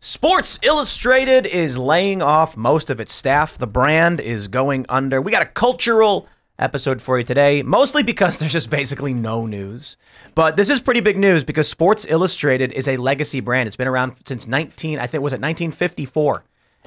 [0.00, 3.58] Sports Illustrated is laying off most of its staff.
[3.58, 5.20] The brand is going under.
[5.20, 9.96] We got a cultural episode for you today, mostly because there's just basically no news.
[10.36, 13.66] But this is pretty big news because Sports Illustrated is a legacy brand.
[13.66, 16.44] It's been around since 19, I think was it 1954.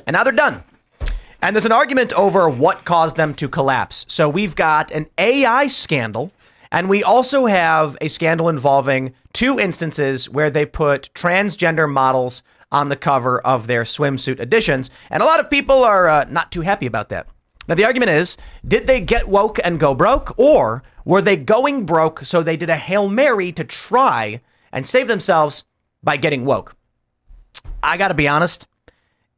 [0.08, 0.64] And now they're done.
[1.42, 4.06] And there's an argument over what caused them to collapse.
[4.08, 6.32] So we've got an AI scandal
[6.72, 12.90] and we also have a scandal involving two instances where they put transgender models on
[12.90, 14.90] the cover of their swimsuit editions.
[15.10, 17.28] And a lot of people are uh, not too happy about that.
[17.68, 21.86] Now, the argument is did they get woke and go broke, or were they going
[21.86, 24.42] broke so they did a Hail Mary to try
[24.72, 25.66] and save themselves
[26.04, 26.76] by getting woke?
[27.84, 28.68] I got to be honest,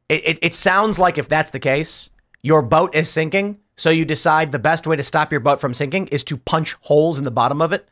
[0.08, 2.10] it, it, it sounds like if that's the case,
[2.42, 3.60] your boat is sinking.
[3.76, 6.74] So you decide the best way to stop your boat from sinking is to punch
[6.82, 7.88] holes in the bottom of it,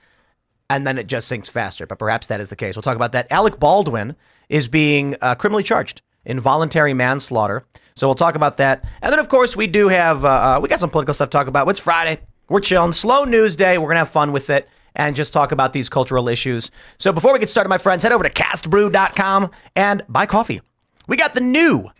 [0.70, 1.86] and then it just sinks faster.
[1.86, 2.76] But perhaps that is the case.
[2.76, 3.30] We'll talk about that.
[3.30, 4.14] Alec Baldwin
[4.52, 7.64] is being uh, criminally charged involuntary manslaughter.
[7.96, 8.84] So we'll talk about that.
[9.00, 11.36] And then, of course, we do have, uh, uh, we got some political stuff to
[11.36, 11.66] talk about.
[11.68, 12.20] It's Friday.
[12.48, 12.92] We're chilling.
[12.92, 13.78] Slow news day.
[13.78, 16.70] We're to have fun with it and just talk about these cultural issues.
[16.98, 20.60] So before we get started, my friends, head over to castbrew.com and buy coffee.
[21.08, 21.90] We got the new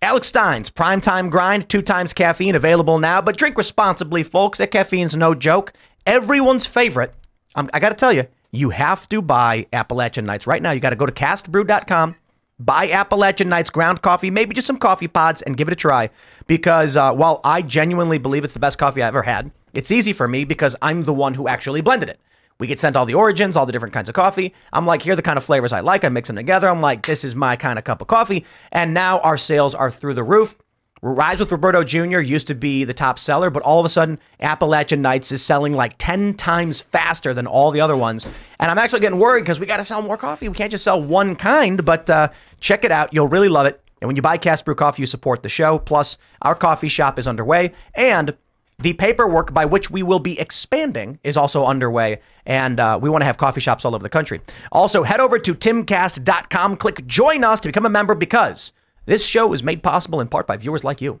[0.00, 3.20] Alex Stein's Primetime Grind, two times caffeine, available now.
[3.20, 4.58] But drink responsibly, folks.
[4.58, 5.74] That caffeine's no joke.
[6.06, 7.14] Everyone's favorite.
[7.54, 10.72] Um, I got to tell you, you have to buy Appalachian Nights right now.
[10.72, 12.16] You got to go to castbrew.com,
[12.58, 16.10] buy Appalachian Nights ground coffee, maybe just some coffee pods, and give it a try.
[16.46, 20.12] Because uh, while I genuinely believe it's the best coffee I ever had, it's easy
[20.12, 22.20] for me because I'm the one who actually blended it.
[22.58, 24.52] We get sent all the origins, all the different kinds of coffee.
[24.72, 26.04] I'm like, here are the kind of flavors I like.
[26.04, 26.68] I mix them together.
[26.68, 28.44] I'm like, this is my kind of cup of coffee.
[28.70, 30.54] And now our sales are through the roof.
[31.02, 32.20] Rise with Roberto Jr.
[32.20, 35.72] used to be the top seller, but all of a sudden, Appalachian Nights is selling
[35.72, 38.26] like 10 times faster than all the other ones.
[38.58, 40.48] And I'm actually getting worried because we got to sell more coffee.
[40.48, 42.28] We can't just sell one kind, but uh,
[42.60, 43.14] check it out.
[43.14, 43.82] You'll really love it.
[44.02, 45.78] And when you buy Cast Brew Coffee, you support the show.
[45.78, 47.72] Plus, our coffee shop is underway.
[47.94, 48.36] And
[48.78, 53.20] the paperwork by which we will be expanding is also underway, and uh, we want
[53.20, 54.40] to have coffee shops all over the country.
[54.72, 58.72] Also, head over to timcast.com, click join us to become a member because
[59.06, 61.20] this show is made possible in part by viewers like you.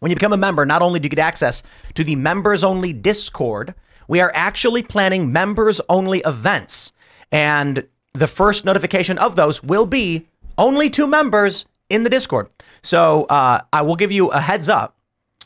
[0.00, 1.62] When you become a member, not only do you get access
[1.94, 3.74] to the members only Discord,
[4.08, 6.92] we are actually planning members only events.
[7.30, 10.26] And the first notification of those will be
[10.58, 12.48] only two members in the Discord.
[12.82, 14.96] So uh, I will give you a heads up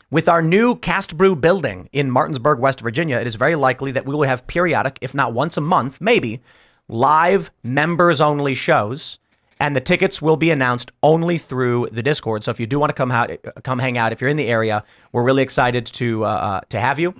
[0.09, 4.05] with our new Cast Brew building in Martinsburg, West Virginia, it is very likely that
[4.05, 6.41] we will have periodic, if not once a month, maybe,
[6.87, 9.19] live members only shows.
[9.59, 12.43] And the tickets will be announced only through the Discord.
[12.43, 13.31] So if you do want to come out,
[13.63, 16.79] come hang out, if you're in the area, we're really excited to uh, uh to
[16.79, 17.13] have you.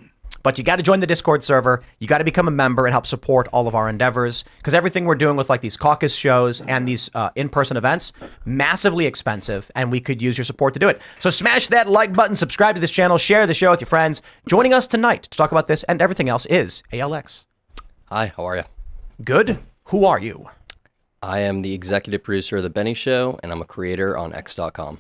[0.44, 1.84] But you got to join the Discord server.
[2.00, 5.06] You got to become a member and help support all of our endeavors because everything
[5.06, 8.14] we're doing with like these caucus shows and these uh, in-person events,
[8.46, 11.02] massively expensive, and we could use your support to do it.
[11.20, 14.22] So smash that like button, subscribe to this channel, share the show with your friends.
[14.48, 17.46] Joining us tonight to talk about this and everything else is ALX.
[18.06, 18.64] Hi, how are you?
[19.24, 19.60] Good.
[19.86, 20.50] Who are you?
[21.28, 24.98] I am the executive producer of The Benny Show, and I'm a creator on X.com.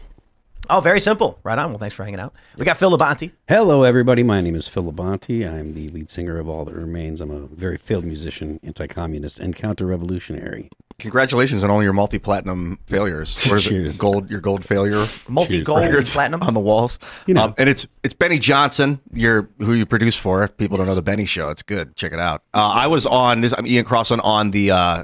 [0.69, 1.39] Oh, very simple.
[1.43, 1.69] Right on.
[1.69, 2.33] Well, thanks for hanging out.
[2.57, 3.31] We got Phil Labonte.
[3.47, 4.23] Hello, everybody.
[4.23, 5.49] My name is Phil Labonte.
[5.49, 7.21] I'm the lead singer of All That Remains.
[7.21, 10.67] I'm a very failed musician, anti-communist, and counter-revolutionary.
[10.99, 13.37] Congratulations on all your multi-platinum failures.
[13.49, 13.95] What is Cheers.
[13.95, 13.99] it?
[14.01, 15.05] Gold, your gold failure.
[15.29, 16.43] Multi-gold Records platinum.
[16.43, 16.99] on the walls.
[17.25, 17.45] You know.
[17.45, 18.99] Um, and it's it's Benny Johnson.
[19.13, 20.43] You're who you produce for.
[20.43, 21.95] If people don't know the Benny Show, it's good.
[21.95, 22.43] Check it out.
[22.53, 23.53] Uh, I was on this.
[23.57, 24.71] I'm Ian Crossland on the.
[24.71, 25.03] Uh,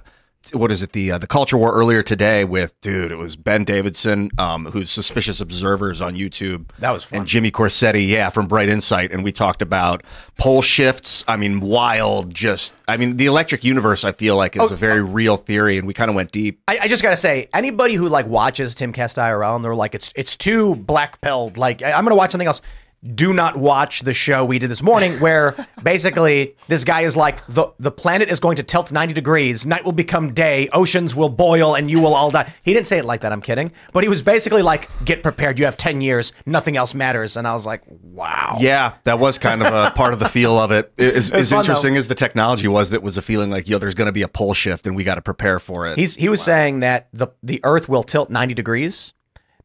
[0.52, 0.92] what is it?
[0.92, 3.12] The uh, the culture war earlier today with dude.
[3.12, 6.70] It was Ben Davidson, um, who's suspicious observers on YouTube.
[6.80, 7.20] That was fun.
[7.20, 10.04] And Jimmy Corsetti, yeah, from Bright Insight, and we talked about
[10.38, 11.24] pole shifts.
[11.28, 12.34] I mean, wild.
[12.34, 14.04] Just, I mean, the electric universe.
[14.04, 16.62] I feel like is Oh, a very real theory, and we kind of went deep.
[16.68, 19.96] I, I just gotta say, anybody who like watches Tim Cast IRL and they're like,
[19.96, 21.58] it's it's too black pilled.
[21.58, 22.62] Like I- I'm gonna watch something else.
[23.04, 27.46] Do not watch the show we did this morning, where basically this guy is like,
[27.48, 31.30] the, the planet is going to tilt 90 degrees, night will become day, oceans will
[31.30, 32.54] boil, and you will all die.
[32.64, 33.72] He didn't say it like that, I'm kidding.
[33.92, 37.36] But he was basically like, get prepared, you have 10 years, nothing else matters.
[37.36, 38.58] And I was like, wow.
[38.60, 40.94] Yeah, that was kind of a part of the feel of it.
[40.98, 43.78] As, was as fun, interesting as the technology was, that was a feeling like, yo,
[43.80, 45.98] there's going to be a pole shift and we got to prepare for it.
[45.98, 49.14] He's, he was saying that the, the Earth will tilt 90 degrees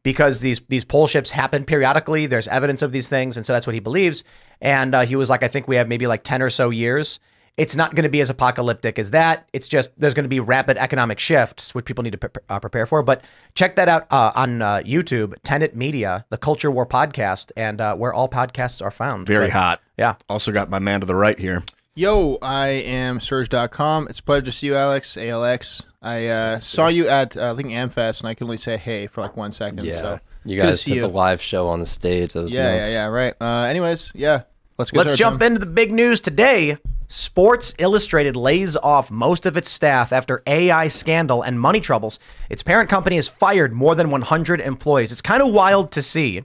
[0.03, 2.25] because these these pole shifts happen periodically.
[2.25, 4.23] There's evidence of these things, and so that's what he believes.
[4.61, 7.19] And uh, he was like, I think we have maybe like ten or so years.
[7.57, 9.49] It's not going to be as apocalyptic as that.
[9.51, 12.57] It's just there's going to be rapid economic shifts, which people need to pre- uh,
[12.59, 13.03] prepare for.
[13.03, 13.21] But
[13.53, 17.95] check that out uh, on uh, YouTube, Tenet Media, the Culture War podcast, and uh,
[17.95, 19.27] where all podcasts are found.
[19.27, 19.81] very But, hot.
[19.97, 20.15] Yeah.
[20.29, 21.63] Also got my man to the right here.
[21.95, 24.07] Yo, I am Serge.com.
[24.07, 25.17] It's a pleasure to see you, Alex.
[25.17, 25.85] ALX.
[26.01, 29.07] I uh, saw you at uh, I think Amfest, and I could only say hey
[29.07, 29.83] for like one second.
[29.83, 29.95] Yeah.
[29.95, 31.01] So you guys see did you.
[31.01, 32.33] the live show on the stage.
[32.33, 32.89] That was Yeah, nuts.
[32.89, 33.05] yeah, yeah.
[33.07, 33.33] Right.
[33.41, 34.43] Uh, anyways, yeah.
[34.77, 35.47] Let's get Let's jump Tom.
[35.47, 36.77] into the big news today.
[37.07, 42.19] Sports Illustrated lays off most of its staff after AI scandal and money troubles.
[42.49, 45.11] Its parent company has fired more than 100 employees.
[45.11, 46.43] It's kind of wild to see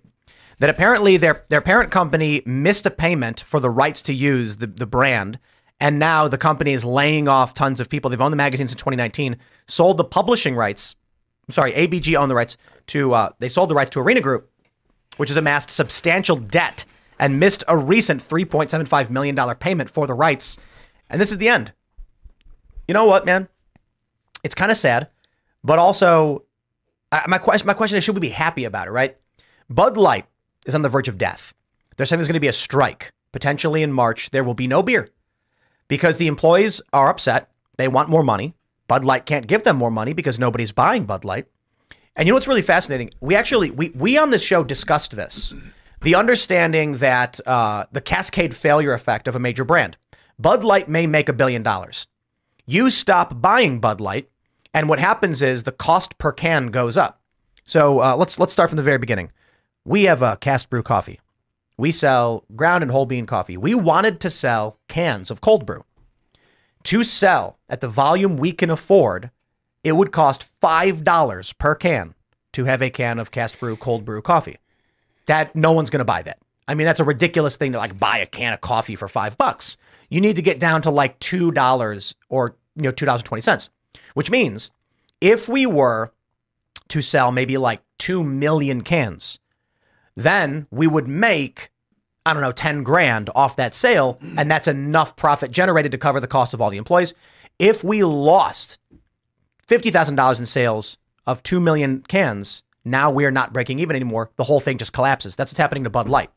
[0.59, 4.67] that apparently their their parent company missed a payment for the rights to use the,
[4.67, 5.39] the brand,
[5.81, 8.11] and now the company is laying off tons of people.
[8.11, 9.37] They've owned the magazine since 2019,
[9.67, 10.97] sold the publishing rights.
[11.49, 12.57] I'm sorry, ABG owned the rights
[12.89, 13.13] to.
[13.13, 14.51] Uh, they sold the rights to Arena Group,
[15.17, 16.85] which has amassed substantial debt
[17.19, 20.59] and missed a recent $3.75 million payment for the rights.
[21.11, 21.73] And this is the end.
[22.89, 23.49] You know what, man?
[24.43, 25.09] It's kind of sad,
[25.63, 26.45] but also,
[27.13, 29.17] I, my, question, my question is should we be happy about it, right?
[29.71, 30.27] Bud Light
[30.67, 31.55] is on the verge of death.
[31.97, 33.11] They're saying there's going to be a strike.
[33.33, 35.09] Potentially in March, there will be no beer
[35.89, 37.51] because the employees are upset.
[37.77, 38.55] They want more money.
[38.89, 41.47] Bud Light can't give them more money because nobody's buying Bud Light.
[42.17, 43.11] And you know what's really fascinating?
[43.21, 45.55] We actually we we on this show discussed this,
[46.03, 49.97] the understanding that uh, the cascade failure effect of a major brand.
[50.39, 52.07] Bud Light may make a billion dollars.
[52.67, 54.31] You stop buying Bud Light,
[54.73, 57.21] and what happens is the cost per can goes up.
[57.65, 59.33] So uh, let's let's start from the very beginning.
[59.85, 61.21] We have a cast brew coffee.
[61.77, 63.57] We sell ground and whole bean coffee.
[63.57, 65.85] We wanted to sell cans of cold brew.
[66.85, 69.31] To sell at the volume we can afford,
[69.83, 72.15] it would cost $5 per can
[72.53, 74.59] to have a can of cast brew cold brew coffee.
[75.27, 76.39] That no one's going to buy that.
[76.69, 79.37] I mean, that's a ridiculous thing to like buy a can of coffee for 5
[79.37, 79.77] bucks.
[80.09, 83.69] You need to get down to like $2 or, you know, $2.20,
[84.15, 84.71] which means
[85.21, 86.13] if we were
[86.89, 89.41] to sell maybe like 2 million cans,
[90.17, 91.71] then we would make
[92.27, 96.21] I don't know, 10 grand off that sale, and that's enough profit generated to cover
[96.21, 97.13] the cost of all the employees.
[97.59, 98.79] If we lost
[99.69, 100.97] $50,000 in sales
[101.27, 104.31] of 2 million cans, now we're not breaking even anymore.
[104.37, 105.37] The whole thing just collapses.
[105.37, 106.31] That's what's happening to Bud Light.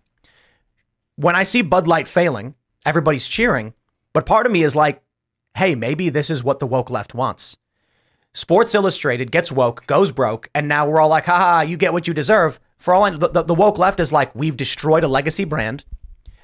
[1.15, 3.73] When I see Bud Light failing, everybody's cheering,
[4.11, 5.01] but part of me is like,
[5.55, 7.57] hey, maybe this is what the woke left wants.
[8.33, 12.07] Sports Illustrated gets woke, goes broke, and now we're all like, haha, you get what
[12.07, 12.59] you deserve.
[12.77, 15.83] For all I know, the, the, woke left is like, we've destroyed a legacy brand.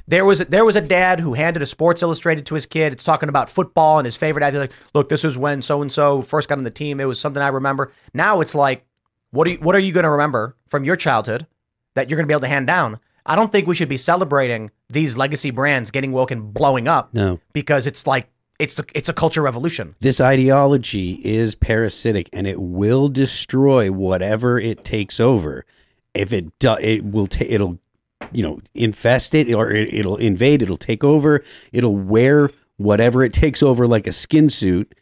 [0.07, 2.91] There was there was a dad who handed a Sports Illustrated to his kid.
[2.91, 4.61] It's talking about football and his favorite athlete.
[4.61, 6.99] Like, look, this is when so and so first got on the team.
[6.99, 7.93] It was something I remember.
[8.13, 8.83] Now it's like,
[9.31, 11.47] what are you, what are you going to remember from your childhood
[11.95, 12.99] that you're going to be able to hand down?
[13.25, 17.13] I don't think we should be celebrating these legacy brands getting woke and blowing up.
[17.13, 17.39] No.
[17.53, 18.27] because it's like
[18.59, 19.95] it's a, it's a culture revolution.
[19.99, 25.65] This ideology is parasitic and it will destroy whatever it takes over.
[26.13, 27.79] If it do, it will ta- it'll
[28.31, 33.33] you know infest it or it, it'll invade, it'll take over, it'll wear whatever it
[33.33, 34.93] takes over like a skin suit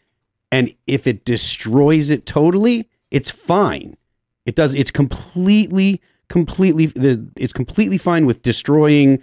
[0.51, 3.95] and if it destroys it totally, it's fine.
[4.45, 9.19] It does it's completely completely the it's completely fine with destroying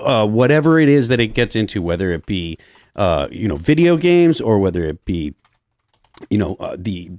[0.00, 2.58] uh, whatever it is that it gets into, whether it be
[2.96, 5.34] uh, you know video games or whether it be
[6.30, 7.10] you know uh, the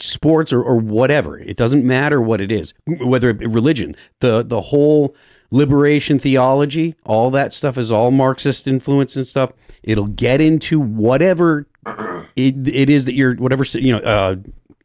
[0.00, 1.38] sports or, or whatever.
[1.38, 5.14] It doesn't matter what it is, whether it be religion, the the whole
[5.50, 9.52] liberation theology, all that stuff is all Marxist influence and stuff.
[9.82, 11.66] It'll get into whatever
[12.36, 14.36] it, it is that you're whatever you know uh,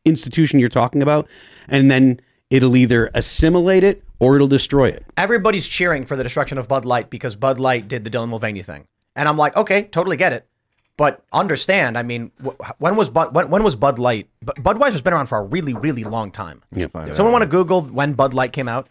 [0.06, 1.27] institution you're talking about,
[1.68, 5.03] and then it'll either assimilate it or it'll destroy it.
[5.18, 8.62] everybody's cheering for the destruction of Bud Light because Bud Light did the Dylan Mulvaney
[8.62, 10.48] thing, and I'm like, okay, totally get it,
[11.01, 11.98] but understand.
[11.98, 14.29] I mean, wh- when was Bud when, when was Bud Light?
[14.43, 16.62] Bu- Budweiser's been around for a really really long time.
[16.72, 18.88] If Someone want to Google when Bud Light came out?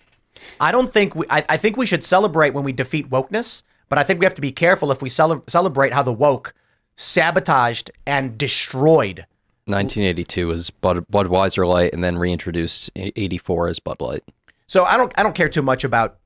[0.59, 1.25] I don't think we.
[1.31, 4.35] I, I think we should celebrate when we defeat wokeness, but I think we have
[4.35, 6.53] to be careful if we cele- celebrate how the woke
[6.97, 9.25] sabotaged and destroyed
[9.67, 14.25] 1982 was Bud, Budweiser Light, and then reintroduced in 84 as Bud Light.
[14.67, 16.19] So I don't I don't care too much about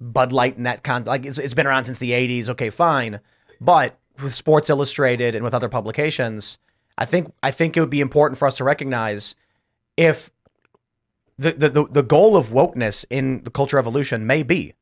[0.00, 2.48] Bud Light and that con like it's, it's been around since the 80s.
[2.50, 3.18] Okay, fine.
[3.60, 6.58] But with Sports Illustrated and with other publications,
[6.98, 9.36] I think I think it would be important for us to recognize
[9.96, 10.30] if
[11.38, 14.74] the the, the, the goal of wokeness in the culture evolution may be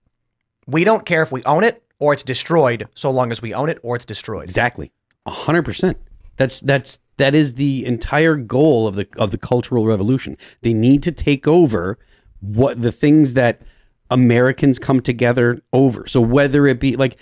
[0.67, 3.69] we don't care if we own it or it's destroyed so long as we own
[3.69, 4.45] it or it's destroyed.
[4.45, 4.91] Exactly.
[5.27, 5.99] Hundred percent.
[6.37, 10.37] That's that's that is the entire goal of the of the cultural revolution.
[10.63, 11.99] They need to take over
[12.41, 13.63] what the things that
[14.11, 16.07] Americans come together over.
[16.07, 17.17] So whether it be like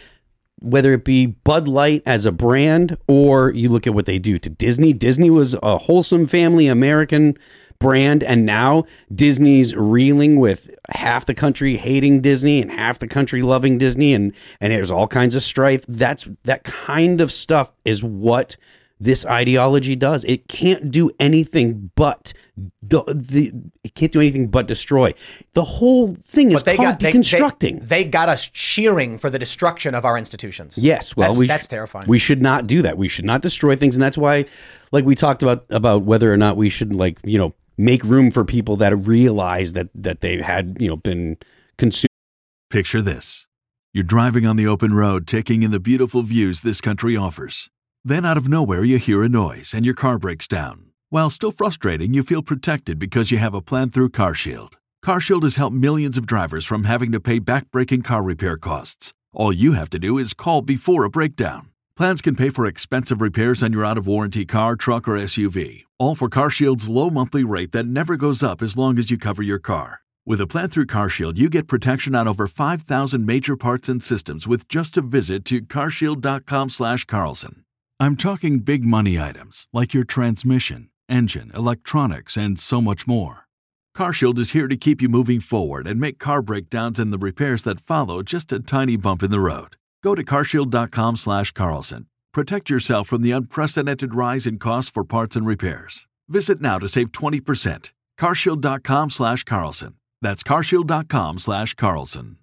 [0.63, 4.39] whether it be Bud Light as a brand or you look at what they do
[4.39, 4.93] to Disney.
[4.93, 7.37] Disney was a wholesome family American
[7.79, 13.43] brand and now Disney's reeling with half the country hating Disney and half the country
[13.43, 15.85] loving Disney and and there's all kinds of strife.
[15.89, 18.57] That's that kind of stuff is what
[19.03, 20.25] this ideology does.
[20.25, 22.33] It can't do anything but
[22.83, 25.13] the, the it can't do anything but destroy.
[25.55, 27.81] The whole thing is But they called got they, deconstructing.
[27.81, 30.79] They, they got us cheering for the destruction of our institutions.
[30.79, 32.09] Yes, well, that's, we that's sh- terrifying.
[32.09, 32.97] We should not do that.
[32.97, 34.45] We should not destroy things, and that's why,
[34.93, 38.31] like we talked about about whether or not we should like you know make room
[38.31, 41.39] for people that realize that that they had you know been
[41.77, 42.09] consumed.
[42.71, 43.47] Picture this.
[43.93, 47.69] You're driving on the open road, taking in the beautiful views this country offers.
[48.05, 50.87] Then, out of nowhere, you hear a noise and your car breaks down.
[51.11, 54.73] While still frustrating, you feel protected because you have a plan through CarShield.
[55.05, 59.13] CarShield has helped millions of drivers from having to pay back-breaking car repair costs.
[59.33, 61.69] All you have to do is call before a breakdown.
[61.97, 65.85] Plans can pay for expensive repairs on your out of warranty car, truck, or SUV,
[65.99, 69.45] all for CarShield's low monthly rate that never goes up as long as you cover
[69.45, 70.01] your car.
[70.27, 74.49] With a plan through CarShield, you get protection on over 5,000 major parts and systems
[74.49, 77.65] with just a visit to carshield.com/carlson.
[78.03, 83.47] I'm talking big money items like your transmission, engine, electronics, and so much more.
[83.97, 87.63] CarShield is here to keep you moving forward and make car breakdowns and the repairs
[87.63, 89.77] that follow just a tiny bump in the road.
[90.03, 92.07] Go to carshield.com/carlson.
[92.35, 96.09] Protect yourself from the unprecedented rise in costs for parts and repairs.
[96.29, 97.93] Visit now to save 20%.
[98.19, 99.95] carshield.com/carlson.
[100.21, 102.37] That's carshield.com/carlson.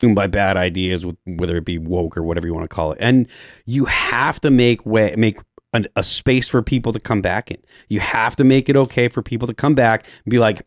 [0.00, 2.98] by bad ideas, with whether it be woke or whatever you want to call it,
[3.00, 3.26] and
[3.66, 5.38] you have to make way make
[5.72, 7.58] an, a space for people to come back in.
[7.88, 10.62] You have to make it okay for people to come back and be like,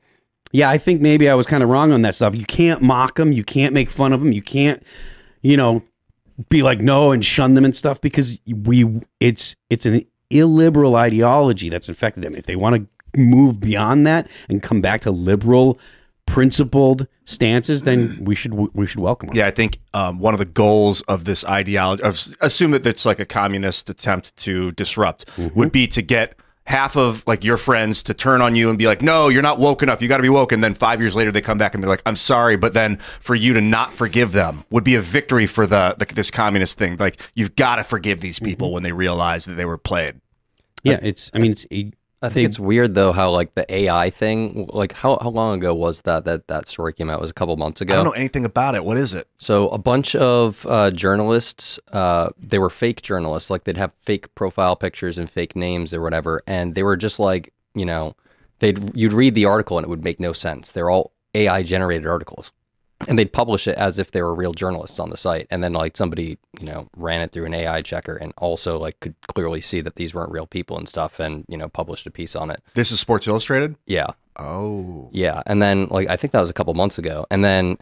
[0.52, 3.16] "Yeah, I think maybe I was kind of wrong on that stuff." You can't mock
[3.16, 3.32] them.
[3.32, 4.32] You can't make fun of them.
[4.32, 4.82] You can't,
[5.42, 5.84] you know,
[6.50, 11.70] be like no and shun them and stuff because we it's it's an illiberal ideology
[11.70, 12.36] that's infected them.
[12.36, 15.80] If they want to move beyond that and come back to liberal
[16.34, 18.20] principled stances, then mm.
[18.26, 19.38] we should we should welcome them.
[19.38, 23.06] Yeah, I think um, one of the goals of this ideology, of, assume that it's
[23.06, 25.58] like a communist attempt to disrupt, mm-hmm.
[25.58, 26.36] would be to get
[26.66, 29.60] half of like your friends to turn on you and be like, "No, you're not
[29.60, 30.02] woke enough.
[30.02, 31.90] You got to be woke." And then five years later, they come back and they're
[31.90, 35.46] like, "I'm sorry," but then for you to not forgive them would be a victory
[35.46, 36.98] for the, the this communist thing.
[36.98, 38.46] Like you've got to forgive these mm-hmm.
[38.46, 40.20] people when they realize that they were played.
[40.82, 41.30] Yeah, it's.
[41.36, 41.68] I mean, it's.
[42.24, 45.76] I think it's weird though how like the AI thing, like how, how long ago
[45.76, 47.18] was that that that story came out?
[47.18, 47.94] It was a couple months ago.
[47.94, 48.86] I don't know anything about it.
[48.86, 49.28] What is it?
[49.38, 54.34] So a bunch of uh, journalists, uh, they were fake journalists, like they'd have fake
[54.36, 58.16] profile pictures and fake names or whatever, and they were just like, you know,
[58.60, 60.72] they'd you'd read the article and it would make no sense.
[60.72, 62.54] They're all AI generated articles,
[63.08, 65.74] and they'd publish it as if they were real journalists on the site, and then
[65.74, 69.62] like somebody, you know, ran it through an AI checker and also like could clearly
[69.62, 72.50] see that these weren't real people and stuff, and you know, published a piece on
[72.50, 72.62] it.
[72.74, 73.76] This is Sports Illustrated.
[73.86, 74.08] Yeah,
[74.38, 77.78] Oh, yeah, and then like I think that was a couple months ago, and then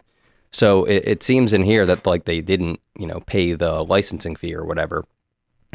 [0.50, 4.36] so it, it seems in here that like they didn't you know pay the licensing
[4.36, 5.04] fee or whatever.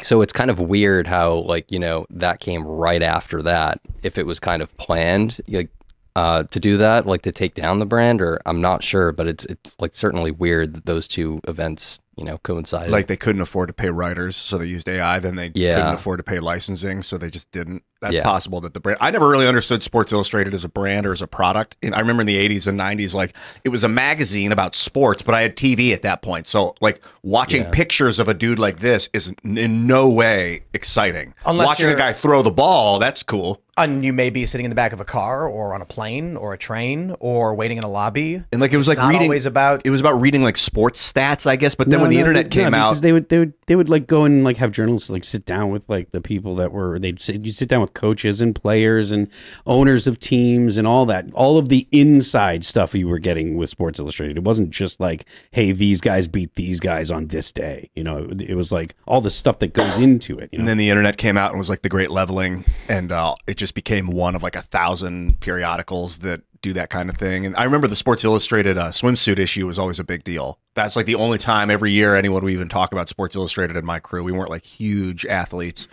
[0.04, 3.82] So it's kind of weird how like you know that came right after that.
[4.04, 5.70] If it was kind of planned, like
[6.18, 9.28] uh, to do that, like to take down the brand, or I'm not sure, but
[9.28, 12.92] it's it's like certainly weird that those two events you know coincided.
[12.92, 15.20] like they couldn't afford to pay writers, so they used AI.
[15.20, 15.76] Then they Yeah.
[15.76, 17.84] couldn't afford to pay licensing, so they just didn't.
[18.00, 18.24] That's Yeah.
[18.24, 19.00] possible that the brand.
[19.02, 21.78] I never really understood Sports Illustrated as a brand or as a product.
[21.82, 23.34] And I remember in the '80s and '90s, like
[23.64, 27.02] it was a magazine about sports, but I had TV at that point, so like
[27.24, 27.70] watching Yeah.
[27.72, 31.34] pictures of a dude like this is in no way exciting.
[31.46, 33.62] Unless watching a guy throw the ball, that's cool.
[33.80, 36.36] And you may be sitting in the back of a car or on a plane
[36.36, 38.42] or a train or waiting in a lobby.
[38.52, 39.28] And like it was like not reading.
[39.28, 41.76] always about- It was about reading like sports stats, I guess.
[41.76, 43.40] But then when the No, no, internet they- came no, out, because they would they
[43.40, 46.22] would they would like go and like have journalists like sit down with like the
[46.22, 49.28] people that were they'd sit you sit down with coaches and players and
[49.66, 53.70] owners of teams and all that all of the inside stuff you were getting with
[53.70, 54.38] Sports Illustrated.
[54.38, 57.90] It wasn't just like hey these guys beat these guys on this day.
[57.96, 60.50] You know it, it was like all the stuff that goes into it.
[60.52, 60.62] You know?
[60.62, 63.58] And then the internet came out and was like the great leveling, and uh, it
[63.58, 67.46] just became one of like a thousand periodicals that do that kind of thing.
[67.46, 70.60] And I remember the Sports Illustrated uh, swimsuit issue was always a big deal.
[70.74, 73.86] That's like the only time every year anyone would even talk about Sports Illustrated in
[73.86, 74.24] my crew.
[74.24, 75.88] We weren't like huge athletes.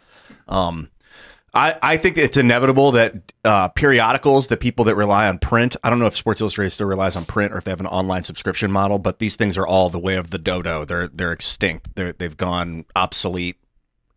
[0.48, 0.90] Um,
[1.54, 5.90] I, I think it's inevitable that uh, periodicals, the people that rely on print, I
[5.90, 8.24] don't know if Sports Illustrated still relies on print or if they have an online
[8.24, 10.84] subscription model, but these things are all the way of the dodo.
[10.84, 11.94] They're they're extinct.
[11.94, 13.56] They're they've gone obsolete.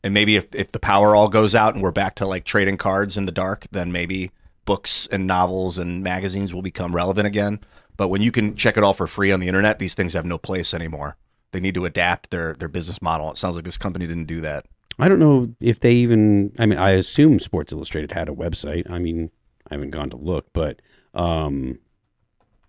[0.04, 2.78] And maybe if, if the power all goes out and we're back to like trading
[2.78, 4.32] cards in the dark, then maybe
[4.68, 7.60] books and novels and magazines will become relevant again.
[7.96, 10.26] But when you can check it all for free on the internet, these things have
[10.26, 11.18] no place anymore.
[11.52, 13.32] They need to adapt their their business model.
[13.32, 14.68] It sounds like this company didn't do that.
[15.00, 16.54] I don't know if they even.
[16.60, 18.90] I mean, I assume Sports Illustrated had a website.
[18.92, 19.32] I mean,
[19.72, 20.82] I haven't gone to look, but
[21.14, 21.80] um,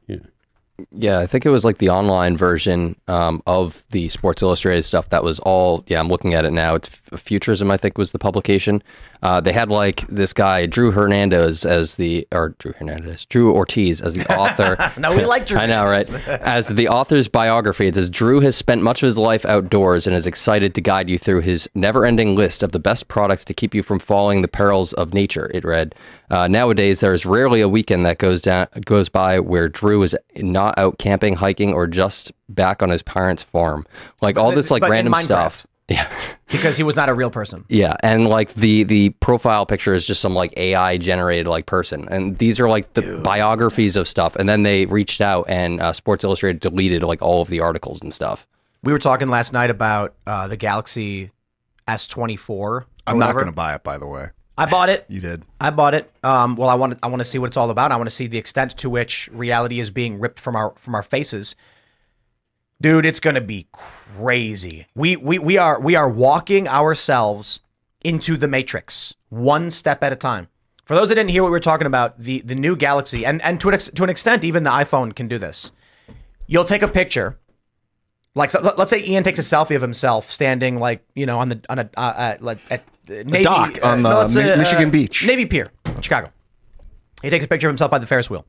[0.06, 0.18] yeah.
[0.92, 5.08] Yeah, I think it was like the online version um, of the Sports Illustrated stuff.
[5.08, 5.82] That was all.
[5.88, 6.76] Yeah, I'm looking at it now.
[6.76, 8.82] It's Futurism, I think, was the publication.
[9.22, 14.00] Uh, they had like this guy Drew Hernandez as the or Drew Hernandez, Drew Ortiz
[14.00, 14.76] as the author.
[14.98, 16.08] No, we like Drew I know, right?
[16.28, 20.16] As the author's biography, it says Drew has spent much of his life outdoors and
[20.16, 23.74] is excited to guide you through his never-ending list of the best products to keep
[23.74, 25.50] you from falling the perils of nature.
[25.54, 25.94] It read.
[26.30, 30.16] Uh, nowadays, there is rarely a weekend that goes down goes by where Drew is
[30.36, 33.86] not out camping, hiking, or just back on his parents' farm.
[34.20, 35.66] Like all this like But random stuff.
[35.88, 36.10] Yeah.
[36.50, 37.64] because he was not a real person.
[37.68, 42.08] Yeah, and like the the profile picture is just some like AI generated like person,
[42.10, 44.36] and these are like the biographies of stuff.
[44.36, 48.02] And then they reached out, and uh, Sports Illustrated deleted like all of the articles
[48.02, 48.46] and stuff.
[48.82, 51.30] We were talking last night about uh, the Galaxy
[51.88, 52.84] S24.
[53.06, 54.28] I'm not going to buy it, by the way.
[54.56, 55.06] I bought it.
[55.08, 55.44] You did.
[55.60, 56.10] I bought it.
[56.22, 56.98] Um, well, I want to.
[57.02, 57.92] I want to see what it's all about.
[57.92, 60.94] I want to see the extent to which reality is being ripped from our from
[60.94, 61.56] our faces.
[62.80, 64.86] Dude, it's gonna be crazy.
[64.94, 67.60] We we we are we are walking ourselves
[68.02, 70.48] into the matrix one step at a time.
[70.84, 73.42] For those that didn't hear what we were talking about, the the new Galaxy and
[73.42, 75.72] and to an ex, to an extent, even the iPhone can do this.
[76.46, 77.36] You'll take a picture,
[78.34, 81.40] like so, let- let's say Ian takes a selfie of himself standing like you know
[81.40, 84.90] on the on a uh, uh, like at the Navy dock on the Mi- Michigan
[84.90, 85.26] Beach.
[85.26, 85.66] Navy Pier,
[86.00, 86.30] Chicago.
[87.22, 88.46] He takes a picture of himself by the Ferris wheel.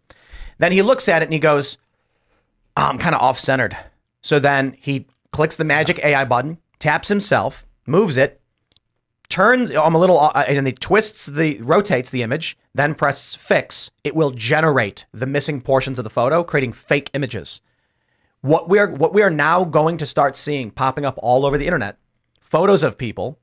[0.59, 1.79] Then he looks at it and he goes,
[2.77, 3.75] oh, "I'm kind of off centered."
[4.21, 8.41] So then he clicks the magic AI button, taps himself, moves it,
[9.29, 9.71] turns.
[9.71, 13.91] I'm a little, uh, and he twists the, rotates the image, then presses fix.
[14.03, 17.61] It will generate the missing portions of the photo, creating fake images.
[18.41, 21.57] What we are, what we are now going to start seeing popping up all over
[21.57, 21.97] the internet,
[22.39, 23.39] photos of people,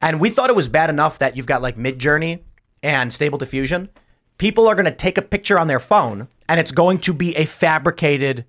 [0.00, 2.40] and we thought it was bad enough that you've got like Midjourney
[2.82, 3.90] and Stable Diffusion.
[4.38, 7.36] People are going to take a picture on their phone, and it's going to be
[7.36, 8.46] a fabricated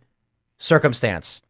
[0.57, 1.41] circumstance.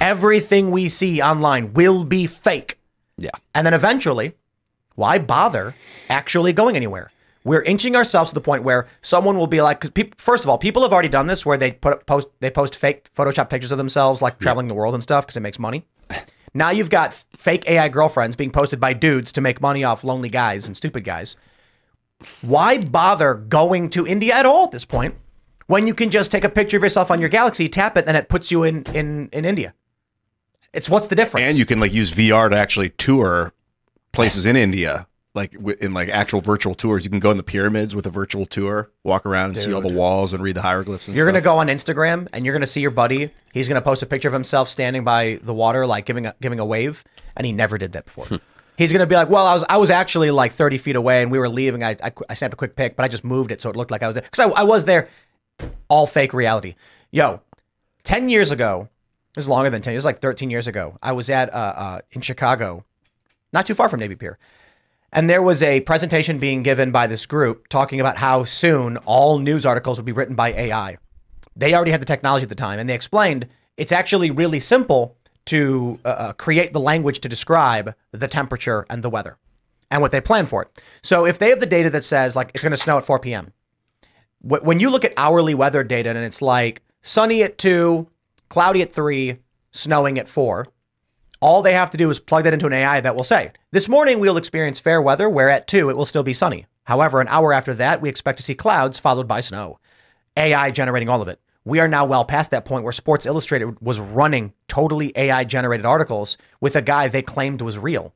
[0.00, 2.78] Everything we see online will be fake.
[3.16, 3.30] Yeah.
[3.54, 4.34] And then eventually,
[4.94, 5.74] why bother
[6.08, 7.10] actually going anywhere?
[7.44, 10.58] We're inching ourselves to the point where someone will be like, because first of all,
[10.58, 13.78] people have already done this where they put post they post fake Photoshop pictures of
[13.78, 15.86] themselves, like traveling the world and stuff, because it makes money.
[16.54, 20.30] Now you've got fake AI girlfriends being posted by dudes to make money off lonely
[20.30, 21.36] guys and stupid guys.
[22.40, 25.14] Why bother going to India at all at this point
[25.66, 28.16] when you can just take a picture of yourself on your Galaxy, tap it, and
[28.16, 29.74] it puts you in in in India?
[30.78, 31.50] It's what's the difference?
[31.50, 33.52] And you can like use VR to actually tour
[34.12, 37.04] places in India, like in like actual virtual tours.
[37.04, 39.80] You can go in the pyramids with a virtual tour, walk around and see all
[39.80, 41.08] the walls and read the hieroglyphs.
[41.08, 41.32] And You're stuff.
[41.34, 43.32] gonna go on Instagram and you're gonna see your buddy.
[43.52, 46.60] He's gonna post a picture of himself standing by the water, like giving a, giving
[46.60, 47.02] a wave,
[47.36, 48.26] and he never did that before.
[48.26, 48.36] Hmm.
[48.76, 51.32] He's gonna be like, "Well, I was I was actually like 30 feet away, and
[51.32, 51.82] we were leaving.
[51.82, 53.90] I I, I snapped a quick pic, but I just moved it so it looked
[53.90, 55.08] like I was there because I, I was there.
[55.88, 56.76] All fake reality.
[57.10, 57.40] Yo,
[58.04, 58.88] 10 years ago,
[59.38, 60.98] this is longer than 10 years, like 13 years ago.
[61.00, 62.84] I was at uh, uh in Chicago,
[63.52, 64.36] not too far from Navy Pier.
[65.12, 69.38] And there was a presentation being given by this group talking about how soon all
[69.38, 70.98] news articles would be written by AI.
[71.54, 73.46] They already had the technology at the time, and they explained
[73.76, 79.04] it's actually really simple to uh, uh, create the language to describe the temperature and
[79.04, 79.38] the weather
[79.88, 80.82] and what they plan for it.
[81.00, 83.20] So if they have the data that says, like, it's going to snow at 4
[83.20, 83.52] p.m.,
[84.40, 88.08] when you look at hourly weather data and it's like sunny at 2,
[88.48, 89.36] cloudy at 3,
[89.70, 90.66] snowing at 4,
[91.40, 93.88] all they have to do is plug that into an AI that will say, This
[93.88, 96.66] morning we'll experience fair weather, where at 2 it will still be sunny.
[96.84, 99.78] However, an hour after that, we expect to see clouds followed by snow.
[100.36, 101.40] AI generating all of it.
[101.64, 105.84] We are now well past that point where Sports Illustrated was running totally AI generated
[105.84, 108.14] articles with a guy they claimed was real.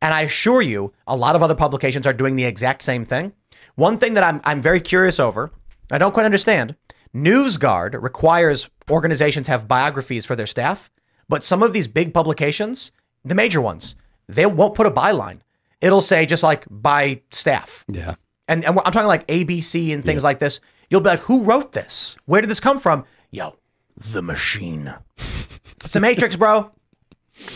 [0.00, 3.34] And I assure you, a lot of other publications are doing the exact same thing.
[3.74, 5.50] One thing that I'm, I'm very curious over,
[5.90, 6.76] I don't quite understand.
[7.14, 10.90] NewsGuard requires organizations have biographies for their staff,
[11.28, 12.92] but some of these big publications,
[13.24, 13.96] the major ones,
[14.28, 15.40] they won't put a byline.
[15.80, 17.84] It'll say just like by staff.
[17.88, 18.14] Yeah.
[18.48, 21.72] and, and I'm talking like ABC and things like this, you'll be like, who wrote
[21.72, 22.16] this?
[22.26, 23.04] Where did this come from?
[23.30, 23.56] Yo,
[23.96, 24.94] the machine.
[25.84, 26.70] It's the Matrix, bro.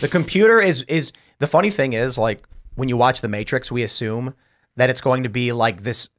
[0.00, 2.42] The computer is is the funny thing is like
[2.74, 4.34] when you watch the Matrix, we assume
[4.76, 6.10] that it's going to be like this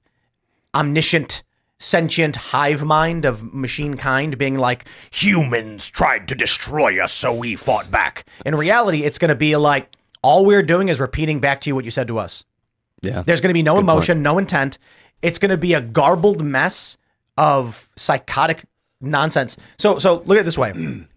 [0.73, 1.43] omniscient,
[1.79, 7.55] sentient hive mind of machine kind being like, humans tried to destroy us, so we
[7.55, 8.25] fought back.
[8.45, 11.75] In reality, it's going to be like, all we're doing is repeating back to you
[11.75, 12.43] what you said to us.
[13.01, 13.23] Yeah.
[13.23, 14.77] There's going to be no emotion, no intent.
[15.21, 16.97] It's going to be a garbled mess
[17.37, 18.65] of psychotic
[18.99, 19.55] nonsense.
[19.77, 20.73] So, so look at it this way.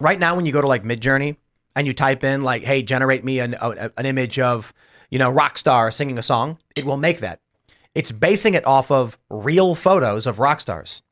[0.00, 1.36] right now, when you go to like Midjourney
[1.74, 4.72] and you type in like, "Hey, generate me an, a, an image of
[5.10, 7.40] you know rock star singing a song," it will make that.
[7.96, 11.02] It's basing it off of real photos of rock stars.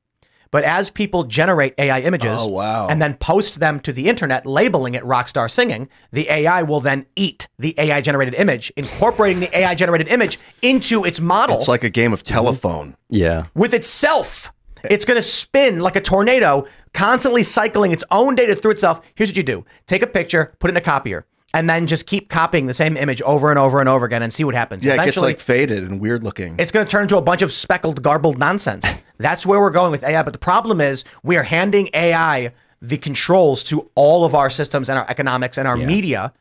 [0.50, 2.86] But as people generate AI images Oh, wow.
[2.88, 6.80] and then post them to the internet, labeling it rock star singing, the AI will
[6.80, 11.66] then eat the AI generated image, incorporating the AI generated image into its model It's
[11.68, 12.90] like a game of telephone.
[12.90, 13.14] Mm-hmm.
[13.16, 13.46] Yeah.
[13.54, 14.52] with itself.
[14.84, 19.00] It's going to spin like a tornado, constantly cycling its own data through itself.
[19.14, 22.06] Here's what you do take a picture, put it in a copier, and then just
[22.06, 24.84] keep copying the same image over and over and over again and see what happens.
[24.84, 26.56] Yeah, it gets like faded and weird looking.
[26.58, 28.92] it's going to turn into a bunch of speckled, garbled nonsense.
[29.18, 30.22] That's where we're going with AI.
[30.24, 34.90] But the problem is, we are handing AI the controls to all of our systems
[34.90, 36.32] and our economics and our media.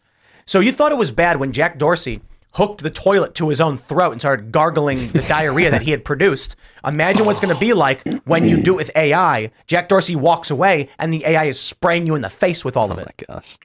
[0.45, 2.19] So you thought it was bad when Jack Dorsey
[2.54, 6.04] hooked the toilet to his own throat and started gargling the diarrhea that he had
[6.04, 6.56] produced.
[6.86, 9.52] Imagine what's going to be like when you do it with AI.
[9.67, 12.91] Jack Dorsey walks away and the AI is spraying you in the face with all
[12.91, 13.08] of oh it.
[13.08, 13.58] Oh my Gosh.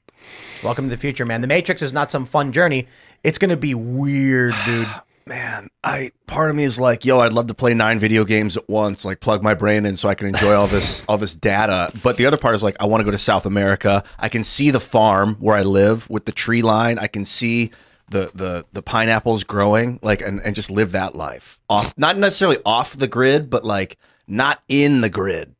[0.62, 1.40] Welcome to the future, man.
[1.40, 2.88] The Matrix is not some fun journey.
[3.22, 4.88] It's going to be weird, dude.
[5.26, 8.56] man, I part of me is like, yo, I'd love to play nine video games
[8.56, 11.36] at once, like plug my brain in so I can enjoy all this all this
[11.36, 11.92] data.
[12.02, 14.02] But the other part is like, I want to go to South America.
[14.18, 16.98] I can see the farm where I live with the tree line.
[16.98, 17.70] I can see
[18.10, 22.58] the the the pineapples growing, like and, and just live that life off, not necessarily
[22.64, 25.54] off the grid, but like not in the grid.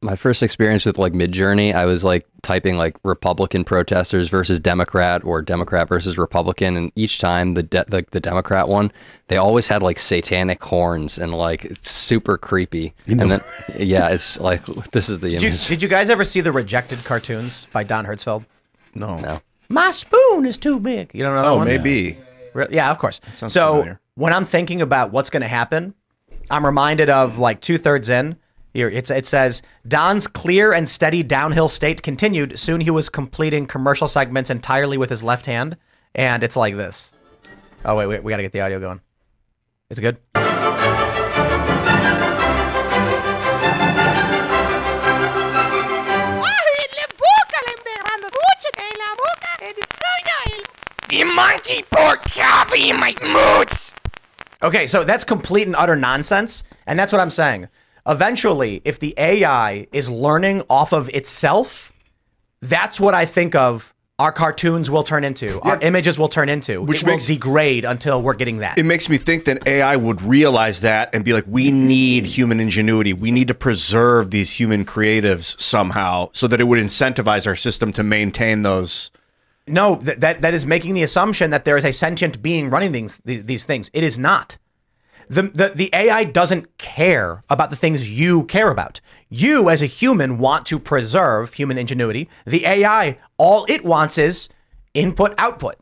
[0.00, 5.24] My first experience with like Midjourney, I was like typing like Republican protesters versus Democrat
[5.24, 8.92] or Democrat versus Republican, and each time the de- the, the Democrat one,
[9.26, 12.94] they always had like satanic horns and like it's super creepy.
[13.08, 13.40] And then
[13.76, 17.02] yeah, it's like this is the Did you, did you guys ever see the rejected
[17.04, 18.44] cartoons by Don Hertzfeldt?
[18.94, 19.18] No.
[19.18, 19.40] No.
[19.68, 21.10] My spoon is too big.
[21.12, 21.66] You don't know that Oh, one?
[21.66, 22.18] maybe.
[22.54, 23.20] Re- Yeah, of course.
[23.32, 24.00] So familiar.
[24.14, 25.94] when I'm thinking about what's going to happen,
[26.50, 28.36] I'm reminded of like two thirds in.
[28.78, 32.56] Here it's, it says Don's clear and steady downhill state continued.
[32.60, 35.76] Soon he was completing commercial segments entirely with his left hand,
[36.14, 37.12] and it's like this.
[37.84, 39.00] Oh wait, wait we got to get the audio going.
[39.90, 40.20] Is it good?
[54.62, 57.66] Okay, so that's complete and utter nonsense, and that's what I'm saying.
[58.08, 61.92] Eventually, if the AI is learning off of itself,
[62.60, 66.82] that's what I think of our cartoons will turn into, our images will turn into,
[66.82, 68.76] Which which will degrade until we're getting that.
[68.76, 72.58] It makes me think that AI would realize that and be like, we need human
[72.58, 73.12] ingenuity.
[73.12, 77.92] We need to preserve these human creatives somehow so that it would incentivize our system
[77.92, 79.12] to maintain those.
[79.68, 82.90] No, that, that that is making the assumption that there is a sentient being running
[82.90, 83.88] these, these things.
[83.92, 84.58] It is not.
[85.28, 89.00] The, the the AI doesn't care about the things you care about.
[89.28, 92.28] You as a human want to preserve human ingenuity.
[92.46, 94.48] The AI all it wants is
[94.94, 95.76] input output.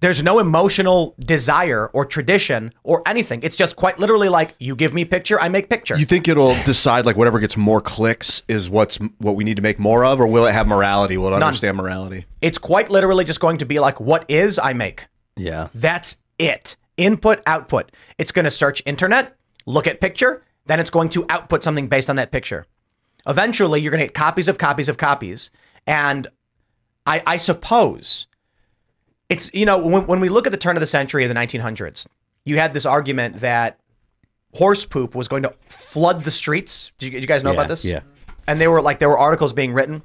[0.00, 3.40] There's no emotional desire or tradition or anything.
[3.42, 5.96] It's just quite literally like you give me picture, I make picture.
[5.96, 9.62] You think it'll decide like whatever gets more clicks is what's what we need to
[9.62, 11.16] make more of, or will it have morality?
[11.16, 12.26] Will it understand morality?
[12.42, 15.06] it's quite literally just going to be like what is I make.
[15.36, 15.68] Yeah.
[15.74, 16.76] That's it.
[16.96, 17.92] Input, output.
[18.18, 22.10] It's going to search internet, look at picture, then it's going to output something based
[22.10, 22.66] on that picture.
[23.26, 25.50] Eventually, you're going to get copies of copies of copies.
[25.86, 26.26] And
[27.06, 28.26] I, I suppose
[29.28, 31.34] it's, you know, when, when we look at the turn of the century of the
[31.34, 32.06] 1900s,
[32.44, 33.80] you had this argument that
[34.54, 36.92] horse poop was going to flood the streets.
[36.98, 37.84] Did you, did you guys know about this?
[37.84, 38.00] yeah.
[38.48, 40.02] And they were like, there were articles being written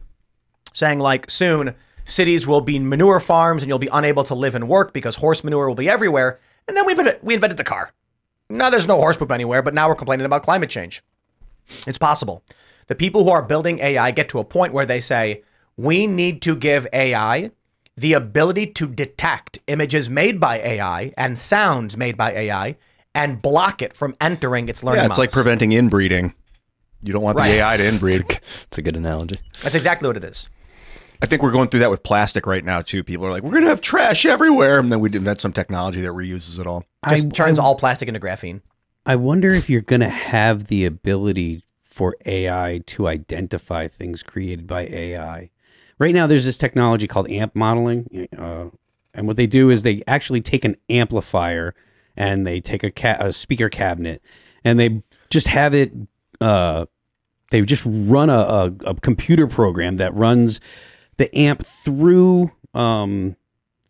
[0.74, 1.76] saying like soon
[2.06, 5.44] cities will be manure farms and you'll be unable to live and work because horse
[5.44, 6.40] manure will be everywhere.
[6.72, 7.92] And then we invented, we invented the car.
[8.50, 11.04] Now there's no horse poop anywhere, but now we're complaining about climate change.
[11.86, 12.46] It's possible.
[12.88, 15.44] The people who are building AI get to a point where they say,
[15.76, 17.52] we need to give AI
[17.98, 22.78] the ability to detect images made by AI and sounds made by AI
[23.14, 26.34] and block it from entering its learning Yeah, it's like preventing inbreeding.
[27.04, 27.50] You don't want Right.
[27.50, 28.40] the AI to inbreed.
[28.68, 29.42] It's a good analogy.
[29.62, 30.48] That's exactly what it is.
[31.22, 33.04] I think we're going through that with plastic right now too.
[33.04, 36.12] People are like, we're gonna have trash everywhere, and then we invent some technology that
[36.12, 36.84] reuses it all.
[37.10, 38.62] Just I- turns I- all plastic into graphene.
[39.06, 44.68] I wonder if you're going to have the ability for AI to identify things created
[44.68, 45.50] by AI.
[45.98, 48.28] Right now, there's this technology called amp modeling.
[48.38, 48.66] Uh,
[49.16, 51.74] and what they do is they actually take an amplifier
[52.16, 54.22] and they take a, ca- a speaker cabinet
[54.64, 55.92] and they just have it,
[56.40, 56.86] uh,
[57.50, 60.60] they just run a, a, a computer program that runs
[61.18, 62.52] the amp through.
[62.74, 63.36] Um,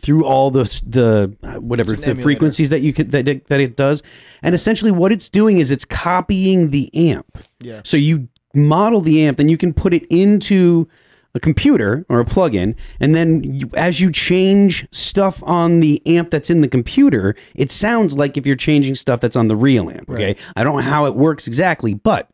[0.01, 2.23] through all the the uh, whatever the emulator.
[2.23, 4.01] frequencies that you could that it, that it does,
[4.41, 7.37] and essentially what it's doing is it's copying the amp.
[7.59, 7.81] Yeah.
[7.83, 10.87] So you model the amp, then you can put it into
[11.33, 16.29] a computer or a plugin, and then you, as you change stuff on the amp
[16.29, 19.89] that's in the computer, it sounds like if you're changing stuff that's on the real
[19.89, 20.09] amp.
[20.09, 22.29] Okay, I don't know how it works exactly, but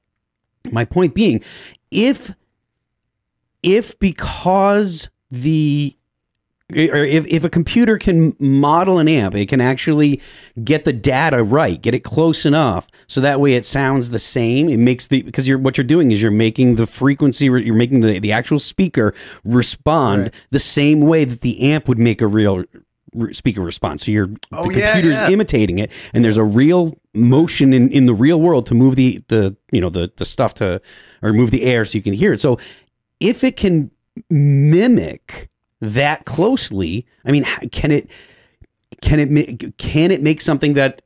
[0.72, 1.44] my point being,
[1.92, 2.34] if
[3.68, 5.94] if because the
[6.74, 10.20] or if, if a computer can model an amp, it can actually
[10.66, 14.68] get the data right, get it close enough, so that way it sounds the same.
[14.68, 18.02] It makes the because you're what you're doing is you're making the frequency, you're making
[18.02, 19.14] the the actual speaker
[19.46, 20.34] respond Right.
[20.52, 22.66] the same way that the amp would make a real
[23.32, 24.02] speaker respond.
[24.02, 25.30] So you're Oh, the yeah, computer's yeah.
[25.30, 29.22] imitating it, and there's a real motion in, in the real world to move the
[29.30, 30.82] the you know the the stuff to
[31.24, 32.42] or move the air so you can hear it.
[32.42, 32.60] So
[33.20, 33.92] if it can
[34.30, 35.50] mimic
[35.82, 38.10] that closely, I mean, can it
[39.02, 41.02] can it can it make something that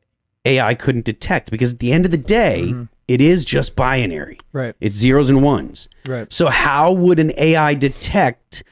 [0.45, 1.52] AI couldn't detect?
[1.52, 2.84] Because at the end of the day, mm-hmm.
[3.08, 4.38] it is just binary.
[4.54, 4.76] Right.
[4.80, 5.89] It's zeros and ones.
[6.06, 6.32] Right.
[6.32, 8.63] So how would an AI detect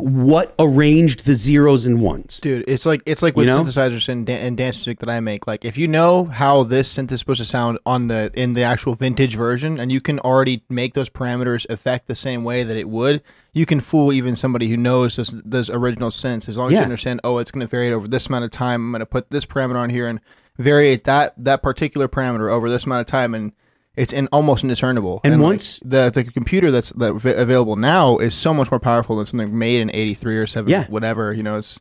[0.00, 2.40] what arranged the zeros and ones?
[2.40, 3.64] Dude, it's like it's like with You know?
[3.64, 5.46] synthesizers and, dan- and dance music that I make.
[5.46, 8.62] Like, if you know how this synth is supposed to sound on the in the
[8.62, 12.76] actual vintage version, and you can already make those parameters affect the same way that
[12.76, 16.48] it would, you can fool even somebody who knows those, those original synths.
[16.48, 16.80] As long as Yeah.
[16.80, 18.80] you understand, oh, it's going to vary over this amount of time.
[18.82, 20.20] I'm going to put this parameter on here and
[20.58, 23.52] variate that that particular parameter over this amount of time, and
[23.96, 25.20] it's in almost indiscernible.
[25.24, 28.80] And like, once- the the computer that's that av- available now is so much more
[28.80, 30.86] powerful than something made in '83 or '7, Yeah.
[30.88, 31.32] whatever.
[31.32, 31.80] You know, it's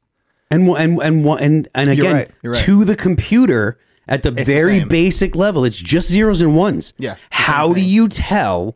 [0.52, 2.64] And and and and and You're again, right, you're right.
[2.64, 4.88] to the computer at the the very same.
[4.90, 6.94] basic level, it's just zeros and ones.
[6.98, 8.76] Yeah, How do you tell?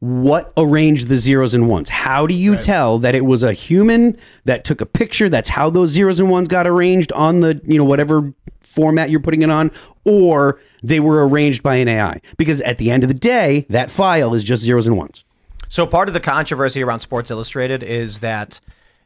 [0.00, 1.88] What arranged the zeros and ones?
[1.88, 5.28] How do you tell that it was a human that took a picture?
[5.28, 9.20] That's how those zeros and ones got arranged on the, you know, whatever format you're
[9.20, 9.70] putting it on,
[10.04, 12.20] or they were arranged by an AI?
[12.38, 15.24] Because at the end of the day, that file is just zeros and ones.
[15.68, 18.58] So part of the controversy around Sports Illustrated is that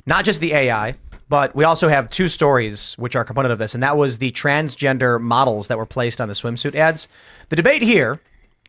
[0.07, 0.94] not just the AI,
[1.28, 4.18] but we also have two stories which are a component of this, and that was
[4.18, 7.09] the transgender models that were placed on the swimsuit ads.
[7.48, 8.20] The debate here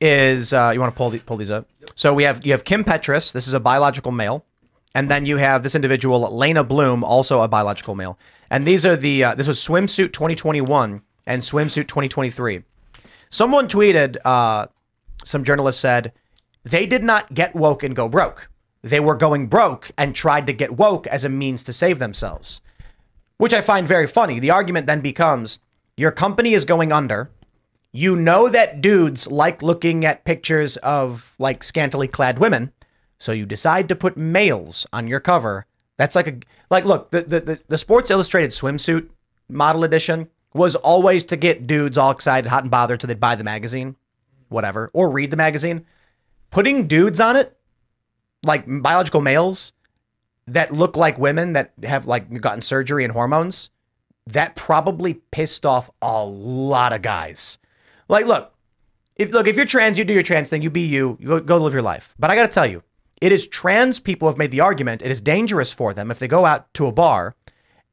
[0.02, 1.68] is uh, you want to pull the, pull these up.
[1.96, 3.32] So we have you have Kim Petras.
[3.32, 4.46] This is a biological male,
[4.94, 8.18] and then you have this individual Leyna Bloom, also a biological male.
[8.50, 12.64] And these are the uh, this was swimsuit 2021 and swimsuit 2023.
[13.30, 14.68] Someone tweeted, uh,
[15.24, 16.14] some journalists said,
[16.64, 18.50] they did not get woke and go broke.
[18.82, 22.62] They were going broke and tried to get woke as a means to save themselves,
[23.38, 24.40] which I find very funny.
[24.40, 25.60] The argument then becomes
[25.98, 27.32] your company is going under.
[27.96, 32.74] You know that dudes like looking at pictures of like scantily clad women,
[33.18, 35.66] so you decide to put males on your cover.
[35.96, 39.08] That's like a like look, the the, the, Sports Illustrated swimsuit
[39.48, 43.36] model edition was always to get dudes all excited, hot and bothered till they'd buy
[43.36, 43.96] the magazine,
[44.50, 45.86] whatever, or read the magazine.
[46.50, 47.58] Putting dudes on it,
[48.44, 49.72] like biological males
[50.48, 53.70] that look like women that have like gotten surgery and hormones,
[54.28, 57.58] that probably pissed off a lot of guys.
[58.08, 58.54] Like, look,
[59.16, 61.40] if look, if you're trans, you do your trans thing, you be you, you go,
[61.40, 62.14] go live your life.
[62.20, 62.84] But I gotta tell you,
[63.22, 66.28] it is trans people have made the argument, it is dangerous for them if they
[66.28, 67.36] go out to a bar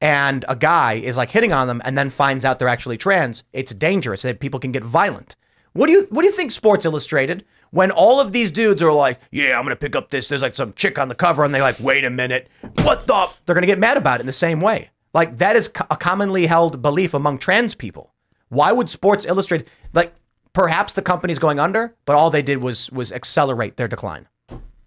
[0.01, 3.45] and a guy is like hitting on them and then finds out they're actually trans,
[3.53, 4.23] it's dangerous.
[4.23, 5.37] That people can get violent.
[5.75, 8.93] What do you what do you think Sports Illustrated when all of these dudes are
[8.93, 10.29] like, yeah, I'm gonna pick up this.
[10.29, 12.49] There's like some chick on the cover, and they're like, wait a minute,
[12.83, 13.29] what the?
[13.47, 14.91] They're gonna get mad about it in the same way.
[15.15, 18.12] Like that is a commonly held belief among trans people.
[18.53, 20.15] Why would Sports Illustrated like?
[20.53, 24.29] Perhaps the company's going under, but all they did was was accelerate their decline.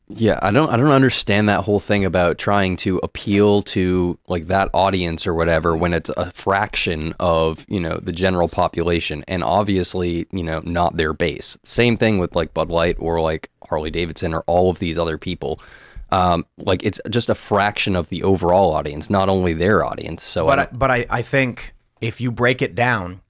[0.08, 4.46] Yeah, I don't I don't understand that whole thing about trying to appeal to like
[4.48, 9.44] that audience or whatever when it's a fraction of, you know, the general population and
[9.44, 11.58] obviously, you know, not their base.
[11.64, 15.18] Same thing with like Bud Light or like Harley Davidson or all of these other
[15.18, 15.60] people.
[16.12, 20.24] Um, like it's just a fraction of the overall audience, not only their audience.
[20.24, 23.22] So But I but I, I think if you break it down,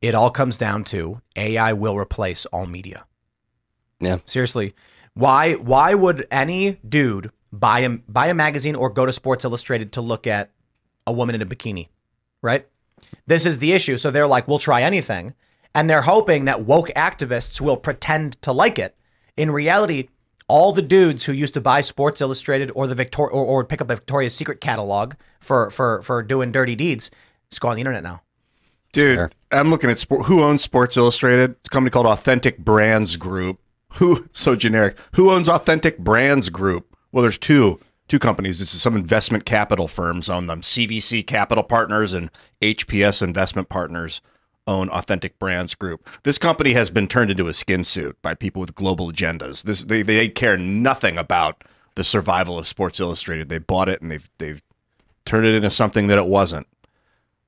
[0.00, 3.04] it all comes down to AI will replace all media.
[4.00, 4.18] Yeah.
[4.24, 4.74] Seriously,
[5.14, 9.92] why why would any dude buy a buy a magazine or go to Sports Illustrated
[9.92, 10.50] to look at
[11.06, 11.88] a woman in a bikini?
[12.42, 12.66] Right?
[13.26, 13.96] This is the issue.
[13.96, 15.34] So they're like, we'll try anything.
[15.74, 18.96] And they're hoping that woke activists will pretend to like it.
[19.36, 20.08] In reality,
[20.48, 23.80] all the dudes who used to buy Sports Illustrated or the Victor or, or pick
[23.80, 27.10] up a Victoria's Secret catalog for for for doing dirty deeds,
[27.50, 28.22] just go on the internet now.
[28.92, 29.30] Dude, Fair.
[29.52, 31.50] I'm looking at sport, who owns Sports Illustrated.
[31.52, 33.60] It's a company called Authentic Brands Group.
[33.94, 34.96] Who so generic?
[35.14, 36.96] Who owns Authentic Brands Group?
[37.12, 38.58] Well, there's two two companies.
[38.58, 40.62] This is some investment capital firms own them.
[40.62, 42.28] CVC Capital Partners and
[42.60, 44.20] HPS Investment Partners
[44.66, 46.08] own Authentic Brands Group.
[46.24, 49.62] This company has been turned into a skin suit by people with global agendas.
[49.62, 51.62] This they they care nothing about
[51.94, 53.48] the survival of Sports Illustrated.
[53.48, 54.62] They bought it and they've they've
[55.24, 56.66] turned it into something that it wasn't.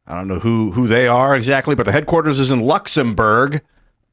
[0.06, 3.62] I don't know who who they are exactly, but the headquarters is in Luxembourg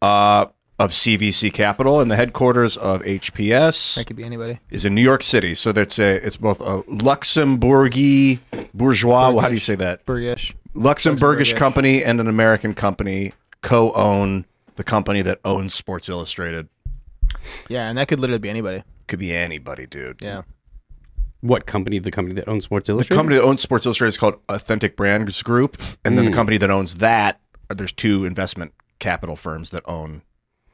[0.02, 0.46] uh,
[0.78, 4.60] of CVC Capital, and the headquarters of HPS That could be anybody.
[4.70, 5.54] is in New York City.
[5.56, 8.40] So that's a it's both a Luxembourgy
[8.74, 9.32] bourgeois.
[9.32, 10.06] Well, how do you say that?
[10.06, 10.54] Burgish.
[10.76, 11.56] Luxembourgish Luxembourgish.
[11.56, 16.70] company and an American company co-own the company that owns Sports Illustrated.
[17.68, 18.84] Yeah, and that could literally be anybody.
[19.08, 20.24] Could be anybody, dude.
[20.24, 20.44] Yeah.
[21.42, 22.00] What company?
[22.00, 23.14] The company that owns Sports Illustrated.
[23.14, 26.58] The company that owns Sports Illustrated is called Authentic Brands Group, and then the company
[26.58, 30.22] that owns that, there's two investment capital firms that own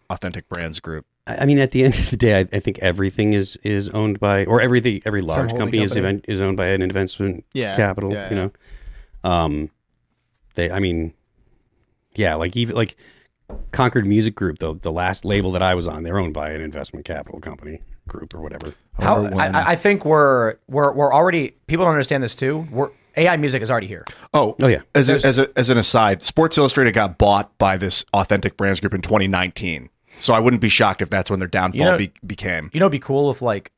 [0.10, 1.06] Authentic Brands Group.
[1.28, 3.89] I I mean, at the end of the day, I, I think everything is is
[3.89, 7.45] owned by, or everything, every large holding company, is event, is owned by an investment
[7.54, 8.12] Yeah, capital.
[8.13, 8.51] yeah, you know,
[9.23, 9.69] um,
[10.56, 10.71] they.
[10.71, 11.13] I mean,
[12.15, 12.95] yeah, like even like
[13.71, 16.62] Concord Music Group, the the last label that I was on, they're owned by an
[16.62, 18.73] investment capital company group or whatever.
[18.99, 22.67] How when- I, I- I think we're we're we're already people don't understand this too.
[22.71, 24.03] We're AI music is already here.
[24.34, 24.81] Oh, Oh, yeah.
[24.93, 28.81] As, a, as, a, as an aside, Sports Illustrated got bought by this Authentic Brands
[28.81, 29.89] Group in 2019.
[30.19, 32.69] So I wouldn't be shocked if that's when their downfall You know- be, became.
[32.73, 33.71] You know, it'd be cool if like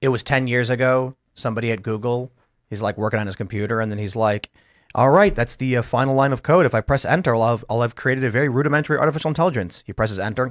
[0.00, 1.16] it was ten years ago.
[1.34, 2.30] Somebody at Google,
[2.70, 4.50] he's like working on his computer, and then he's like,
[4.94, 6.66] "All right, that's the uh, final line of code.
[6.66, 9.92] If I press enter, I'll have, I'll have created a very rudimentary artificial intelligence." He
[9.92, 10.50] presses enter,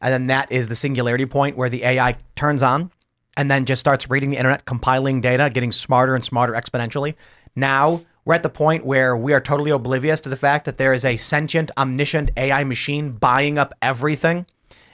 [0.00, 2.90] and then that is the singularity point where the AI turns on,
[3.36, 7.14] and then just starts reading the internet, compiling data, getting smarter and smarter exponentially.
[7.56, 10.92] Now we're at the point where we are totally oblivious to the fact that there
[10.92, 14.46] is a sentient, omniscient AI machine buying up everything.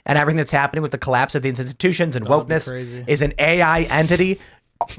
[0.03, 3.33] And everything that's happening with the collapse of these institutions and That'd wokeness is an
[3.37, 4.39] AI entity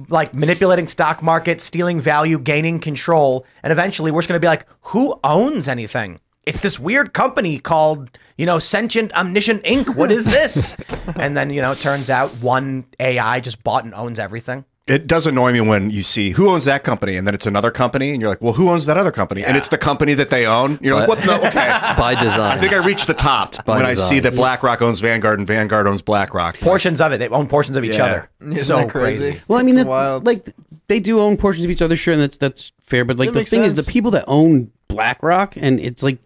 [0.09, 4.49] like manipulating stock markets, stealing value, gaining control, and eventually we're just going to be
[4.49, 6.21] like, who owns anything?
[6.45, 9.95] It's this weird company called, you know, Sentient Omniscient Inc.
[9.95, 10.75] What is this?
[11.17, 14.65] and then, you know, it turns out one AI just bought and owns everything.
[14.89, 17.71] It does annoy me when you see who owns that company and then it's another
[17.71, 19.45] company and you're like, well, who owns that other company?
[19.45, 20.81] And it's the company that they own.
[20.83, 21.25] You're like, what?
[21.25, 21.95] No, okay.
[21.97, 22.59] by design.
[22.59, 25.47] I think I reached the top by when I see that BlackRock owns Vanguard and
[25.47, 26.59] Vanguard owns BlackRock.
[26.59, 28.05] Portions of it, they own portions of each Yeah.
[28.07, 28.31] other.
[28.41, 29.41] Isn't so that crazy.
[29.47, 30.27] Well, I mean, It's that, wild.
[30.27, 30.51] like
[30.89, 33.05] they do own portions of each other, sure, and that's that's fair.
[33.05, 36.19] But like That the makes thing is, the people that own BlackRock, and it's like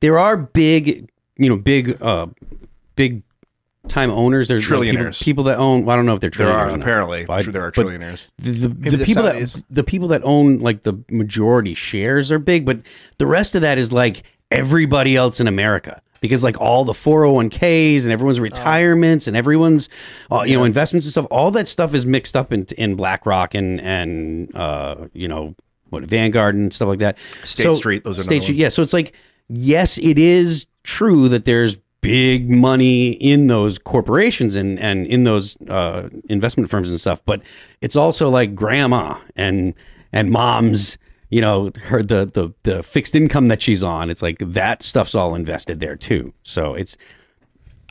[0.00, 2.26] there are big, you know, big, uh,
[2.96, 3.22] big
[3.88, 4.48] time owners.
[4.48, 5.84] There's like, people, people that own.
[5.84, 6.72] Well, I don't know if they're There trillionaires.
[6.72, 8.28] are apparently but- there are but trillionaires.
[8.38, 12.30] The, the, Maybe the they're people that the people that own like the majority shares
[12.30, 12.80] are big, but
[13.18, 16.00] the rest of that is like everybody else in America.
[16.20, 19.88] Because like all the 401ks and everyone's retirements and everyone's
[20.30, 23.54] uh, you know investments and stuff, all that stuff is mixed up in in BlackRock
[23.54, 25.54] and and uh, you know
[25.88, 27.16] what Vanguard and stuff like that.
[27.44, 28.56] State Street, those are State Street.
[28.56, 28.60] one.
[28.60, 29.14] Yeah, so it's like
[29.50, 35.56] yes, it is true that there's big money in those corporations and and in those
[35.68, 37.42] uh, investment firms and stuff, but
[37.80, 39.74] it's also like grandma and
[40.12, 40.96] and mom's
[41.28, 44.10] you know her the the the fixed income that she's on.
[44.10, 46.32] It's like that stuff's all invested there too.
[46.42, 46.96] So it's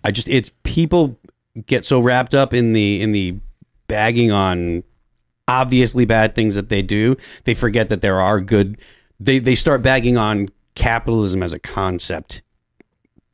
[0.04, 1.19] I just it's people
[1.65, 3.38] get so wrapped up in the in the
[3.88, 4.84] bagging on
[5.48, 8.78] obviously bad things that they do, they forget that there are good.
[9.19, 10.48] They they start bagging on
[10.80, 12.42] capitalism as a concept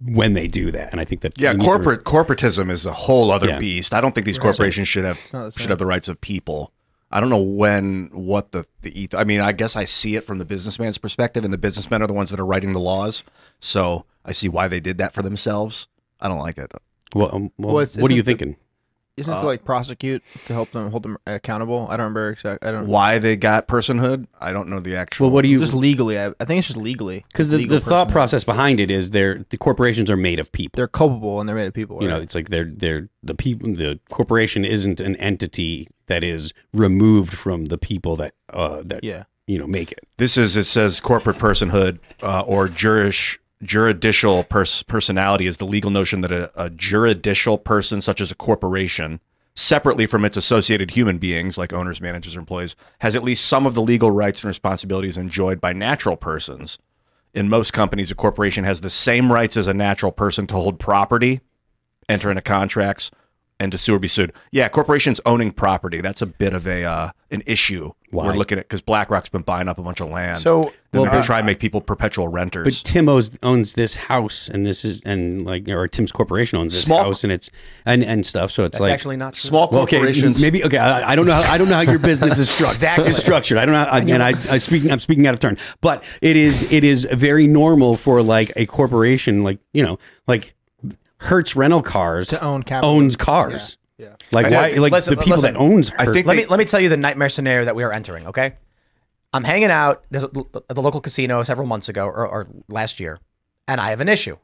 [0.02, 2.92] when they do that, and I think that Yeah, we to- corporate corporatism is a
[2.92, 3.60] whole other Yeah.
[3.60, 3.94] beast.
[3.94, 6.72] I don't think these corporations should have the should have the rights of people.
[7.12, 10.24] I don't know when what the the eth- I mean, I guess I see it
[10.24, 13.24] from the businessman's perspective, and the businessmen are the ones that are writing the laws.
[13.60, 15.88] So I see why they did that for themselves.
[16.20, 16.72] I don't like it.
[17.14, 18.58] Well, um, well, Well, what are you the- thinking?
[19.18, 21.88] Isn't it to like prosecute to help them hold them accountable?
[21.90, 22.68] I don't remember exactly.
[22.68, 22.88] I don't.
[22.88, 24.28] Why they got personhood?
[24.42, 25.28] I don't know the actual.
[25.28, 25.60] Well, what do you?
[25.60, 27.24] Just legally, I, I think it's just legally.
[27.32, 30.52] Because the, Legal the thought process behind it is they're the corporations are made of
[30.52, 30.76] people.
[30.76, 32.02] They're culpable and they're made of people.
[32.02, 33.74] you know, it's like they're they're the people.
[33.74, 39.24] The corporation isn't an entity that is removed from the people that uh that yeah.
[39.48, 40.00] you know make it.
[40.18, 45.92] This is it says corporate personhood uh, or jurish juridical pers- personality is the legal
[45.92, 49.20] notion that a, a juridical person, such as a corporation,
[49.56, 53.66] separately from its associated human beings like owners, managers, or employees, has at least some
[53.66, 56.78] of the legal rights and responsibilities enjoyed by natural persons.
[57.34, 60.80] In most companies, a corporation has the same rights as a natural person to hold
[60.80, 61.42] property,
[62.08, 63.12] enter into contracts,
[63.60, 64.34] and to sue or be sued.
[64.52, 67.92] Yeah, corporations owning property, that's a bit of a uh, an issue.
[68.12, 68.28] Why?
[68.28, 70.38] We're looking at because BlackRock's been buying up a bunch of land.
[70.38, 72.82] So Then Well, they try and make people perpetual renters.
[72.82, 72.90] But.
[72.90, 76.84] Tim owns, owns this house, and this is and like or Tim's corporation owns this
[76.84, 77.50] Small- house, and it's
[77.86, 78.52] and and stuff.
[78.52, 79.50] So it's that's like actually not true.
[79.50, 80.42] Small Well, okay, corporations.
[80.42, 80.78] maybe okay.
[80.78, 81.34] I, I don't know.
[81.42, 82.76] How, I don't know how your business is structured.
[82.76, 83.10] Exactly.
[83.10, 83.58] is structured.
[83.58, 83.86] I don't know.
[83.86, 84.92] How, again, I, I speaking.
[84.92, 86.64] I'm speaking out of turn, but it is.
[86.72, 89.98] It is very normal for like a corporation, like you know,
[90.28, 90.54] like
[91.18, 92.90] Hertz Rental Cars To own capital.
[92.96, 93.78] owns cars.
[93.98, 94.16] Yeah.
[94.32, 94.78] Like I- why?
[94.78, 95.92] Like listen- the people listen, that owns.
[95.98, 97.92] I think let they- me let me tell you the nightmare scenario that we are
[97.94, 98.28] entering.
[98.28, 98.56] Okay,
[99.34, 100.30] I'm hanging out there's a,
[100.70, 103.18] at the local casino several months ago or, or last year,
[103.68, 104.38] and I have an issue.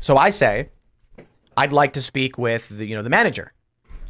[0.00, 0.68] So I say,
[1.56, 3.52] I'd like to speak with the you know the manager.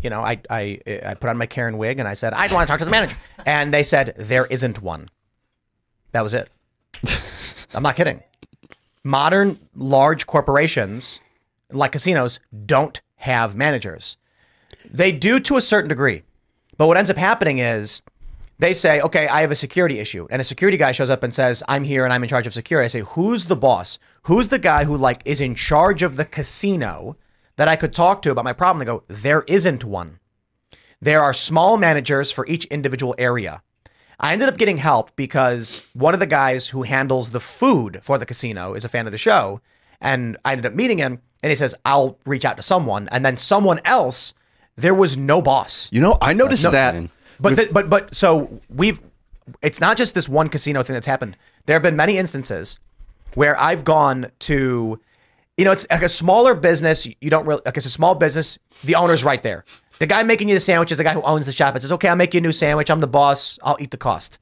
[0.03, 2.67] You know, I I I put on my Karen wig and I said I'd want
[2.67, 5.09] to talk to the manager, and they said there isn't one.
[6.11, 6.51] That was it.
[7.75, 8.23] I'm not kidding.
[9.05, 11.21] Modern large corporations
[11.75, 14.17] like casinos don't have managers.
[14.85, 16.23] They do to a certain degree.
[16.77, 18.03] But what ends up happening is
[18.59, 20.27] they say, okay, I have a security issue.
[20.31, 22.55] And a security guy shows up and says, I'm here and I'm in charge of
[22.55, 22.85] security.
[22.85, 23.99] I say, who's the boss?
[24.25, 27.17] Who's the guy who like is in charge of the casino
[27.57, 28.79] that I could talk to about my problem?
[28.79, 30.19] They go, there isn't one.
[31.01, 33.63] There are small managers for each individual area.
[34.21, 38.19] I ended up getting help because one of the guys who handles the food for
[38.19, 39.61] the casino is a fan of the show.
[40.01, 43.09] And I ended up meeting him and he says, I'll reach out to someone.
[43.11, 44.35] And then someone else,
[44.77, 45.91] there was no boss.
[45.93, 46.95] you know, I noticed that.
[46.95, 47.11] insane.
[47.41, 49.01] But the, but but so we've
[49.61, 51.37] it's not just this one casino thing that's happened.
[51.67, 52.79] There have been many instances
[53.35, 55.01] where I've gone to
[55.57, 57.07] you know, it's like a smaller business.
[57.21, 58.59] You don't really like it's a small business.
[58.85, 59.65] The owner's right there.
[59.99, 61.77] The guy making you the sandwich is the guy who owns the shop.
[61.77, 62.91] It says, "Okay, I'll make you a new sandwich.
[62.91, 63.59] I'm the boss.
[63.63, 64.39] I'll eat the cost."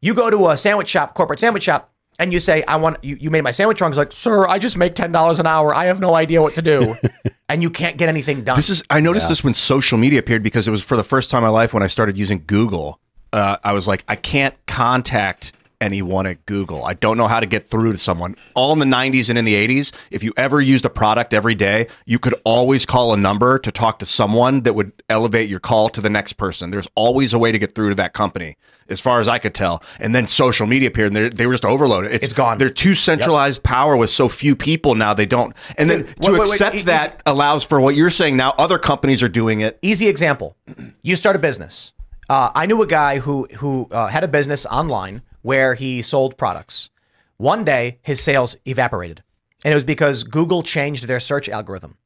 [0.00, 3.16] You go to a sandwich shop, corporate sandwich shop, and you say, "I want you."
[3.20, 3.90] You made my sandwich wrong.
[3.90, 5.74] It's like, "Sir, I just make ten dollars an hour.
[5.74, 6.96] I have no idea what to do,"
[7.48, 8.56] and you can't get anything done.
[8.56, 11.30] This is I noticed this when social media appeared because it was for the first
[11.30, 13.00] time in my life when I started using Google.
[13.32, 15.52] Uh, I was like, I can't contact
[15.82, 16.84] anyone at Google.
[16.84, 18.36] I don't know how to get through to someone.
[18.54, 21.54] All in the 90s and in the 80s, if you ever used a product every
[21.54, 25.60] day, you could always call a number to talk to someone that would elevate your
[25.60, 26.70] call to the next person.
[26.70, 28.56] There's always a way to get through to that company,
[28.88, 29.82] as far as I could tell.
[30.00, 32.12] And then social media appeared and they're- were just overloaded.
[32.12, 32.58] It's gone.
[32.58, 35.14] They're too centralized power with so few people now.
[35.14, 35.54] They don't.
[35.76, 38.54] And then Wait, to wait, wait, accept e- that allows for what you're saying now.
[38.58, 39.78] Other companies are doing it.
[39.82, 40.56] Easy example.
[41.02, 41.92] You start a business.
[42.28, 46.36] Uh, I knew a guy who who uh, had a business online where he sold
[46.36, 46.90] products.
[47.38, 49.22] One day, his sales evaporated,
[49.64, 51.96] and it was because Google changed their search algorithm.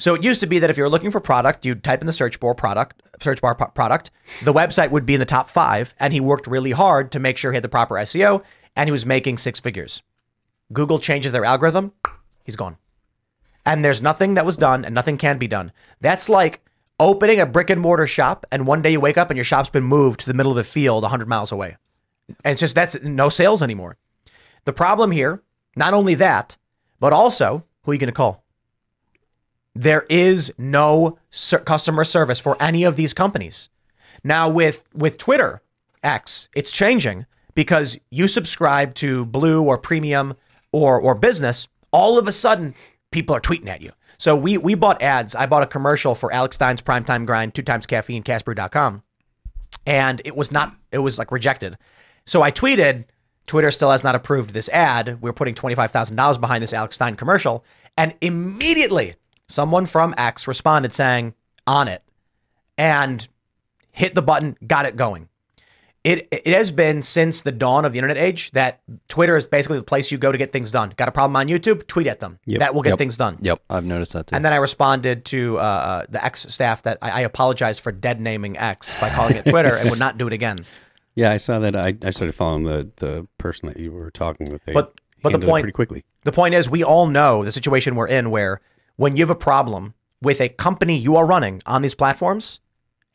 [0.00, 2.08] So it used to be that if you were looking for product, you'd type in
[2.08, 4.10] the search bar product, search bar product.
[4.42, 7.38] The website would be in the top five, and he worked really hard to make
[7.38, 8.42] sure he had the proper SEO,
[8.74, 10.02] and he was making six figures.
[10.72, 11.92] Google changes their algorithm,
[12.42, 12.78] he's gone
[13.64, 15.70] and there's nothing that was done and nothing can be done.
[16.00, 16.64] That's like
[16.98, 19.68] opening a brick and mortar shop and one day you wake up and your shop's
[19.68, 21.76] been moved to the middle of a field 100 miles away.
[22.44, 23.96] And it's just that's no sales anymore.
[24.64, 25.42] The problem here,
[25.76, 26.56] not only that,
[27.00, 28.44] but also who are you going to call?
[29.74, 33.70] There is no ser- customer service for any of these companies.
[34.24, 35.62] Now with with Twitter
[36.02, 40.34] X, it's changing because you subscribe to Blue or Premium
[40.72, 42.74] or or Business, all of a sudden
[43.10, 43.92] people are tweeting at you.
[44.18, 45.34] So we we bought ads.
[45.34, 49.02] I bought a commercial for Alex Stein's Primetime Grind, two times caffeine, CastBrew.com.
[49.86, 51.78] And it was not, it was like rejected.
[52.28, 53.04] So I tweeted,
[53.46, 55.22] Twitter still has not approved this ad.
[55.22, 57.64] We're putting $25,000 behind this Alex Stein commercial.
[57.96, 59.14] And immediately
[59.48, 61.32] someone from X responded saying,
[61.66, 62.02] on it.
[62.76, 63.26] And
[63.92, 65.30] hit the button, got it going.
[66.04, 69.78] It, it has been since the dawn of the internet age that Twitter is basically
[69.78, 70.92] the place you go to get things done.
[70.96, 71.86] Got a problem on YouTube?
[71.86, 72.38] Tweet at them.
[72.44, 72.60] Yep.
[72.60, 72.98] That will get Yep.
[72.98, 73.38] things done.
[73.40, 74.36] Yep, I've noticed that too.
[74.36, 77.90] And then I responded to uh, uh, the X staff that I, I apologize for
[77.90, 80.64] dead naming X by calling it Twitter and would not do it again.
[81.18, 81.74] Yeah, I saw that.
[81.74, 84.64] I, I started following the, the person that you were talking with.
[84.64, 86.04] They But- but the point- pretty quickly.
[86.22, 88.60] The point is, we all know the situation we're in where
[88.94, 92.60] when you have a problem with a company you are running on these platforms,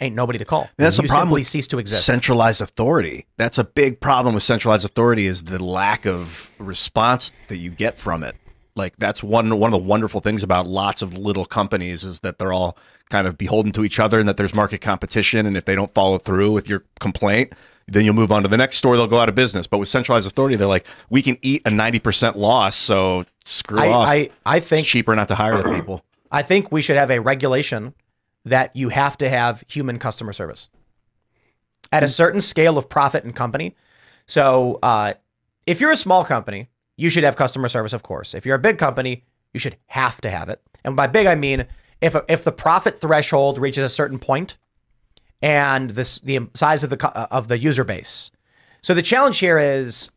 [0.02, 0.70] ain't nobody to call.
[0.76, 2.06] That's you the problem simply with cease to exist.
[2.06, 3.26] Centralized authority.
[3.38, 7.98] That's a big problem with centralized authority is the lack of response that you get
[7.98, 8.36] from it.
[8.76, 12.38] Like that's one one of the wonderful things about lots of little companies is that
[12.38, 12.78] they're all
[13.10, 15.94] kind of beholden to each other and that there's market competition and if they don't
[15.94, 17.54] follow through with your complaint,
[17.88, 19.68] then you'll move on to the next store, they'll go out of business.
[19.68, 23.88] But with centralized authority, they're like, we can eat a 90% loss, so screw I,
[23.90, 24.08] off.
[24.08, 26.04] I, I think it's cheaper not to hire the people.
[26.32, 27.94] I think we should have a regulation
[28.46, 30.70] that you have to have human customer service
[31.92, 33.76] at a certain scale of profit and company.
[34.26, 35.14] So, uh,
[35.66, 38.34] if you're a small company, you should have customer service, of course.
[38.34, 39.24] If you're a big company,
[39.54, 40.62] you should have to have it.
[40.84, 41.68] And by big, I mean
[42.04, 44.58] if if the profit threshold reaches a certain point,
[45.44, 48.32] and this the size of the uh, of the user base.
[48.82, 50.10] So the challenge here is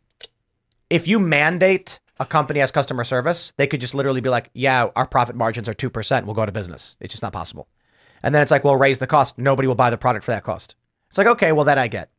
[0.88, 4.88] if you mandate a company as customer service, they could just literally be like, yeah,
[4.96, 6.24] our profit margins are 2%.
[6.24, 6.96] We'll go of business.
[7.00, 7.68] It's just not possible.
[8.22, 9.36] And then it's like, well, raise the cost.
[9.36, 10.76] Nobody will buy the product for that cost.
[11.10, 12.10] It's like, okay, well, that I get.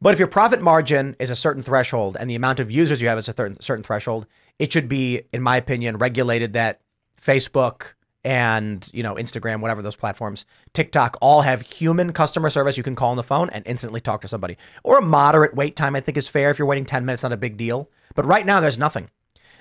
[0.00, 3.08] But if your profit margin is a certain threshold and the amount of users you
[3.08, 4.26] have is a certain threshold,
[4.58, 6.80] it should be, in my opinion, regulated that
[7.20, 7.94] Facebook
[8.24, 12.94] and you know Instagram, whatever those platforms, TikTok, all have human customer service you can
[12.94, 14.56] call on the phone and instantly talk to somebody.
[14.84, 16.50] Or a moderate wait time, I think is fair.
[16.50, 17.88] If you're waiting 10 minutes, not a big deal.
[18.14, 19.10] But right now, there's nothing.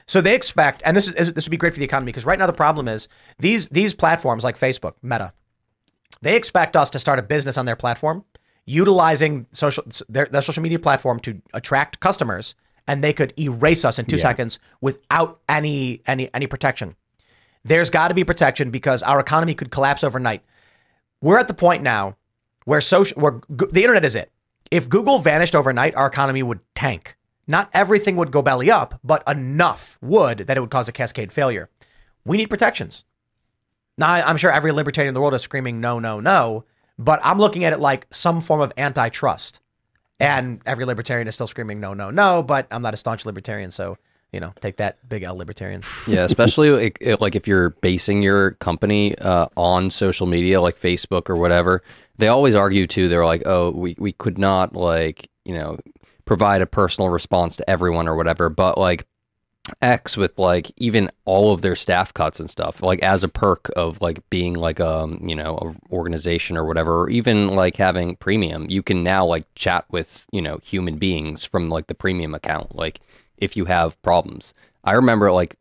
[0.06, 2.40] So they expect, and this is this would be great for the economy because right
[2.40, 3.08] now the problem is
[3.38, 5.34] these these platforms like Facebook, Meta,
[6.22, 8.26] they expect us to start a business on their platform,
[8.66, 12.56] utilizing social their, their social media platform to attract customers,
[12.88, 16.96] and they could erase us in two seconds without any any any protection.
[17.64, 20.44] There's got to be protection because our economy could collapse overnight.
[21.22, 22.16] We're at the point now
[22.66, 24.32] where social where the internet is it.
[24.72, 27.18] If Google vanished overnight, our economy would tank.
[27.48, 31.32] Not everything would go belly up, but enough would that it would cause a cascade
[31.32, 31.70] failure.
[32.24, 33.06] We need protections.
[33.98, 36.66] Now, I'm sure every libertarian in the world is screaming no, no, no,
[36.98, 39.62] but I'm looking at it like some form of antitrust.
[40.20, 43.72] And every libertarian is still screaming no, no, no, but I'm not a staunch libertarian,
[43.72, 43.98] so
[44.32, 45.88] you know, take that, big L libertarians.
[46.08, 51.36] Yeah, especially like, if you're basing your company uh, on social media, like Facebook or
[51.36, 51.82] whatever.
[52.18, 53.08] They always argue too.
[53.10, 55.78] They're like, oh, we we could not like you know
[56.26, 58.50] provide a personal response to everyone or whatever.
[58.50, 59.08] But like
[59.82, 63.72] X with like even all of their staff cuts and stuff, like as a perk
[63.76, 68.16] of like being like um you know a organization or whatever, or even like having
[68.16, 72.36] premium, you can now like chat with you know human beings from like the premium
[72.36, 73.00] account, like
[73.40, 74.54] if you have problems.
[74.84, 75.58] I remember like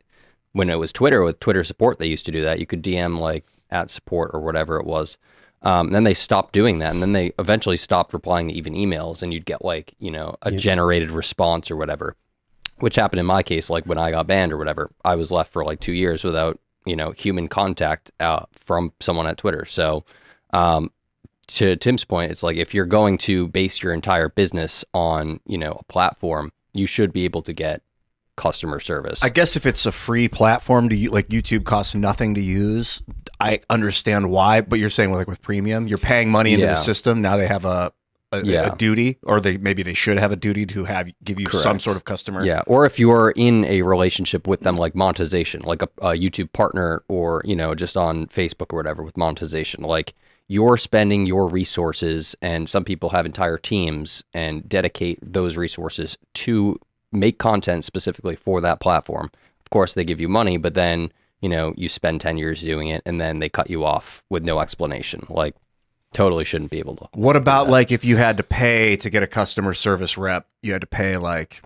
[0.53, 2.59] when it was Twitter with Twitter support, they used to do that.
[2.59, 5.17] You could DM like at support or whatever it was.
[5.61, 9.21] Um, then they stopped doing that, and then they eventually stopped replying to even emails,
[9.21, 12.15] and you'd get like you know a generated response or whatever
[12.79, 15.51] which happened in my case, like when I got banned or whatever, I was left
[15.51, 19.65] for like two years without, you know, human contact uh, from someone at Twitter.
[19.65, 20.05] So,
[20.51, 20.91] um,
[21.47, 25.57] to Tim's point, it's like if you're going to base your entire business on, you
[25.57, 27.81] know, a platform, you should be able to get
[28.35, 29.21] customer service.
[29.21, 33.01] I guess if it's a free platform to you, like YouTube costs nothing to use,
[33.39, 34.61] I understand why.
[34.61, 36.71] But you're saying like with premium, you're paying money into Yeah.
[36.75, 37.21] the system.
[37.21, 37.91] Now they have a
[38.31, 38.71] a, Yeah.
[38.71, 41.79] a duty, or they maybe they should have a duty to have give you some
[41.79, 42.45] sort of customer.
[42.45, 46.53] Yeah, or if you're in a relationship with them, like monetization, like a, a YouTube
[46.53, 50.13] partner, or you know, just on Facebook or whatever with monetization, like
[50.49, 56.77] you're spending your resources, and some people have entire teams and dedicate those resources to
[57.11, 59.29] make content specifically for that platform.
[59.61, 62.89] Of course, they give you money, but then you know you spend ten years doing
[62.89, 65.25] it, and then they cut you off with no explanation.
[65.29, 65.55] Like,
[66.13, 67.07] totally shouldn't be able to.
[67.13, 70.73] What about like if you had to pay to get a customer service rep, you
[70.73, 71.61] had to pay like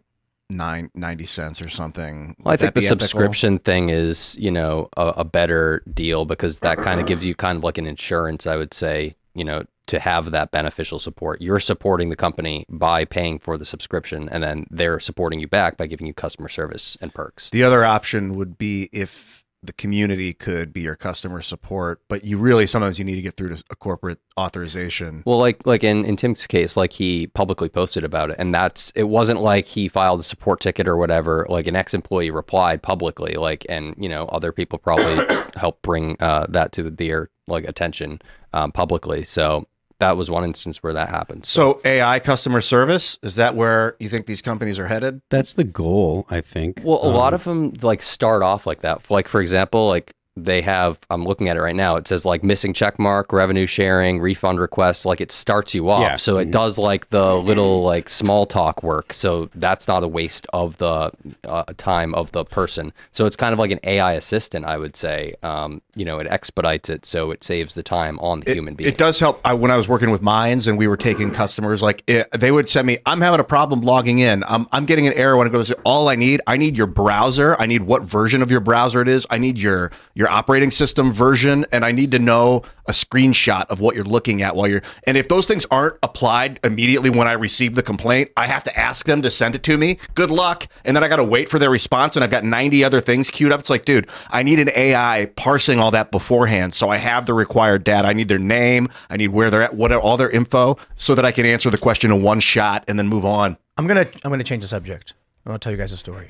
[0.50, 2.36] nine ninety cents or something.
[2.40, 3.08] Well, I think the be ethical?
[3.08, 7.36] subscription thing is, you know, a, a better deal because that kind of gives you
[7.36, 11.42] kind of like an insurance, I would say, you know, to have that beneficial support.
[11.42, 15.78] You're supporting the company by paying for the subscription, and then they're supporting you back
[15.78, 17.50] by giving you customer service and perks.
[17.50, 22.38] The other option would be if the community could be your customer support, but you
[22.38, 25.24] really sometimes you need to get through to a corporate authorization.
[25.26, 28.92] Well, like like in, in Tim's case, like he publicly posted about it, and that's
[28.96, 31.48] it wasn't like he filed a support ticket or whatever.
[31.50, 36.18] Like an ex employee replied publicly, like and you know other people probably helped bring
[36.20, 38.22] uh, that to their like attention
[38.54, 39.24] um, publicly.
[39.24, 39.68] So
[40.04, 41.46] that was one instance where that happened.
[41.46, 45.22] So AI customer service is that where you think these companies are headed?
[45.30, 46.82] That's the goal, I think.
[46.84, 49.10] Well, a lot Um, of them like start off like that.
[49.10, 51.00] Like for example, like they have.
[51.10, 51.96] I'm looking at it right now.
[51.96, 55.06] It says like missing check mark, revenue sharing, refund request.
[55.06, 56.02] Like it starts you off.
[56.02, 56.16] Yeah.
[56.16, 59.14] So it does like the little like small talk work.
[59.14, 61.12] So that's not a waste of the
[61.44, 62.94] uh, time of the person.
[63.12, 65.36] So it's kind of like an AI assistant, I would say.
[65.44, 68.90] Um, you know, it expedites it, so it saves the time on the human being.
[68.90, 69.40] It does help.
[69.46, 72.52] I, when I was working with Minds and we were taking customers, like it, they
[72.52, 74.44] would send me, I'm having a problem logging in.
[74.46, 75.68] I'm, I'm getting an error when it goes.
[75.68, 75.78] To.
[75.84, 77.56] All I need, I need your browser.
[77.60, 79.28] I need what version of your browser it is.
[79.30, 83.80] I need your your operating system version, and I need to know a screenshot of
[83.80, 84.82] what you're looking at while you're.
[85.08, 88.78] And if those things aren't applied immediately when I receive the complaint, I have to
[88.78, 90.00] ask them to send it to me.
[90.16, 92.84] Good luck, and then I got to wait for their response, and I've got 90
[92.84, 93.62] other things queued up.
[93.62, 97.34] It's like, dude, I need an AI parsing all that beforehand, so I have the
[97.34, 98.08] required data.
[98.08, 101.26] I need their name, I need where they're at, what all their info, so that
[101.26, 103.58] I can answer the question in one shot and then move on.
[103.78, 105.14] I'm gonna I'm gonna change the subject.
[105.46, 106.30] I'm gonna tell you guys a story.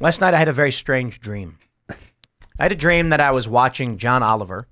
[0.00, 1.58] Last night I had a very strange dream.
[2.58, 4.66] I had a dream that I was watching John Oliver,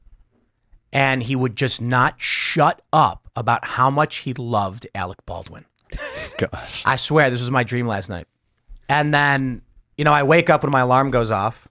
[0.93, 5.66] and he would just not shut up about how much he loved Alec Baldwin.
[6.39, 6.82] Gosh.
[6.85, 8.26] I swear this was my dream last night.
[8.89, 9.62] And then,
[9.97, 11.68] you know, I wake up when my alarm goes off.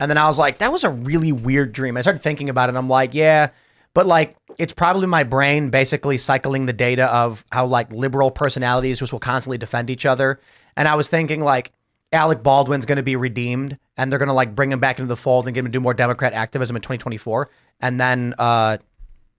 [0.00, 1.96] And then I was like, that was a really weird dream.
[1.96, 3.50] I started thinking about it and I'm like, yeah,
[3.94, 9.00] but like it's probably my brain basically cycling the data of how like liberal personalities
[9.00, 10.38] just will constantly defend each other.
[10.76, 11.72] And I was thinking like
[12.12, 15.08] Alec Baldwin's going to be redeemed and they're going to like bring him back into
[15.08, 17.50] the fold and get him to do more Democrat activism in 2024.
[17.80, 18.78] And then uh,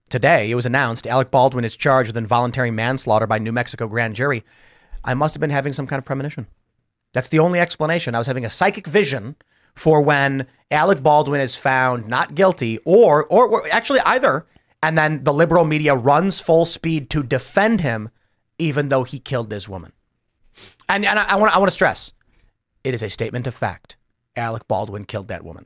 [0.09, 4.15] today it was announced Alec Baldwin is charged with involuntary manslaughter by New Mexico grand
[4.15, 4.43] jury.
[5.03, 6.45] I must have been having some kind of premonition.
[7.13, 8.13] That's the only explanation.
[8.13, 9.37] I was having a psychic vision
[9.75, 14.45] for when Alec Baldwin is found not guilty, or, or or actually either,
[14.83, 18.09] and then the liberal media runs full speed to defend him,
[18.59, 19.93] even though he killed this woman.
[20.87, 22.13] And and I I want to stress,
[22.83, 23.95] it is a statement of fact.
[24.35, 25.65] Alec Baldwin killed that woman.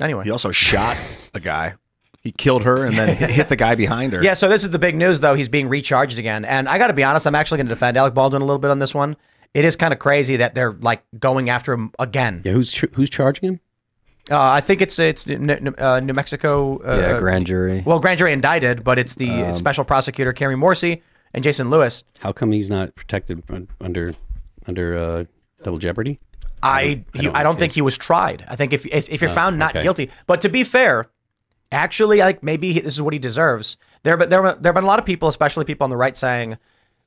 [0.00, 0.96] Anyway, He also shot
[1.34, 1.74] a guy.
[2.22, 4.22] He killed her and then hit, hit the guy behind her.
[4.22, 5.34] Yeah, so this is the big news, though.
[5.34, 6.44] He's being recharged again.
[6.44, 8.58] And I got to be honest, I'm actually going to defend Alec Baldwin a little
[8.58, 9.16] bit on this one.
[9.54, 12.42] It is kind of crazy that they're like going after him again.
[12.44, 13.60] Yeah, who's ch- who's charging him?
[14.30, 16.78] Uh, I think it's it's New, New- uh, New Mexico.
[16.78, 17.82] Uh, yeah, grand jury.
[17.84, 21.02] Well, grand jury indicted, but it's the special prosecutor Kari Morrissey
[21.34, 22.04] and Jason Lewis.
[22.20, 23.42] How come he's not protected
[23.80, 24.12] under
[24.66, 25.24] under uh,
[25.64, 26.20] double jeopardy?
[26.62, 28.44] I I don't I don't think he was tried.
[28.48, 29.82] I think if if, if you're found not okay.
[29.82, 31.08] guilty, but to be fair,
[31.72, 33.76] actually, like maybe he- this is what he deserves.
[34.02, 36.16] There, but there, there have been a lot of people, especially people on the right,
[36.16, 36.56] saying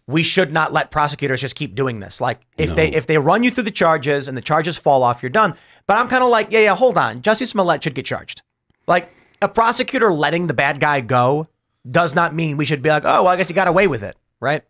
[0.06, 2.20] we should not let prosecutors just keep doing this.
[2.20, 5.24] Like if they if they run you through the charges and the charges fall off,
[5.24, 5.56] you're done.
[5.88, 7.22] But I'm kind of like, yeah, yeah, hold on.
[7.22, 8.41] Jussie Smollett should get charged.
[8.88, 9.10] Like
[9.41, 11.47] a prosecutor letting the bad guy go
[11.89, 14.04] does not mean we should be like, oh, well, I guess he got away with
[14.04, 14.64] it, right?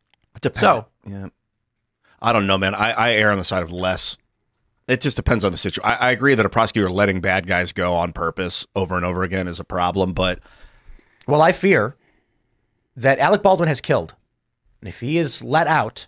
[0.56, 1.28] So Yeah.
[2.22, 2.74] I don't know, man.
[2.74, 4.18] I, I err on the side of less.
[4.88, 5.90] It just depends on the situation.
[5.90, 9.48] I, agree that a prosecutor letting bad guys go on purpose over and over again
[9.48, 10.40] is a problem, but
[11.26, 11.96] Well, I fear
[12.96, 14.16] that Alec Baldwin has killed.
[14.82, 16.08] And if he is let out,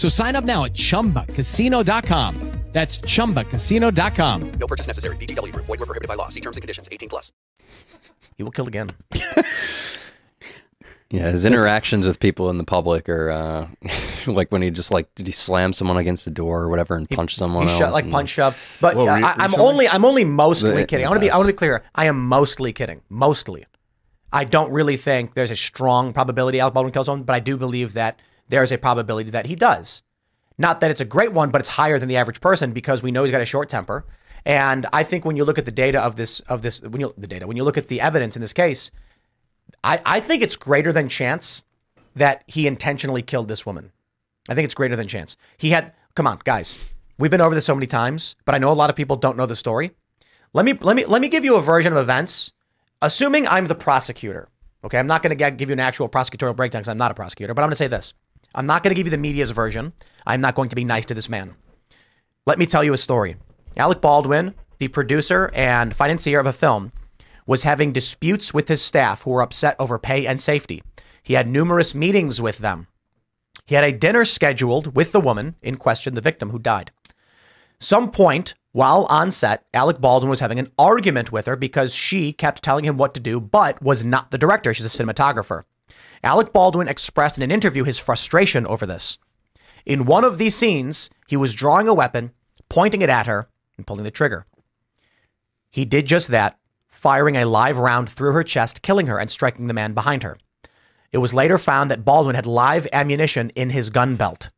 [0.00, 2.34] So sign up now at chumbacasino.com.
[2.72, 4.52] That's chumbacasino.com.
[4.52, 5.16] No purchase necessary.
[5.16, 5.66] VGW Group.
[5.66, 6.28] Void were prohibited by law.
[6.28, 6.88] See terms and conditions.
[6.90, 7.32] 18 plus.
[8.38, 8.92] he will kill again.
[11.12, 13.66] Yeah, his interactions with people in the public are uh,
[14.28, 17.10] like when he just like did he slam someone against the door or whatever and
[17.10, 17.78] punch someone He else.
[17.80, 18.56] shot like and- punch shove.
[18.80, 21.04] But Whoa, uh, re- I, I'm only I'm only mostly The- kidding.
[21.06, 21.82] I want to be I want to be clear.
[21.96, 23.00] I am mostly kidding.
[23.08, 23.64] Mostly.
[24.32, 27.56] I don't really think there's a strong probability Alec Baldwin kills someone, but I do
[27.56, 28.20] believe that
[28.50, 30.02] there is a probability that he does.
[30.58, 33.10] Not that it's a great one, but it's higher than the average person because we
[33.10, 34.04] know he's got a short temper.
[34.44, 37.14] And I think when you look at the data of this of this when you
[37.16, 38.90] the data when you look at the evidence in this case,
[39.82, 41.64] I, I think it's greater than chance
[42.14, 43.92] that he intentionally killed this woman.
[44.48, 45.36] I think it's greater than chance.
[45.56, 46.78] He had come on, guys.
[47.18, 49.36] We've been over this so many times, but I know a lot of people don't
[49.36, 49.92] know the story.
[50.52, 52.52] Let me let me let me give you a version of events,
[53.00, 54.48] assuming I'm the prosecutor.
[54.82, 57.14] Okay, I'm not going to give you an actual prosecutorial breakdown because I'm not a
[57.14, 58.14] prosecutor, but I'm going to say this.
[58.54, 59.92] I'm not going to give you the media's version.
[60.26, 61.54] I'm not going to be nice to this man.
[62.46, 63.36] Let me tell you a story.
[63.76, 66.92] Alec Baldwin, the producer and financier of a film,
[67.46, 70.82] was having disputes with his staff who were upset over pay and safety.
[71.22, 72.86] He had numerous meetings with them.
[73.66, 76.90] He had a dinner scheduled with the woman in question, the victim who died.
[77.78, 82.32] Some point while on set, Alec Baldwin was having an argument with her because she
[82.32, 84.72] kept telling him what to do, but was not the director.
[84.72, 85.64] She's a cinematographer.
[86.22, 89.18] Alec Baldwin expressed in an interview his frustration over this.
[89.86, 92.32] In one of these scenes, he was drawing a weapon,
[92.68, 94.46] pointing it at her, and pulling the trigger.
[95.70, 99.68] He did just that, firing a live round through her chest, killing her and striking
[99.68, 100.36] the man behind her.
[101.12, 104.50] It was later found that Baldwin had live ammunition in his gun belt.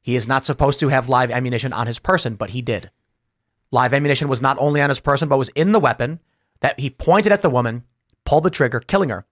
[0.00, 2.90] He is not supposed to have live ammunition on his person, but he did.
[3.70, 6.20] Live ammunition was not only on his person, but was in the weapon
[6.60, 7.84] that he pointed at the woman,
[8.24, 9.26] pulled the trigger, killing her.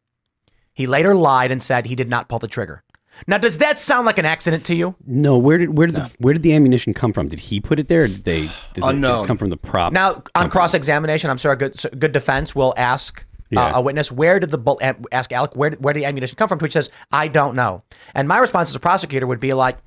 [0.79, 2.85] He later lied and said he did not pull the trigger.
[3.27, 4.95] Now, does that sound like an accident to you?
[5.05, 7.27] No, where did where did the, where did the ammunition come from?
[7.27, 8.05] Did he put it there?
[8.05, 9.25] Or did they did it- did Unknown.
[9.25, 9.93] it come from the prop?
[9.93, 13.65] Now, on cross examination, I'm sure a good good defense will ask Yeah.
[13.75, 16.37] uh, a witness where did the bull am- ask Alec where where did the ammunition
[16.37, 16.61] come from?
[16.61, 17.83] To which says I don't know.
[18.15, 19.79] And my response as a prosecutor would be like,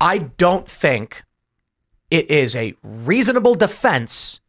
[0.00, 1.22] I don't think
[2.10, 4.40] it is a reasonable defense.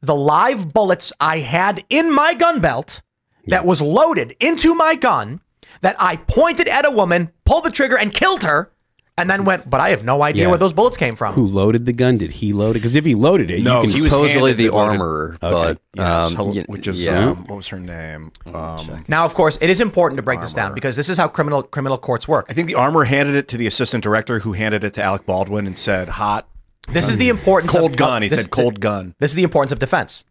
[0.00, 3.02] The live bullets I had in my gun belt
[3.46, 5.40] that was loaded into my gun
[5.80, 8.70] that I pointed at a woman, pulled the trigger, and killed her,
[9.18, 9.68] and then went.
[9.68, 10.48] But I have no idea Yeah.
[10.50, 11.34] where those bullets came from.
[11.34, 12.18] Who loaded the gun?
[12.18, 12.74] Did he load it?
[12.74, 14.90] Because if he loaded it, No, you can he was Supposedly handed the the loaded-
[14.92, 15.52] armorer, Okay.
[15.52, 17.30] but Yes, um, hel- y- which is yeah.
[17.30, 18.32] um, what was her name?
[18.54, 21.28] Um, Now, of course, it is important to break this down because this is how
[21.28, 22.46] criminal criminal courts work.
[22.48, 25.26] I think the armor handed it to the assistant director, who handed it to Alec
[25.26, 26.46] Baldwin and said, "Hot,
[26.88, 29.42] This is the importance cold of gun." He this- said, "Cold gun." This is the
[29.44, 30.24] importance of defense.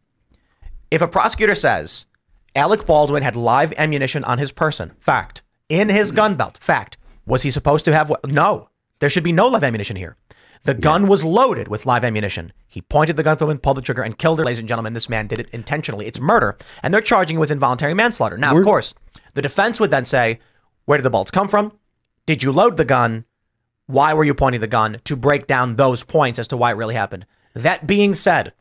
[0.90, 2.08] If a prosecutor says
[2.56, 6.16] Alec Baldwin had live ammunition on his person, fact, in his hmm.
[6.16, 8.28] gun belt, fact, was he supposed to have what?
[8.30, 10.18] No, there should be no live ammunition here.
[10.64, 12.54] The gun was loaded with live ammunition.
[12.68, 14.46] He pointed the gun at the woman, pulled the trigger, and killed her.
[14.46, 16.06] Ladies and gentlemen, this man did it intentionally.
[16.06, 18.38] It's murder, and they're charging him with involuntary manslaughter.
[18.38, 18.94] Now, of course,
[19.34, 20.40] the defense would then say,
[20.86, 21.72] "Where did the bullets come from?
[22.28, 23.26] Did you load the gun?
[23.88, 26.78] Why were you pointing the gun?" To break down those points as to why it
[26.78, 27.26] really happened.
[27.56, 28.54] That being said,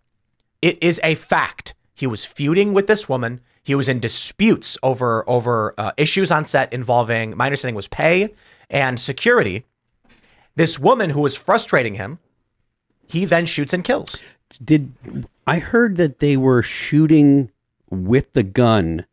[0.63, 1.75] it is a fact.
[1.95, 3.41] He was feuding with this woman.
[3.63, 8.35] He was in disputes over over uh, issues on set involving my understanding was pay
[8.69, 9.65] and security.
[10.57, 12.19] This woman who was frustrating him,
[13.07, 14.23] he then shoots and kills.
[14.63, 14.93] did.
[15.47, 17.51] I heard that they were shooting
[17.91, 19.05] with the gun,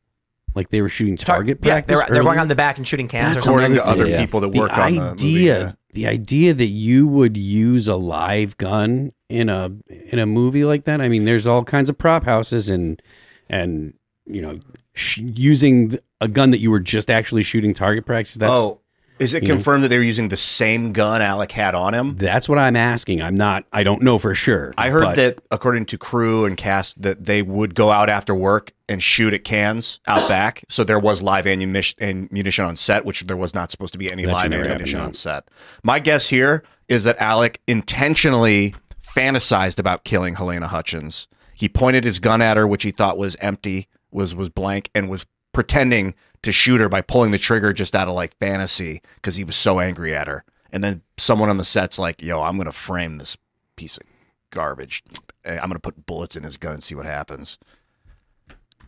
[0.55, 1.99] like they were shooting target yeah, practice.
[1.99, 3.35] they're, they're going on the back and shooting cans.
[3.35, 3.77] That's or something.
[3.77, 4.07] According to other.
[4.07, 4.19] Yeah.
[4.19, 5.71] people that the worked on the movie, idea, yeah.
[5.91, 10.85] the idea that you would use a live gun in a in a movie like
[10.85, 11.01] that.
[11.01, 13.01] I mean, there's all kinds of prop houses and
[13.49, 13.93] and
[14.28, 14.59] you know
[14.93, 18.36] sh- using a gun that you were just actually shooting target practice.
[18.36, 18.82] That's oh,
[19.19, 19.55] is it you know.
[19.55, 22.17] confirmed that they were using the same gun Alec had on him?
[22.17, 23.21] that's what I'm asking.
[23.21, 23.65] I'm not.
[23.73, 24.73] I don't know for sure.
[24.78, 28.36] I heard but that according to crew and cast that they would go out after
[28.36, 30.63] work and shoot at cans out back.
[30.69, 34.25] So there was live ammunition, on set, which there was not supposed to be any
[34.25, 35.49] live ammunition on set.
[35.84, 41.28] My guess here is that Alec intentionally fantasized about killing Halyna Hutchins.
[41.53, 45.10] He pointed his gun at her, which he thought was empty, was was blank, and
[45.10, 49.36] was pretending to shoot her by pulling the trigger just out of like fantasy because
[49.36, 50.43] he was so angry at her.
[50.72, 53.38] And then someone on the set's like, "Yo, I'm gonna frame this
[53.76, 54.03] piece of
[54.51, 55.03] garbage.
[55.45, 57.58] Eh, I'm gonna put bullets in his gun and see what happens."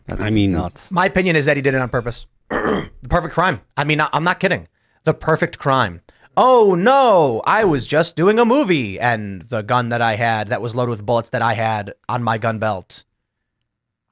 [0.06, 0.90] That's I mean, nuts.
[0.90, 2.26] My opinion is that he did it on purpose.
[2.50, 3.60] the perfect crime.
[3.76, 4.68] I mean, I'm not kidding.
[5.04, 6.02] The perfect crime.
[6.36, 10.62] Oh no, I was just doing a movie and the gun that I had that
[10.62, 13.04] was loaded with bullets that I had on my gun belt.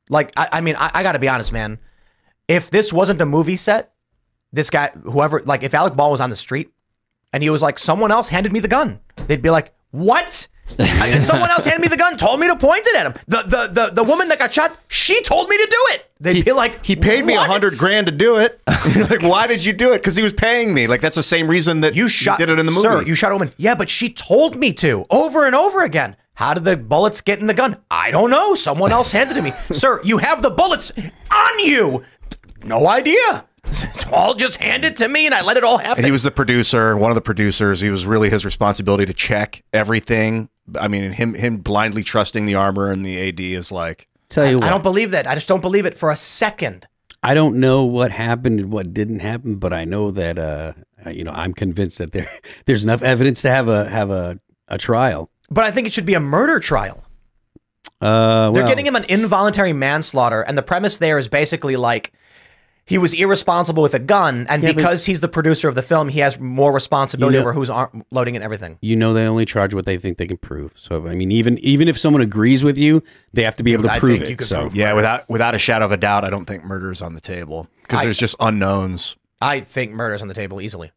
[0.08, 1.78] Like, I, I mean, I, I gotta be honest, man.
[2.46, 3.92] If this wasn't a movie set,
[4.52, 6.70] this guy, whoever, like, if Alec Ball was on the street
[7.32, 10.48] and he was like, someone else handed me the gun, they'd be like, what?
[10.78, 13.12] I- someone else handed me the gun, told me to point it at him.
[13.26, 16.10] The the the, the woman that got shot, she told me to do it.
[16.20, 18.60] They'd be like, He paid me a hundred grand to do it.
[18.66, 19.98] like, why did you do it?
[19.98, 20.86] Because he was paying me.
[20.86, 22.82] Like, that's the same reason that You shot did it in the movie.
[22.82, 23.52] Sir, you shot a woman.
[23.56, 26.16] Yeah, but she told me to over and over again.
[26.38, 27.78] How did the bullets get in the gun?
[27.90, 28.54] I don't know.
[28.54, 29.52] Someone else handed it to me.
[29.72, 32.04] Sir, you have the bullets on you.
[32.62, 33.44] No idea.
[33.64, 35.96] It's all just handed to me and I let it all happen.
[35.96, 37.80] and he was the producer, one of the producers.
[37.80, 40.48] He was really his responsibility to check everything.
[40.78, 44.58] I mean, him him blindly trusting the armor and the AD is like, tell you
[44.60, 45.26] what, I don't believe that.
[45.26, 46.86] I just don't believe it for a second.
[47.20, 50.74] I don't know what happened and what didn't happen, but I know that uh,
[51.10, 52.30] you know I'm convinced that there
[52.66, 55.32] there's enough evidence to have a have a, a trial.
[55.50, 57.04] But I think it should be a murder trial.
[58.00, 62.12] Uh, They're getting him an involuntary manslaughter, and the premise there is basically like
[62.84, 66.08] he was irresponsible with a gun, and Yeah, because he's the producer of the film,
[66.08, 68.78] he has more responsibility You know- over who's ar- loading and everything.
[68.80, 70.72] You know they only charge what they think they can prove.
[70.76, 73.84] So I mean, even even if someone agrees with you, they have to be able
[73.84, 74.38] to I prove think it.
[74.38, 76.90] could So prove yeah, without without a shadow of a doubt, I don't think murder
[76.90, 79.16] is on the table because there's just unknowns.
[79.40, 80.92] I think murder's on the table easily.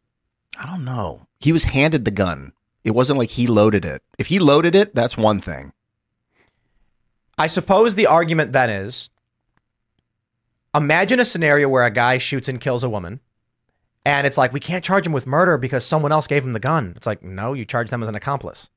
[0.59, 1.27] I don't know.
[1.39, 2.53] He was handed the gun.
[2.83, 4.01] It wasn't like he loaded it.
[4.17, 5.73] If he loaded it, that's one thing.
[7.37, 9.09] I suppose the argument then is
[10.73, 13.19] Imagine a scenario where a guy shoots and kills a woman,
[14.05, 16.61] and it's like we can't charge him with murder because someone else gave him the
[16.61, 16.93] gun.
[16.95, 18.69] It's like no, you charge them as an accomplice.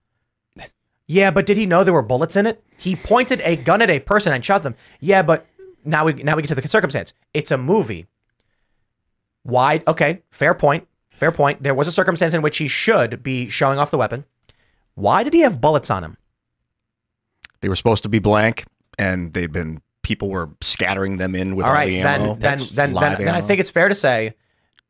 [1.06, 2.64] Yeah, but did he know there were bullets in it?
[2.78, 4.74] He pointed a gun at a person and shot them.
[5.00, 5.46] Yeah, but
[5.84, 7.12] now we now we get to the circumstance.
[7.32, 8.06] It's a movie.
[9.44, 9.82] Why?
[9.86, 10.88] Okay, fair point.
[11.24, 11.62] Fair point.
[11.62, 14.26] There was a circumstance in which he should be showing off the weapon.
[14.94, 16.18] Why did he have bullets on him?
[17.60, 18.66] They were supposed to be blank,
[18.98, 22.34] and they'd been people were scattering them in with All all right, the then ammo.
[22.34, 24.34] then That's then then, then I think it's fair to say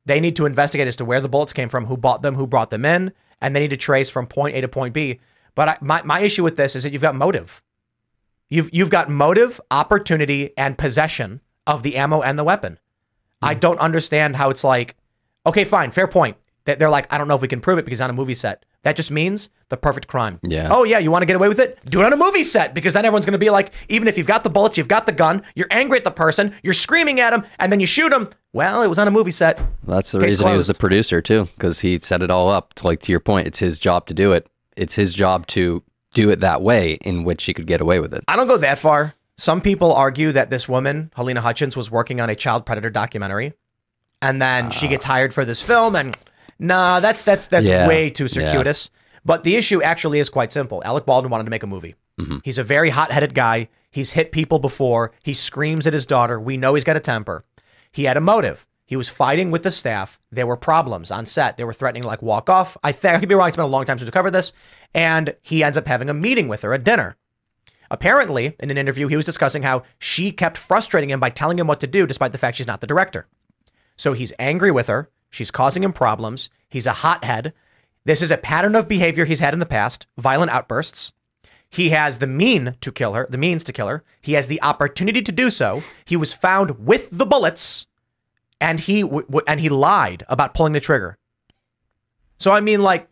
[0.07, 2.49] they need to investigate as to where the bullets came from, who bought them, who
[2.49, 5.20] brought them in, and they need to trace from point A to point B.
[5.55, 7.62] But I, my my issue with this is that you've got motive.
[8.49, 12.80] You've you've got motive, opportunity, and possession of the ammo and the weapon.
[13.41, 13.51] Hmm.
[13.51, 14.97] I don't understand how it's like,
[15.47, 16.37] okay, fine, fair point.
[16.65, 18.35] They- They're like, I don't know if we can prove it because on a movie
[18.35, 18.65] set.
[18.85, 20.41] That just means the perfect crime.
[20.43, 20.69] Yeah.
[20.71, 21.79] Oh yeah, you want to get away with it?
[21.87, 24.19] Do it on a movie set because then everyone's going to be like, even if
[24.19, 27.19] you've got the bullets, you've got the gun, you're angry at the person, you're screaming
[27.19, 28.29] at him, and then you shoot him.
[28.53, 29.59] Well, it was on a movie set.
[29.85, 32.75] That's the Case reason he was the producer too, because he set it all up.
[32.75, 34.49] To, like to your point, it's his job to do it.
[34.77, 35.83] It's his job to
[36.13, 38.23] do it that way in which he could get away with it.
[38.29, 39.15] I don't go that far.
[39.39, 43.55] Some people argue that this woman, Halyna Hutchins, was working on a child predator documentary,
[44.25, 45.09] and then she gets ah.
[45.09, 45.95] hired for this film.
[45.95, 46.16] And
[46.59, 47.87] nah, that's that's that's Yeah.
[47.87, 48.29] way too Yeah.
[48.29, 48.91] circuitous.
[49.25, 50.83] But the issue actually is quite simple.
[50.85, 51.95] Alec Baldwin wanted to make a movie.
[52.20, 52.39] Mm-hmm.
[52.45, 53.68] He's a very hot-headed guy.
[53.91, 55.12] He's hit people before.
[55.22, 56.39] He screams at his daughter.
[56.39, 57.45] We know he's got a temper.
[57.93, 58.66] He had a motive.
[58.87, 60.20] He was fighting with the staff.
[60.31, 61.57] There were problems on set.
[61.57, 62.77] They were threatening to like walk off.
[62.85, 63.49] I think I could be wrong.
[63.49, 64.53] It's been a long time since we covered this.
[64.95, 67.16] And he ends up having a meeting with her at dinner.
[67.91, 71.66] Apparently, in an interview, he was discussing how she kept frustrating him by telling him
[71.66, 73.27] what to do, despite the fact she's not the director.
[73.97, 75.11] So he's angry with her.
[75.31, 76.51] She's causing him problems.
[76.69, 77.53] He's a hothead.
[78.05, 81.13] This is a pattern of behavior he's had in the past violent outbursts.
[81.69, 84.05] He has the mean to kill her, the means to kill her.
[84.21, 85.83] He has the opportunity to do so.
[86.05, 87.89] He was found with the bullets,
[88.61, 91.19] and he w- w- and he lied about pulling the trigger.
[92.39, 93.09] So I mean, like,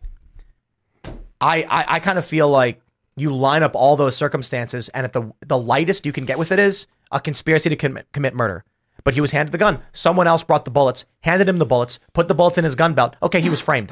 [1.41, 2.79] I I, I kind of feel like
[3.17, 6.51] you line up all those circumstances, and at the the lightest you can get with
[6.51, 8.63] it is a conspiracy to commit, commit murder.
[9.03, 9.81] But he was handed the gun.
[9.91, 12.93] Someone else brought the bullets, handed him the bullets, put the bullets in his gun
[12.93, 13.15] belt.
[13.21, 13.91] Okay, he was framed.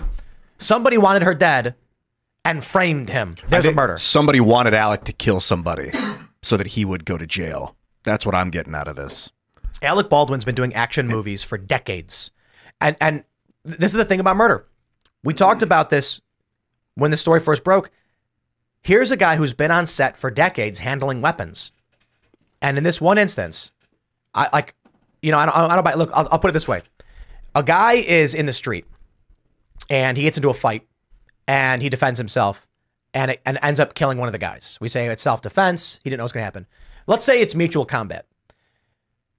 [0.58, 1.76] Somebody wanted her dead
[2.46, 3.34] and framed him.
[3.48, 3.98] There's a murder.
[3.98, 5.92] Somebody wanted Alec to kill somebody
[6.42, 7.76] so that he would go to jail.
[8.04, 9.32] That's what I'm getting out of this.
[9.82, 12.32] Alec Baldwin's been doing action movies for decades.
[12.80, 13.24] And and
[13.64, 14.68] this is the thing about murder.
[15.24, 16.22] We talked about this
[16.96, 17.92] when the story first broke.
[18.82, 21.72] Here's a guy who's been on set for decades handling weapons.
[22.62, 23.72] And in this one instance,
[24.34, 24.76] I like,
[25.22, 26.82] you know, I don't, I don't buy, look, I'll, I'll put it this way.
[27.56, 28.86] A guy is in the street
[29.90, 30.88] and he gets into a fight
[31.48, 32.68] and he defends himself
[33.14, 34.78] and, it, and ends up killing one of the guys.
[34.82, 36.00] We say it's self defense.
[36.04, 36.68] He didn't know what's going to happen.
[37.08, 38.26] Let's say it's mutual combat.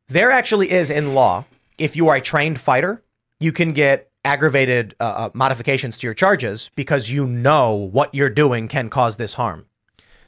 [0.08, 1.44] There actually is in law,
[1.78, 3.02] if you are a trained fighter,
[3.40, 8.30] you can get aggravated uh, uh, modifications to your charges because you know what you're
[8.30, 9.66] doing can cause this harm.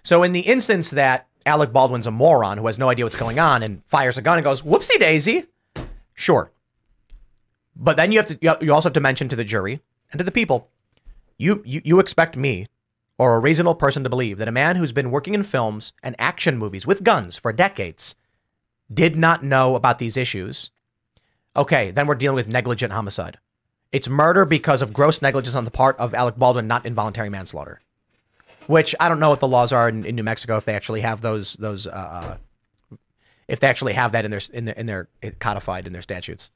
[0.02, 3.38] So, in the instance that Alec Baldwin's a moron who has no idea what's going
[3.38, 5.46] on and fires a gun and goes, whoopsie daisy,
[6.14, 6.50] sure.
[7.76, 9.80] But then you have to, you also have to mention to the jury
[10.10, 10.70] and to the people,
[11.38, 12.68] you, you, you expect me
[13.18, 16.16] or a reasonable person to believe that a man who's been working in films and
[16.18, 18.14] action movies with guns for decades
[18.92, 20.70] did not know about these issues.
[21.56, 23.38] Okay, then we're dealing with negligent homicide.
[23.92, 27.80] It's murder because of gross negligence on the part of Alec Baldwin, not involuntary manslaughter.
[28.66, 31.00] Which I don't know what the laws are in, in New Mexico if they actually
[31.02, 31.90] have those those uh,
[32.92, 32.96] uh,
[33.48, 35.08] if they actually have that in their in their in their
[35.38, 36.50] codified in their statutes.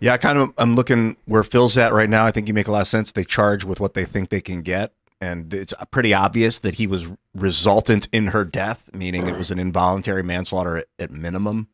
[0.00, 2.24] Yeah, I kind of I'm looking where Phil's at right now.
[2.26, 3.12] I think you make a lot of sense.
[3.12, 6.86] They charge with what they think they can get, and it's pretty obvious that he
[6.86, 11.68] was resultant in her death, meaning it was an involuntary manslaughter at, at minimum.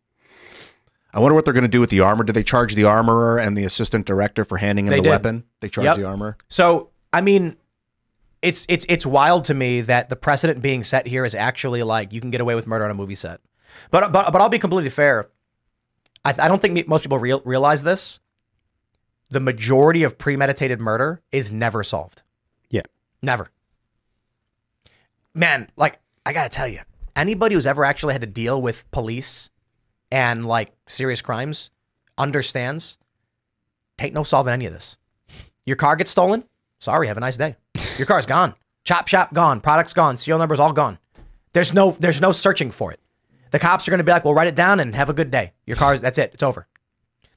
[1.12, 2.24] I wonder what they're going to do with the armor.
[2.24, 5.10] Do they charge the armorer and the assistant director for handing him They the did.
[5.10, 5.44] weapon?
[5.60, 5.96] They charge Yep.
[5.96, 6.36] the armor.
[6.48, 7.56] So I mean,
[8.44, 12.12] it's it's it's wild to me that the precedent being set here is actually like
[12.12, 13.40] you can get away with murder on a movie set.
[13.90, 15.30] But but but I'll be completely fair.
[16.24, 18.20] I, I don't think me- most people real, realize this.
[19.30, 22.22] The majority of premeditated murder is never solved.
[22.70, 22.82] Yeah.
[23.22, 23.48] Never.
[25.32, 26.80] Man, like I gotta tell you,
[27.16, 29.50] anybody who's ever actually had to deal with police
[30.12, 31.70] and like serious crimes
[32.18, 32.98] understands.
[33.96, 34.98] Take no solving any of this.
[35.64, 36.44] Your car gets stolen.
[36.78, 37.56] Sorry, have a nice day.
[37.98, 38.54] Your car's gone.
[38.84, 39.60] Chop shop gone.
[39.60, 40.16] Products gone.
[40.16, 40.98] Serial numbers all gone.
[41.52, 43.00] There's no there's no searching for it.
[43.50, 45.30] The cops are going to be like, "Well, write it down and have a good
[45.30, 46.30] day." Your car's that's it.
[46.34, 46.66] It's over.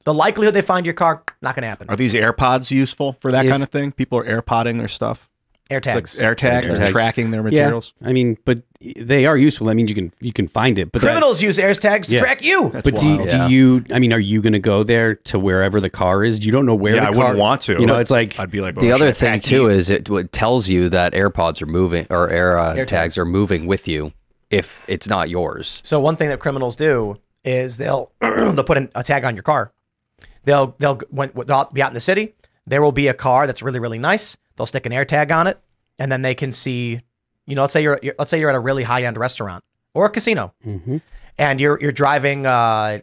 [0.04, 1.88] The likelihood they find your car not going to happen.
[1.88, 3.92] Are these AirPods useful for that If- kind of thing?
[3.92, 5.28] People are AirPodding their stuff.
[5.70, 6.18] Air It's like tags.
[6.18, 6.90] air tags, Air tags.
[6.92, 7.92] tracking their materials.
[8.00, 8.10] Yeah, materials.
[8.10, 9.66] I mean, but they are useful.
[9.66, 10.92] That means you can you can find it.
[10.92, 12.20] But that- Criminals use air tags to Yeah.
[12.20, 12.70] track you.
[12.70, 13.84] That's but do, you- do you?
[13.92, 16.42] I mean, are you going to go there to wherever the car is?
[16.42, 16.94] You don't know where.
[16.94, 17.78] Yeah, the I car, wouldn't want to.
[17.78, 19.76] You know, it's like I'd be like, The oh, other thing too heat?
[19.76, 22.90] is it, it tells you that AirPods are moving or Air, uh, Air tags.
[23.14, 23.18] tags.
[23.18, 24.12] are moving with you
[24.50, 25.80] if it's not yours.
[25.84, 27.14] So one thing that criminals do
[27.44, 29.70] is they'll they'll put an, a tag on your car.
[30.44, 32.34] They'll they'll when they'll be out in the city.
[32.66, 34.38] There will be a car that's really really nice.
[34.58, 35.58] They'll stick an AirTag on it,
[35.98, 37.00] and then they can see.
[37.46, 39.64] You know, let's say you're, you're let's say you're at a really high end restaurant
[39.94, 41.00] or a casino, Mhm.
[41.38, 43.00] and you're you're driving a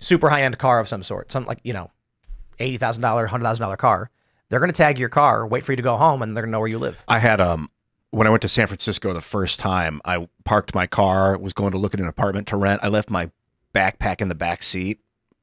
[0.00, 1.90] super high end car of some sort, some like you know,
[2.58, 4.10] eighty thousand dollar, hundred thousand dollar car.
[4.50, 6.58] They're gonna tag your car, wait for you to go home, and they're gonna know
[6.58, 7.02] where you live.
[7.08, 7.70] I had um
[8.10, 11.70] when I went to San Francisco the first time, I parked my car, was going
[11.70, 12.80] to look at an apartment to rent.
[12.82, 13.30] I left my
[13.72, 14.98] backpack in the back seat.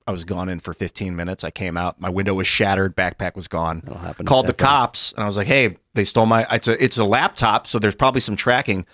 [0.08, 1.44] I was gone in for 15 minutes.
[1.44, 3.82] I came out, my window was shattered, backpack was gone.
[3.84, 4.26] That'll happen.
[4.26, 7.04] Called the cops and I was like, "Hey, they stole my it's a it's a
[7.04, 8.86] laptop, so there's probably some tracking."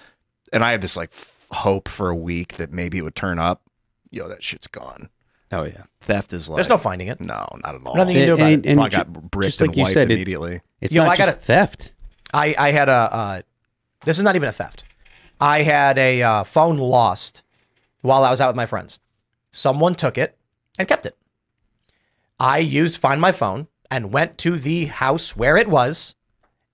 [0.51, 3.37] And I had this like f- hope for a week that maybe it would turn
[3.39, 3.61] up.
[4.11, 5.09] Yo, that shit's gone.
[5.51, 5.83] Oh yeah.
[6.01, 7.21] Theft is like There's no finding it.
[7.21, 7.95] No, not at all.
[7.95, 8.69] Nothing you can do about And- it.
[8.69, 10.61] and Probably got bricked just like and you wiped said, it's- immediately.
[10.81, 11.93] it's Yo, not I just gotta- theft.
[12.33, 13.41] I, I had a, uh,
[14.05, 14.83] this is not even a theft.
[15.39, 17.43] I had a uh, phone lost
[18.01, 18.99] while I was out with my friends.
[19.51, 20.35] Someone took it
[20.79, 21.17] and kept it.
[22.39, 26.15] I used Find My Phone and went to the house where it was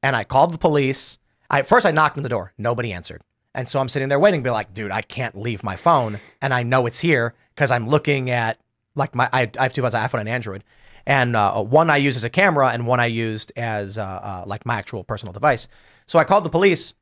[0.02, 1.20] and I called the police.
[1.50, 2.54] I, first, I knocked on the door.
[2.58, 3.22] Nobody answered.
[3.54, 6.20] And so I'm sitting there waiting, be like, dude, I can't leave my phone.
[6.42, 8.58] And I know it's here because I'm looking at,
[8.96, 10.64] like, my, I, I have two phones, an iPhone and Android.
[11.06, 14.44] And uh, one I use as a camera and one I used as, uh, uh,
[14.46, 15.68] like, my actual personal device.
[16.06, 16.94] So I called the police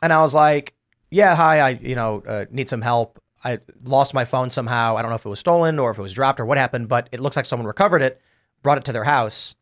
[0.00, 0.74] and I was like,
[1.10, 3.21] yeah, hi, I, you know, uh, need some help.
[3.44, 4.96] I lost my phone somehow.
[4.96, 6.88] I don't know if it was stolen or if it was dropped or what happened,
[6.88, 8.20] but it looks like someone recovered it,
[8.62, 9.56] brought it to their house.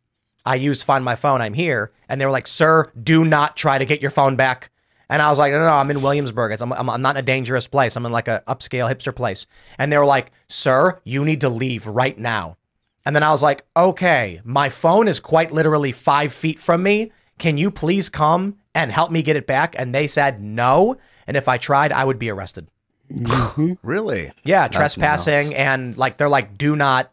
[0.45, 1.41] I used Find My Phone.
[1.41, 1.93] I'm here.
[2.09, 4.71] And they were like, sir, do not try to get your phone back.
[5.09, 6.53] And I was like, no, no, no I'm in Williamsburg.
[6.53, 7.97] It's, I'm, I'm, I'm not in a dangerous place.
[7.97, 9.47] I'm in like a upscale hipster place.
[9.79, 12.57] And they were like, sir, you need to leave right now.
[13.05, 17.11] And then I was like, okay, my phone is quite literally five feet from me.
[17.39, 19.75] Can you please come and help me get it back?
[19.77, 20.97] And they said no.
[21.27, 22.69] And if I tried, I would be arrested.
[23.13, 23.73] Mm-hmm.
[23.83, 24.33] Really?
[24.45, 27.13] Yeah, trespassing and like they're like, do not.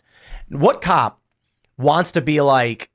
[0.50, 1.20] What cop
[1.78, 2.90] wants to be like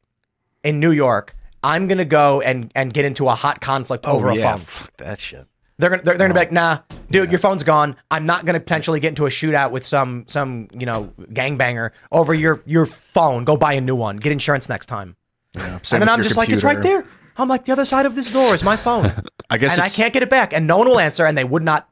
[0.63, 1.35] in New York?
[1.63, 4.59] I'm gonna go and and get into a hot conflict oh, over oh, a phone.
[4.59, 5.47] Fuck that shit.
[5.79, 6.79] They're gonna they're, they're gonna be like, nah,
[7.11, 7.97] dude, your phone's gone.
[8.11, 12.35] I'm not gonna potentially get into a shootout with some some you know gangbanger over
[12.35, 13.45] your your phone.
[13.45, 14.17] Go buy a new one.
[14.17, 15.17] Get insurance next time.
[15.55, 17.05] Same and then I'm just like, it's right there.
[17.37, 19.13] I'm like, the other side of this door is my phone.
[19.51, 20.53] I guess and I can't get it back.
[20.53, 21.27] And no one will answer.
[21.27, 21.89] And they would not.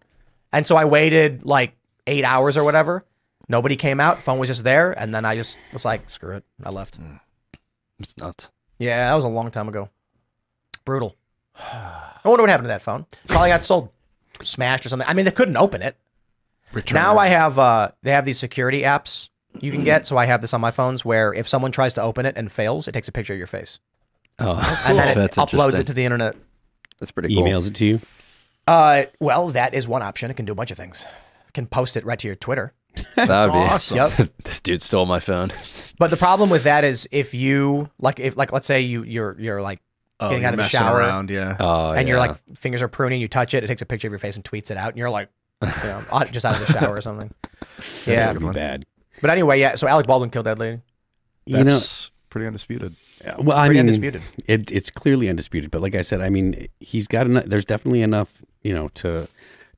[0.52, 1.74] And so I waited like
[2.06, 3.04] eight hours or whatever.
[3.48, 4.18] Nobody came out.
[4.18, 4.92] Phone was just there.
[4.98, 6.44] And then I just was like, screw it.
[6.62, 6.98] I left.
[7.98, 8.50] It's nuts.
[8.78, 9.88] Yeah, that was a long time ago.
[10.84, 11.16] Brutal.
[11.56, 13.06] I wonder what happened to that phone.
[13.28, 13.90] Probably got sold,
[14.42, 15.06] smashed or something.
[15.08, 15.96] I mean, they couldn't open it.
[16.72, 16.94] Return.
[16.94, 19.28] Now I have uh they have these security apps
[19.60, 20.06] you can get.
[20.06, 22.50] So I have this on my phones where if someone tries to open it and
[22.50, 23.80] fails, it takes a picture of your face.
[24.38, 26.36] Oh, And then it that's uploads it to the internet.
[26.98, 27.44] That's pretty cool.
[27.44, 28.00] Emails it to you.
[28.70, 30.30] Uh well, that is one option.
[30.30, 31.06] It can do a bunch of things.
[31.48, 32.72] It can post it right to your Twitter.
[33.16, 33.96] That would be awesome.
[33.96, 34.30] Yep.
[34.44, 35.52] this dude stole my phone.
[35.98, 39.36] But the problem with that is if you like if like let's say you you're
[39.38, 39.80] you're like
[40.22, 41.56] Oh, getting you're out of the shower around, yeah.
[41.58, 42.12] Oh, and yeah.
[42.12, 44.36] you're like fingers are pruning, you touch it, it takes a picture of your face
[44.36, 45.30] and tweets it out, and you're like,
[45.62, 47.32] you know, just out of the shower or something.
[48.06, 48.32] Yeah.
[48.32, 48.84] That would be bad.
[49.22, 49.76] But anyway, yeah.
[49.76, 50.82] So Alec Baldwin killed that lady.
[51.46, 52.96] You know, That's pretty undisputed.
[53.26, 54.20] Uh, Well, I mean, undisputed.
[54.46, 55.70] It, it's clearly undisputed.
[55.70, 57.44] But like I said, I mean, he's got enough.
[57.46, 59.28] There's definitely enough, you know, to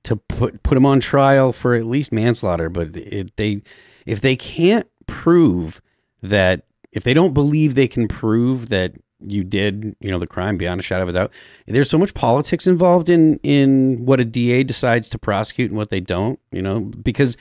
[0.04, 2.68] to put put him on trial for at least manslaughter.
[2.68, 3.62] But it, they,
[4.06, 5.80] if they can't prove
[6.22, 10.56] that, if they don't believe they can prove that you did, you know, the crime
[10.56, 11.32] beyond a shadow of a doubt,
[11.66, 15.90] there's so much politics involved in in what a DA decides to prosecute and what
[15.90, 16.38] they don't.
[16.50, 17.36] You know, because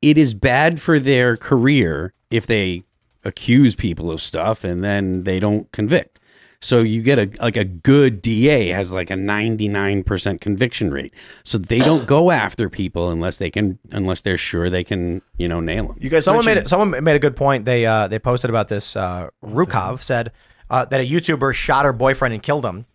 [0.00, 2.84] it is bad for their career if they
[3.24, 6.17] accuse people of stuff and then they don't convict.
[6.60, 11.14] So you get a like a good DA has like a 99% conviction rate.
[11.44, 15.46] So they don't go after people unless they can unless they're sure they can, you
[15.46, 15.96] know, nail them.
[16.00, 17.64] You guys Someone made it, someone made a good point.
[17.64, 18.96] They uh, they posted about this.
[18.96, 20.32] Uh, Rukov said
[20.68, 22.86] uh, that a YouTuber shot her boyfriend and killed him.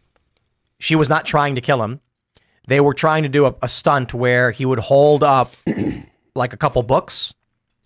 [0.80, 2.02] She was not trying to kill him.
[2.68, 5.54] They were trying to do a, a stunt where he would hold up
[6.36, 7.34] like a couple books,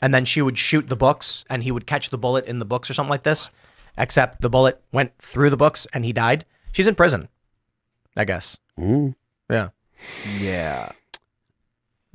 [0.01, 2.65] and then she would shoot the books, and he would catch the bullet in the
[2.65, 3.51] books or something like this.
[3.97, 6.45] Except the bullet went through the books, and he died.
[6.71, 7.29] She's in prison,
[8.15, 8.57] I guess.
[8.79, 9.15] Mm.
[9.49, 9.69] Yeah.
[10.39, 10.91] Yeah.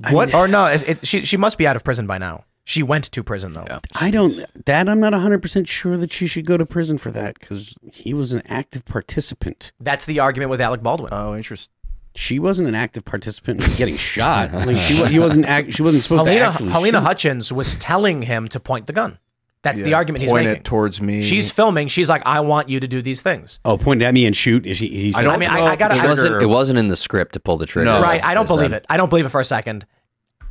[0.09, 0.33] What?
[0.33, 0.65] or no?
[0.67, 2.45] It, it, she she must be out of prison by now.
[2.65, 3.67] She went to prison though.
[3.95, 4.33] I don't.
[4.65, 7.75] That I'm not 100 percent sure that she should go to prison for that because
[7.91, 9.73] he was an active participant.
[9.79, 11.09] That's the argument with Alec Baldwin.
[11.13, 11.73] Oh, interesting.
[12.15, 14.51] She wasn't an active participant in getting shot.
[14.65, 15.45] Like she, he wasn't.
[15.45, 16.69] Act, she wasn't supposed to Halyna, actually.
[16.69, 17.03] Halyna shoot.
[17.03, 19.17] Hutchins was telling him to point the gun.
[19.63, 20.59] That's the argument he's point making.
[20.61, 21.21] it towards me.
[21.21, 21.87] She's filming.
[21.87, 23.59] She's like, I want you to do these things.
[23.65, 24.65] Oh, point at me and shoot.
[24.67, 26.27] Is he, he I don't I mean, I- know I if gotta- the It wasn't.
[26.33, 27.85] trigger- It wasn't in the script to pull the trigger.
[27.85, 28.01] No.
[28.01, 28.15] right.
[28.19, 28.81] That's I don't believe said.
[28.81, 28.85] it.
[28.89, 29.85] I don't believe it for a second.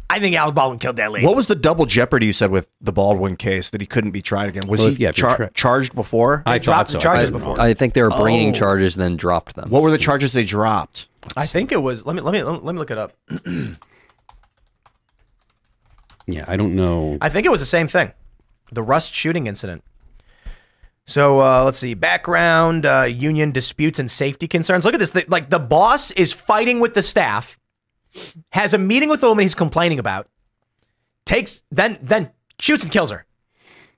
[0.09, 1.27] I think Alec Baldwin killed that lady.
[1.27, 4.21] What was the double jeopardy you said with the Baldwin case that he couldn't be
[4.21, 4.67] tried again?
[4.67, 6.43] Was Well, he yeah, char- tra- charged before?
[6.45, 6.99] I dropped the so.
[6.99, 7.59] charges I- before.
[7.61, 8.59] I think they were bringing Oh.
[8.59, 9.71] charges, then dropped them.
[9.71, 11.09] what were the charges they dropped?
[11.37, 12.05] I think it was.
[12.07, 13.13] Let me let me let me look it up.
[16.27, 17.19] Yeah, I don't know.
[17.21, 18.13] I think it was the same thing.
[18.73, 19.85] The Rust shooting incident.
[21.05, 21.95] So uh, let's see.
[21.95, 24.85] Background: uh, union disputes and safety concerns.
[24.85, 25.11] Look at this.
[25.11, 27.59] The, like the boss is fighting with the staff,
[28.53, 30.29] has a meeting with the woman he's complaining about,
[31.25, 33.27] takes then then shoots and kills her.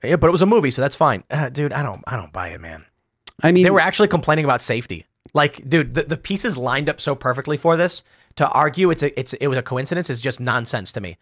[0.03, 1.73] Yeah, but it was a movie, so that's fine, uh, dude.
[1.73, 2.85] I don't I don't buy it, man.
[3.41, 5.05] I mean, They were actually complaining about safety.
[5.33, 8.03] Like, dude, the, the pieces lined up so perfectly for this.
[8.35, 11.17] To argue it's a, it's it was a coincidence is just nonsense to me.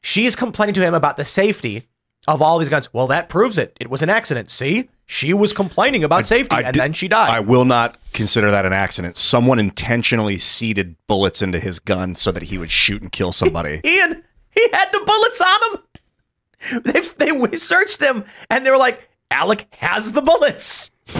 [0.00, 1.86] She is complaining to him about the safety
[2.28, 2.92] of all these guns.
[2.92, 3.76] Well, that proves it.
[3.80, 4.50] It was an accident.
[4.50, 7.30] See, she was complaining about safety, I and did- then she died.
[7.30, 9.16] I will not consider that an accident.
[9.16, 13.80] Someone intentionally seeded bullets into his gun so that he would shoot and kill somebody.
[13.84, 16.82] Ian, he had the bullets on him.
[16.84, 20.90] They they searched him, and they were like, Alec has the bullets.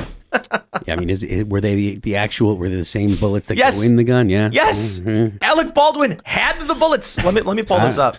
[0.84, 2.56] yeah, I mean, is it, were they the, the actual?
[2.56, 3.78] Were they the same bullets that Yes.
[3.80, 4.28] go in the gun?
[4.28, 4.48] Yeah.
[4.52, 5.38] Yes, Mhm.
[5.42, 7.22] Alec Baldwin had the bullets.
[7.24, 8.16] Let me let me pull this up.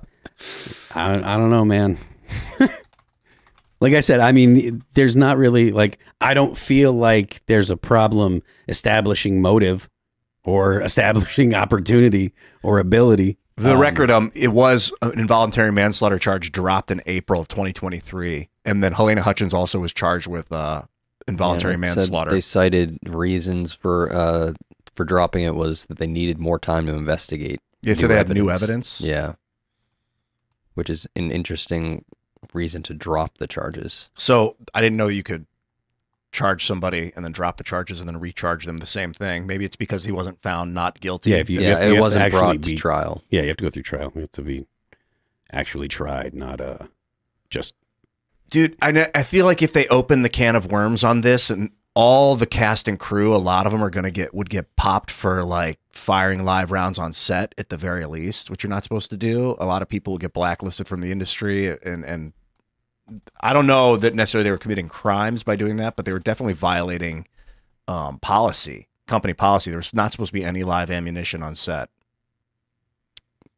[0.96, 1.98] I, I don't know, man.
[3.80, 7.78] like I said, I mean, there's not really like I don't feel like there's a
[7.78, 9.90] problem establishing motive
[10.44, 13.38] or establishing opportunity or ability.
[13.56, 18.50] The Um, record, um, it was an involuntary manslaughter charge dropped in April of 2023,
[18.66, 20.84] and then Halyna Hutchins also was charged with uh,
[21.28, 22.30] involuntary Yeah, manslaughter.
[22.30, 24.54] They cited reasons for uh,
[24.96, 27.60] for dropping it was that they needed more time to investigate.
[27.82, 29.02] Yeah, so new they had new evidence?
[29.02, 29.34] Yeah,
[30.76, 32.06] which is an interesting
[32.54, 34.10] reason to drop the charges.
[34.18, 35.46] So I didn't know you could
[36.32, 39.48] charge somebody and then drop the charges and then recharge them the same thing.
[39.48, 41.32] Maybe it's because he wasn't found not guilty.
[41.32, 43.24] Yeah, if you, you Yeah, have to- it you wasn't actually brought to be- trial.
[43.30, 44.12] Yeah, you have to go through trial.
[44.14, 44.68] You have to be
[45.52, 46.80] actually tried, not uh
[47.50, 47.76] just
[48.50, 51.50] Dude, I know, I feel like if they open the can of worms on this
[51.50, 54.50] and all the cast and crew, a lot of them are going to get would
[54.50, 58.70] get popped for like firing live rounds on set at the very least, which you're
[58.70, 59.56] not supposed to do.
[59.60, 62.34] A lot of people will get blacklisted from the industry and and
[63.42, 66.20] I don't know that necessarily they were committing crimes by doing that, but they were
[66.20, 67.28] definitely violating
[67.88, 69.72] um, policy, company policy.
[69.72, 71.90] There was not supposed to be any live ammunition on set.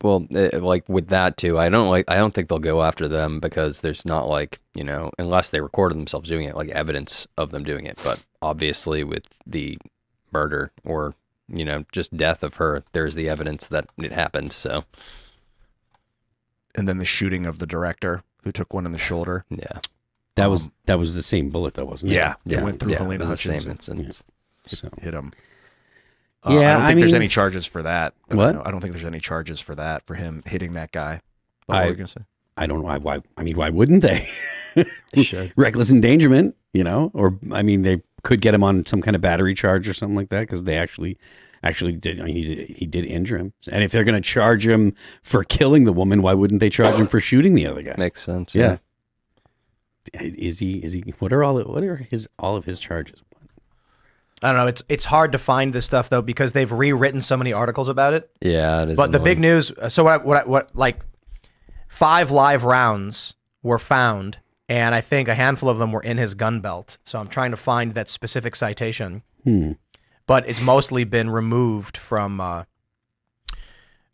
[0.01, 2.05] Well, eh, like with that too, I don't like.
[2.09, 5.59] I don't think they'll go after them because there's not like you know, unless they
[5.59, 7.99] recorded themselves doing it, like evidence of them doing it.
[8.03, 9.77] But obviously, with the
[10.31, 11.15] murder or
[11.49, 14.53] you know just death of her, there's the evidence that it happened.
[14.53, 14.85] So
[16.75, 19.45] And then the shooting of the director who took one in the shoulder.
[19.49, 19.79] yeah,
[20.35, 22.15] that was that was the same bullet, though, wasn't it?
[22.15, 23.85] Yeah, yeah, it went through yeah, Halyna it was the Hutchins.
[23.85, 24.19] same and.
[24.65, 25.31] So hit him.
[26.43, 28.13] Uh, Yeah, I don't I think there's any charges for that.
[28.29, 28.53] I What?
[28.55, 28.61] know.
[28.63, 31.21] I, don't think there's any charges for that for him hitting that guy.
[31.65, 32.21] What I- were you gonna say?
[32.55, 32.97] I don't know why.
[32.97, 33.21] Why?
[33.37, 34.29] I mean, why wouldn't they?
[35.13, 35.51] They.
[35.55, 39.21] Reckless endangerment, you know, or I mean, they could get him on some kind of
[39.21, 41.17] battery charge or something like that because they actually,
[41.63, 42.19] actually did.
[42.21, 43.53] I mean, he did, he did injure him.
[43.71, 44.93] And if they're going to charge him
[45.23, 47.95] for killing the woman, why wouldn't they charge him for shooting the other guy?
[47.97, 48.53] Makes sense.
[48.55, 48.77] yeah.
[50.13, 50.75] Is he?
[50.83, 51.01] Is he?
[51.19, 51.59] What are all?
[51.61, 52.27] What are his?
[52.39, 53.21] All of his charges?
[54.41, 54.67] I don't know.
[54.67, 58.13] It's it's hard to find this stuff though because they've rewritten so many articles about
[58.13, 58.29] it.
[58.41, 58.81] yeah.
[58.83, 59.71] It is But the big news.
[59.89, 60.21] So what?
[60.21, 60.37] I- What?
[60.37, 60.75] I- What?
[60.75, 61.01] Like
[61.89, 66.33] five live rounds were found, and I think a handful of them were in his
[66.33, 66.97] gun belt.
[67.03, 69.21] So I'm trying to find that specific citation.
[69.43, 69.73] Hmm.
[70.29, 72.39] But it's mostly been removed from.
[72.39, 72.63] Uh,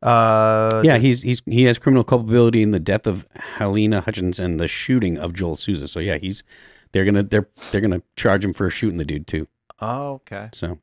[0.02, 4.60] uh, yeah, he's he's he has criminal culpability in the death of Halyna Hutchins and
[4.60, 5.88] the shooting of Joel Souza.
[5.88, 6.44] So yeah, he's
[6.92, 9.48] they're gonna they're they're gonna charge him for shooting the dude too.
[9.82, 10.50] Oh, okay.
[10.54, 10.80] So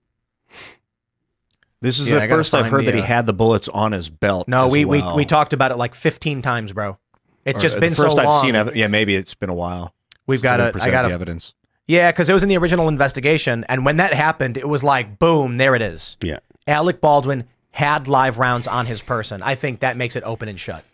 [1.81, 3.69] This is Yeah, the gotta first I've heard the, that he uh, had the bullets
[3.69, 4.49] on his belt.
[4.49, 5.17] No, as we, well.
[5.17, 6.99] we we talked about it like 15 times, bro.
[7.47, 8.45] It's Or just the been first so I've long.
[8.45, 8.55] seen.
[8.55, 9.95] Ev- yeah, maybe it's been a while.
[10.27, 10.65] We've got to.
[10.81, 11.15] I got the to.
[11.15, 11.55] evidence.
[11.87, 15.19] Yeah, because it was in the original investigation, and when that happened, it was like
[15.19, 16.17] boom, there it is.
[16.23, 19.43] yeah, Alec Baldwin had live rounds on his person.
[19.43, 20.85] I think that makes it open and shut.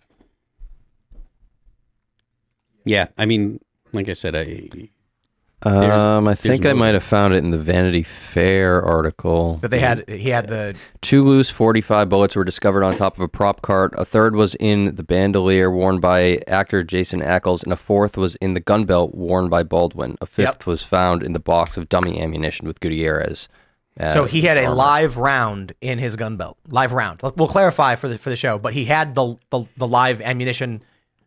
[2.84, 3.06] yeah.
[3.18, 3.60] I mean,
[3.92, 4.70] like I said, I
[5.62, 9.58] Um, I think I might have found it in the Vanity Fair article.
[9.60, 13.22] But they had he had the Two loose 45 bullets were discovered on top of
[13.22, 13.92] a prop cart.
[13.96, 18.36] A third was in the bandolier worn by actor Jensen Ackles, and a fourth was
[18.36, 20.16] in the gun belt worn by Baldwin.
[20.20, 20.66] A fifth Yep.
[20.66, 23.48] was found in the box of dummy ammunition with Gutierrez.
[23.98, 24.76] uh, so he had a armor.
[24.76, 26.56] live round in his gun belt.
[26.68, 27.20] Live round.
[27.34, 30.84] We'll clarify for the for the show, but he had the the, the live ammunition,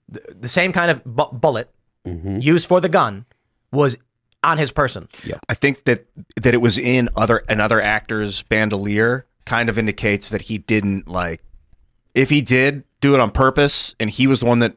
[0.08, 1.70] the, the same kind of bu- bullet
[2.06, 3.26] used for the gun
[3.74, 3.98] was
[4.44, 5.08] on his person.
[5.24, 5.38] Yeah.
[5.50, 6.06] I think that
[6.42, 11.42] that it was in other another actor's bandolier kind of indicates that he didn't like
[12.14, 14.76] if he did do it on purpose and he was the one that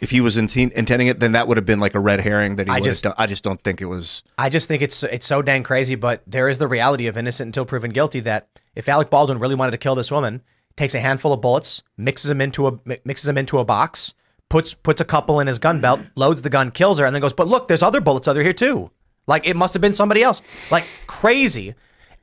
[0.00, 2.56] if he was inten- intending it then that would have been like a red herring
[2.56, 3.14] that he I just- done.
[3.16, 6.22] I just don't think it was I just think it's it's so dang crazy, but
[6.26, 8.20] there is the reality of innocent until proven guilty.
[8.20, 10.42] That if Alec Baldwin really wanted to kill this woman,
[10.76, 14.14] takes a handful of bullets, mixes them into a mixes them into a box,
[14.48, 17.22] puts puts a couple in his gun belt, loads the gun, kills her, and then
[17.22, 18.90] goes, "But look, there's other bullets over here too."
[19.26, 20.42] Like it must have been somebody else.
[20.70, 21.74] Like crazy.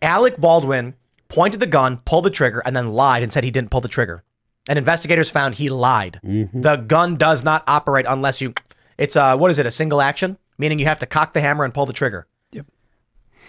[0.02, 0.96] Alec Baldwin
[1.28, 3.88] pointed the gun, pulled the trigger, and then lied and said he didn't pull the
[3.88, 4.24] trigger.
[4.70, 6.20] And investigators found he lied.
[6.24, 8.54] The gun does not operate unless you.
[8.98, 9.66] It's uh, what is it?
[9.66, 12.28] A single action, meaning you have to cock the hammer and pull the trigger.
[12.52, 12.68] Yep.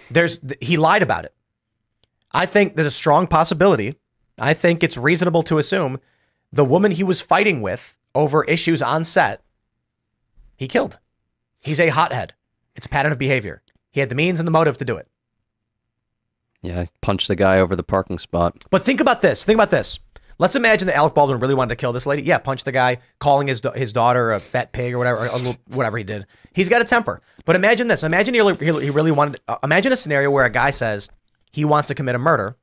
[0.09, 1.33] There's he lied about it.
[2.31, 3.95] I think there's a strong possibility.
[4.39, 5.99] I think it's reasonable to assume
[6.51, 9.43] the woman he was fighting with over issues on set,
[10.55, 10.99] he killed.
[11.59, 12.33] He's a hothead.
[12.75, 13.61] It's a pattern of behavior.
[13.91, 15.07] He had the means and the motive to do it.
[16.61, 18.63] Yeah, punched the guy over the parking spot.
[18.69, 19.43] But think about this.
[19.45, 19.99] Think about this.
[20.39, 22.23] Let's imagine that Alec Baldwin really wanted to kill this lady.
[22.23, 25.57] Yeah, punch the guy, calling his his daughter a fat pig or whatever, or little,
[25.67, 26.25] whatever he did.
[26.53, 27.21] He's got a temper.
[27.45, 28.03] But imagine this.
[28.03, 29.41] Imagine he really, he really wanted.
[29.47, 31.09] Uh, imagine a scenario where a guy says
[31.51, 32.57] he wants to commit a murder.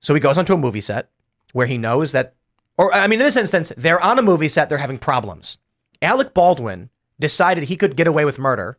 [0.00, 1.10] So he goes onto a movie set
[1.52, 2.34] where he knows that,
[2.78, 4.68] or I mean, in this instance, they're on a movie set.
[4.68, 5.58] They're having problems.
[6.02, 8.78] Alec Baldwin decided he could get away with murder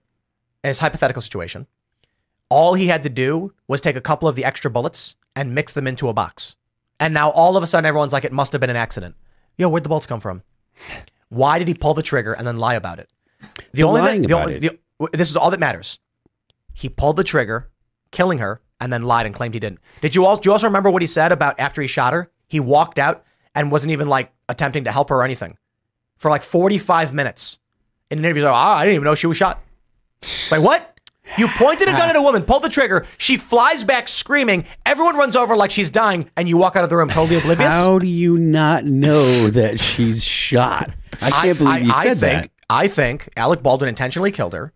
[0.64, 1.68] in his hypothetical situation.
[2.50, 5.74] All he had to do was take a couple of the extra bullets and mix
[5.74, 6.56] them into a box.
[7.00, 9.16] And now all of a sudden everyone's like, it must have been an accident.
[9.58, 10.44] Yo, where'd the bullets come from?
[11.30, 13.10] Why did he pull the trigger and then lie about it?
[13.40, 14.80] The The only thing, the only, the,
[15.14, 16.00] this is all that matters.
[16.74, 17.70] He pulled the trigger,
[18.12, 19.80] killing her, and then lied and claimed he didn't.
[20.02, 20.38] Did you all?
[20.38, 22.32] Do you also remember what he said about after he shot her?
[22.48, 23.24] He walked out
[23.58, 25.58] and wasn't even like attempting to help her or anything
[26.18, 27.60] for like 45 minutes.
[28.10, 29.62] In an interview, like, "Ah, I didn't even know she was shot.
[30.50, 30.98] Like what?
[31.38, 33.06] You pointed a gun at a woman, pulled the trigger.
[33.18, 34.66] She flies back screaming.
[34.86, 37.70] Everyone runs over like she's dying, and you walk out of the room totally oblivious.
[37.70, 40.92] How do you not know that she's shot?
[41.22, 42.52] I can't believe you I said think, that.
[42.70, 44.72] I think Alec Baldwin intentionally killed her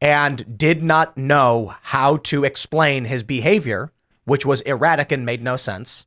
[0.00, 3.92] and did not know how to explain his behavior,
[4.24, 6.06] which was erratic and made no sense.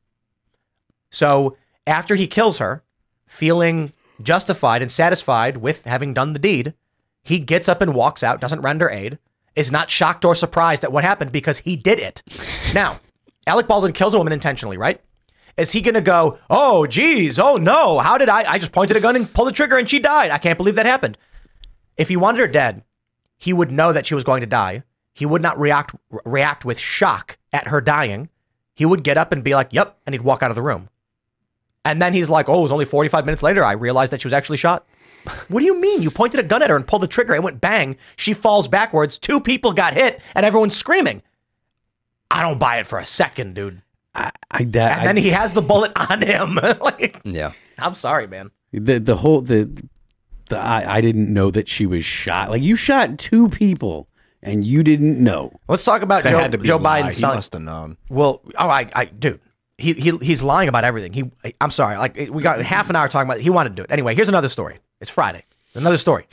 [1.10, 1.56] So
[1.88, 2.84] after he kills her,
[3.26, 6.74] feeling justified and satisfied with having done the deed,
[7.24, 9.20] he gets up and walks out, doesn't render aid,
[9.56, 12.22] is not shocked or surprised at what happened because he did it.
[12.74, 13.00] now,
[13.48, 15.02] Alec Baldwin kills a woman intentionally, right?
[15.58, 18.50] Is he going to go, oh, geez, oh no, how did I?
[18.52, 20.30] I just pointed a gun and pulled the trigger and she died.
[20.30, 21.18] I can't believe that happened.
[21.98, 22.84] If he wanted her dead,
[23.38, 24.84] he would know that she was going to die.
[25.14, 25.96] He would not react
[26.26, 28.30] react with shock at her dying.
[28.76, 30.90] He would get up and be like, yep, and he'd walk out of the room.
[31.88, 33.64] And then he's like, oh, it was only 45 minutes later.
[33.64, 34.86] I realized that she was actually shot.
[35.48, 36.02] What do you mean?
[36.02, 37.34] You pointed a gun at her and pulled the trigger.
[37.34, 37.96] It went bang.
[38.18, 39.18] She falls backwards.
[39.18, 41.22] Two people got hit and everyone's screaming.
[42.30, 43.82] I don't buy it for a second, dude.
[44.14, 46.56] I, I, that, And then he has the bullet on him.
[46.82, 47.54] like, Yeah.
[47.80, 48.52] I'm sorry, man.
[48.74, 49.82] the the whole the
[50.50, 52.50] the I, I didn't know that she was shot.
[52.50, 54.10] Like you shot two people
[54.42, 55.58] and you didn't know.
[55.70, 57.02] Let's talk about that Joe, had to be Joe a lie.
[57.04, 57.98] Biden He must have known.
[58.10, 59.40] Well, oh, I, I, dude,
[59.78, 61.14] he, he, he's lying about everything.
[61.14, 61.98] He, I'm sorry.
[61.98, 63.38] Like we got half an hour talking about.
[63.40, 63.44] It.
[63.44, 64.16] He wanted to do it anyway.
[64.16, 64.80] Here's another story.
[65.00, 65.44] It's Friday.
[65.76, 66.26] Another story.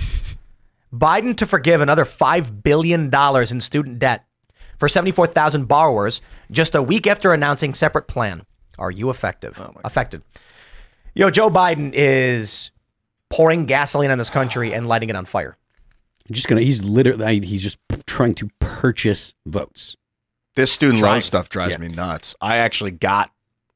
[0.93, 4.25] Biden to forgive another five billion dollars in student debt
[4.79, 8.45] for 74,000 borrowers just a week after announcing separate plan.
[8.79, 9.61] Are you effective?
[9.61, 10.23] Oh affected.
[11.15, 12.71] Yo, Joe Biden is
[13.31, 15.57] pouring gasoline on this country and lighting it on fire.
[16.31, 16.61] just gonna.
[16.63, 17.41] He's literally.
[17.41, 19.97] He's just trying to purchase votes.
[20.57, 21.13] This student Trying.
[21.15, 21.79] loan stuff drives Yeah.
[21.79, 22.37] me nuts.
[22.41, 23.31] I actually got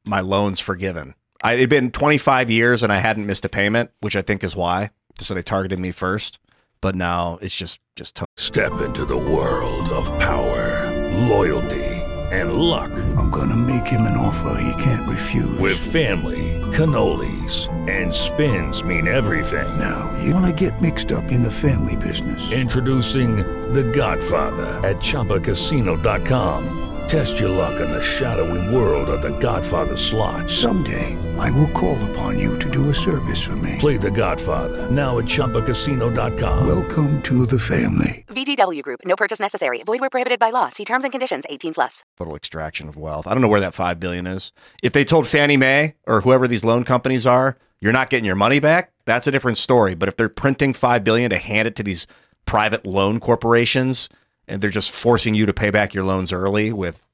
[0.08, 1.14] my loans forgiven.
[1.42, 4.56] I, it'd been 25 years and I hadn't missed a payment, which I think is
[4.56, 4.90] why.
[5.20, 6.38] So they targeted me first.
[6.80, 10.90] But now it's just just to- Step into the world of power,
[11.28, 11.84] loyalty,
[12.30, 12.92] and luck.
[13.16, 15.58] I'm gonna make him an offer he can't refuse.
[15.58, 19.66] With family, cannolis, and spins mean everything.
[19.78, 22.52] now, you wanna get mixed up in the family business.
[22.52, 23.36] Introducing
[23.72, 26.84] The Godfather at ChumbaCasino.com.
[27.08, 30.50] Test your luck in the shadowy world of The Godfather slot.
[30.50, 33.76] Someday, I will call upon you to do a service for me.
[33.78, 34.90] Play the Godfather.
[34.90, 36.66] Now at ChumbaCasino.com.
[36.66, 38.26] Welcome to the family.
[38.28, 39.00] VGW Group.
[39.06, 39.82] No purchase necessary.
[39.84, 40.68] Void where prohibited by law.
[40.68, 41.44] See terms and conditions.
[41.48, 42.04] 18 plus.
[42.18, 43.26] Total extraction of wealth.
[43.26, 44.52] I don't know where that five billion is.
[44.82, 48.36] If they told Fannie Mae or whoever these loan companies are, you're not getting your
[48.36, 49.94] money back, that's a different story.
[49.94, 52.06] But if they're printing five billion to hand it to these
[52.44, 54.10] private loan corporations
[54.48, 57.06] and they're just forcing you to pay back your loans early with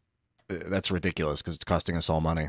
[0.48, 2.48] that's ridiculous because it's costing us all money.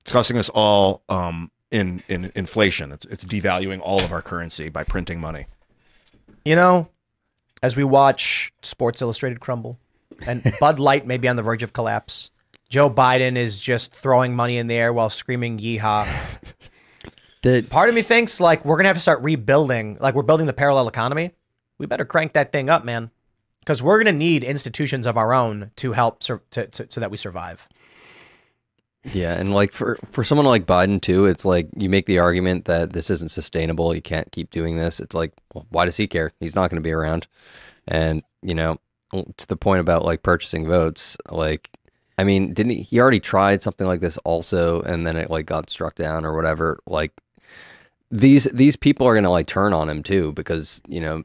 [0.00, 2.92] It's costing us all um, in in inflation.
[2.92, 5.46] It's it's devaluing all of our currency by printing money.
[6.44, 6.88] You know,
[7.62, 9.78] as we watch Sports Illustrated crumble
[10.26, 12.30] and Bud Light may be on the verge of collapse,
[12.68, 16.08] Joe Biden is just throwing money in the air while screaming yeehaw.
[17.42, 20.46] The part of me thinks like we're gonna have to start rebuilding, like we're building
[20.46, 21.32] the parallel economy.
[21.78, 23.10] We better crank that thing up, man,
[23.60, 27.16] because we're gonna need institutions of our own to help to, to, so that we
[27.16, 27.68] survive.
[29.04, 32.66] Yeah, and like for for someone like Biden too, it's like you make the argument
[32.66, 33.94] that this isn't sustainable.
[33.94, 35.00] You can't keep doing this.
[35.00, 36.32] It's like, well, why does he care?
[36.38, 37.26] He's not going to be around.
[37.88, 38.78] And you know,
[39.12, 41.70] to the point about like purchasing votes, like
[42.18, 42.82] I mean, didn't he?
[42.82, 46.36] He already tried something like this also, and then it like got struck down or
[46.36, 46.78] whatever.
[46.86, 47.12] Like
[48.10, 51.24] these these people are going to like turn on him too because you know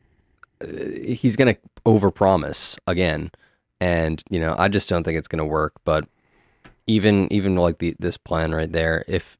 [0.67, 3.31] he's going to overpromise again,
[3.79, 5.73] and you know I just don't think it's going to work.
[5.85, 6.07] But
[6.87, 9.37] even even like the this plan right there, if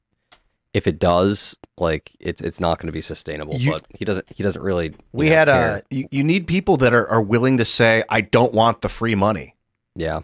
[0.74, 3.56] if it does, like it's it's not going to be sustainable.
[3.56, 4.94] You- but he doesn't he doesn't really.
[5.14, 5.78] We know, had uh, care.
[5.78, 8.90] a You, you need people that are, are willing to say, I don't want the
[8.90, 9.56] free money.
[9.96, 10.22] yeah.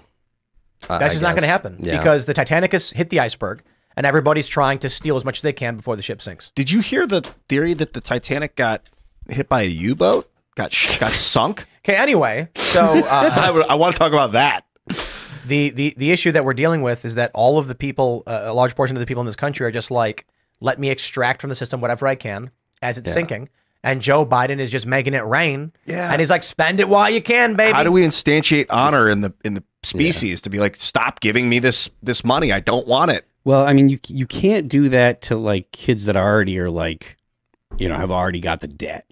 [0.90, 1.98] I- That's I just not going to happen Yeah.
[1.98, 3.61] because the Titanic has hit the iceberg,
[3.95, 6.52] and everybody's trying to steal as much as they can before the ship sinks.
[6.56, 8.82] Did you hear the theory that the Titanic got
[9.30, 10.28] hit by a U boat?
[10.56, 11.65] Got got sunk?
[11.84, 14.65] Okay, anyway, so uh, I, I want to talk about that.
[15.48, 18.41] the, the the issue that we're dealing with is that all of the people, uh,
[18.45, 20.28] a large portion of the people in this country, are just like,
[20.60, 22.52] let me extract from the system whatever I can
[22.84, 23.14] as it's Yeah.
[23.14, 23.49] sinking.
[23.84, 25.72] And Joe Biden is just making it rain.
[25.88, 26.11] Yeah.
[26.11, 27.73] and he's like, spend it while you can, baby.
[27.73, 31.49] How do we instantiate honor in the in the species to be like, stop giving
[31.49, 32.52] me this this money?
[32.52, 33.26] I don't want it.
[33.44, 37.18] Well, I mean, you you can't do that to like kids that already are like,
[37.80, 39.07] you know, have already got the debt.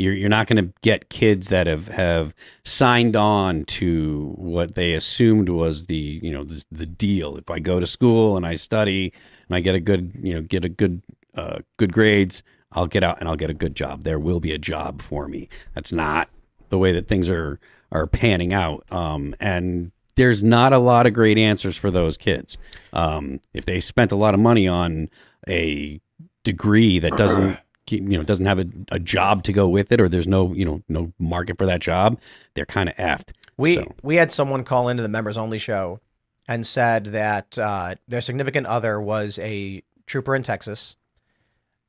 [0.00, 4.94] You're you're not going to get kids that have have signed on to what they
[4.94, 7.36] assumed was the you know the, the deal.
[7.36, 9.12] If I go to school and I study
[9.48, 11.02] and I get a good you know get a good
[11.34, 14.04] uh, good grades, I'll get out and I'll get a good job.
[14.04, 15.48] There will be a job for me.
[15.74, 16.28] That's not
[16.70, 17.60] the way that things are
[17.92, 18.84] are panning out.
[18.90, 22.56] Um, and there's not a lot of great answers for those kids.
[22.92, 25.10] Um, if they spent a lot of money on
[25.48, 26.00] a
[26.42, 27.58] degree that doesn't
[27.98, 30.64] you know doesn't have a, a job to go with it, or there's no you
[30.64, 32.18] know no market for that job,
[32.54, 33.32] they're kind of effed.
[33.56, 36.00] We So- we had someone call into the members only show
[36.48, 40.96] and said that uh, their significant other was a trooper in Texas,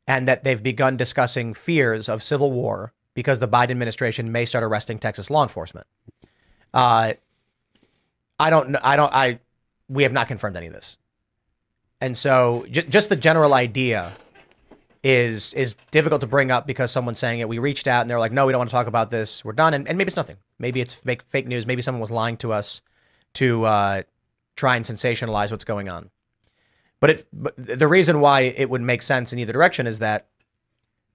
[0.08, 4.64] and that they've begun discussing fears of civil war because the Biden administration may start
[4.64, 5.88] arresting Texas law enforcement.
[6.74, 7.14] Uh,
[8.40, 8.80] I don't know.
[8.84, 9.14] I don't.
[9.14, 9.40] I
[9.90, 10.98] we have not confirmed any of this,
[12.00, 14.14] and so j- just the general idea
[15.04, 17.50] is is difficult to bring up because someone's saying it.
[17.50, 19.44] We reached out and they're like, no, we don't want to talk about this.
[19.44, 19.74] We're done.
[19.74, 20.38] And, and maybe it's nothing.
[20.60, 21.66] Maybe it's fake fake news.
[21.66, 22.82] Maybe someone was lying to us
[23.34, 24.02] to uh,
[24.56, 26.10] try and sensationalize what's going on.
[27.00, 30.28] But it but the reason why it would make sense in either direction is that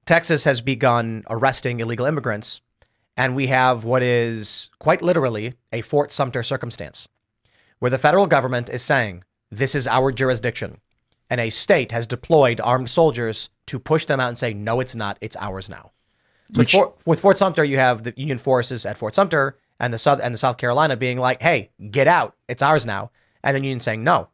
[0.05, 2.63] Texas has begun arresting illegal immigrants,
[3.17, 7.09] and we have what is quite literally a Fort Sumter circumstance,
[7.79, 10.79] where the federal government is saying, This is our jurisdiction.
[11.29, 14.95] And a state has deployed armed soldiers to push them out and say, No, it's
[14.95, 15.19] not.
[15.21, 15.91] It's ours now.
[16.53, 19.93] So with, Fort, with Fort Sumter, you have the Union forces at Fort Sumter and
[19.93, 22.37] the South and the South Carolina being like, "Hey, get out!
[22.49, 23.11] It's ours now,"
[23.43, 24.29] and then Union saying no.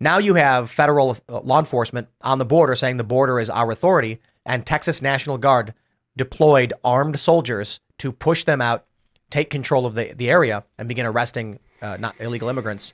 [0.00, 3.70] Now you have federal uh, law enforcement on the border saying the border is our
[3.70, 5.74] authority, and Texas National Guard
[6.16, 8.86] deployed armed soldiers to push them out,
[9.30, 12.92] take control of the, the area, and begin arresting uh, not illegal immigrants.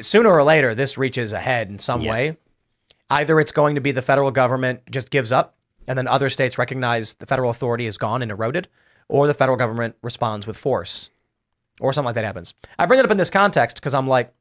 [0.00, 2.36] Sooner or later, this reaches a head in some way.
[3.10, 5.56] Either it's going to be the federal government just gives up,
[5.86, 8.68] and then other states recognize the federal authority is gone and eroded,
[9.08, 11.10] or the federal government responds with force,
[11.80, 12.54] or something like that happens.
[12.78, 14.32] I bring it up in this context because I'm like,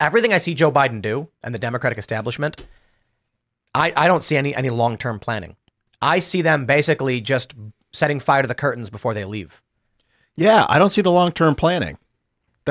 [0.00, 2.64] everything I see Joe Biden do and the Democratic establishment,
[3.74, 5.56] I, I don't see any any long term planning.
[6.02, 7.54] I see them basically just
[7.92, 9.62] setting fire to the curtains before they leave.
[10.36, 11.98] Yeah, I don't see the long term planning.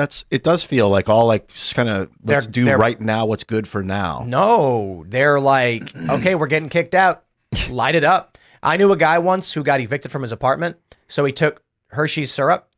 [0.00, 0.42] That's it.
[0.42, 3.44] Does feel like all like just kind of let's They're- do they're- right now what's
[3.44, 4.24] good for now.
[4.26, 7.24] No, they're like, okay, we're getting kicked out.
[7.68, 8.38] Light it up.
[8.62, 12.32] I knew a guy once who got evicted from his apartment, so he took Hershey's
[12.32, 12.70] syrup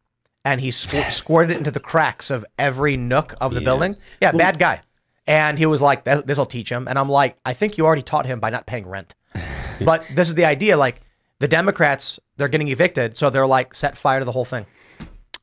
[0.44, 3.96] and he squ- squirted it into the cracks of every nook of the building.
[4.20, 4.80] Yeah, bad guy.
[5.24, 8.02] And he was like, "This will teach him." And I'm like, "I think you already
[8.02, 9.14] taught him by not paying rent."
[9.84, 10.76] but this is the idea.
[10.76, 11.02] Like
[11.38, 14.66] the Democrats, they're getting evicted, so they're like set fire to the whole thing.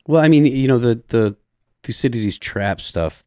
[0.06, 1.36] Well, I mean, you know, the the
[1.82, 3.24] Thucydides trap stuff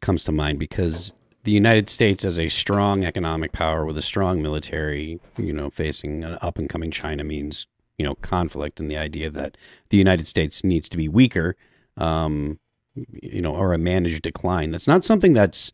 [0.00, 1.12] comes to mind because
[1.44, 6.24] the United States, as a strong economic power with a strong military, you know, facing
[6.24, 7.66] an up and coming China means
[7.98, 9.56] you know conflict, and the idea that
[9.90, 11.56] the United States needs to be weaker,
[11.96, 12.58] um,
[12.94, 14.70] you know, or a managed decline.
[14.70, 15.70] That's not something that's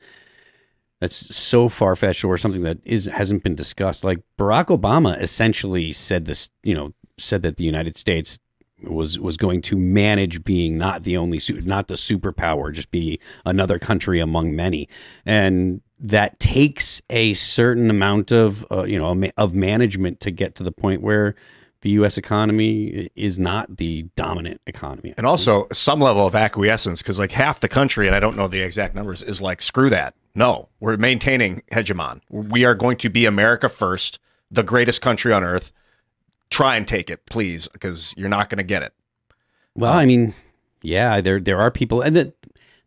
[1.00, 4.04] that's so far fetched or something that is hasn't been discussed.
[4.04, 8.38] Like Barack Obama essentially said this, you know, said that the United States
[8.82, 13.78] was was going to manage being not the only not the superpower, just be another
[13.78, 14.88] country among many,
[15.24, 20.62] and that takes a certain amount of uh, you know of management to get to
[20.62, 21.34] the point where
[21.82, 22.18] the U.S.
[22.18, 25.14] economy is not the dominant economy.
[25.16, 28.48] And also some level of acquiescence because like half the country, and I don't know
[28.48, 30.14] the exact numbers, is like screw that.
[30.34, 32.20] No, we're maintaining hegemon.
[32.28, 34.18] We are going to be America first,
[34.50, 35.72] the greatest country on earth.
[36.50, 38.92] Try and take it, please, because you're not going to get it.
[39.74, 40.34] Well, I mean,
[40.82, 42.32] yeah, there there are people, and the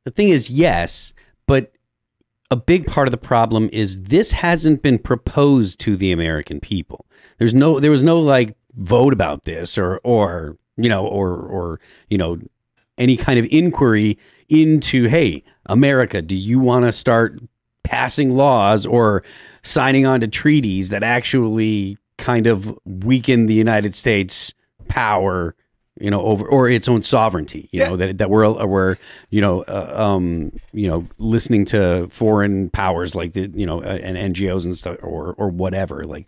[0.03, 1.13] the thing is, yes,
[1.47, 1.71] but
[2.51, 7.05] a big part of the problem is this hasn't been proposed to the American people.
[7.39, 11.79] There's no there was no like vote about this or or you know or or
[12.09, 12.39] you know
[12.97, 14.19] any kind of inquiry
[14.49, 17.39] into hey America, do you want to start
[17.83, 19.23] passing laws or
[19.61, 24.53] signing on to treaties that actually kind of weaken the United States
[24.87, 25.55] power
[25.99, 28.97] you know over or its own sovereignty you know that that we're we're
[29.29, 33.99] you know uh, um you know listening to foreign powers like the you know uh,
[34.01, 36.27] and NGOs and stuff or or whatever like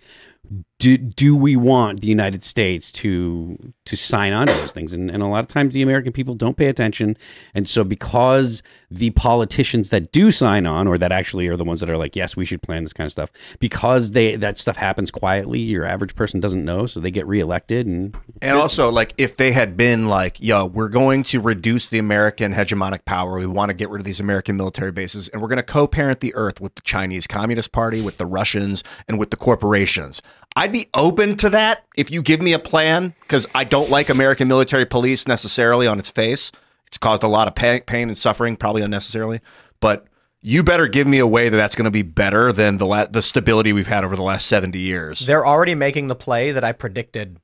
[0.80, 4.92] do do we want the United States to to sign on to those things?
[4.94, 7.18] And, and a lot of times the American people don't pay attention,
[7.54, 8.62] and so because
[8.92, 12.16] the politicians that do sign on, or that actually are the ones that are like,
[12.16, 15.86] yes, we should plan this kind of stuff, because they that stuff happens quietly, your
[15.86, 19.78] average person doesn't know, so they get reelected, and And also, like, if they had
[19.78, 23.90] been like, yo, we're going to reduce the American hegemonic power, we want to get
[23.90, 26.76] rid of these American military bases, and we're going to co parent the earth with
[26.76, 30.22] the Chinese Communist Party, with the Russians, and with the corporations.
[30.56, 34.10] I'd be open to that if you give me a plan, because I don't like
[34.10, 36.52] American military police necessarily on its face.
[36.88, 39.42] It's caused a lot of pain, pain and suffering, probably unnecessarily.
[39.82, 40.08] But
[40.42, 43.22] you better give me a way that that's going to be better than the the
[43.22, 45.26] stability we've had over the last 70 years.
[45.26, 47.40] They're already making the play that I predicted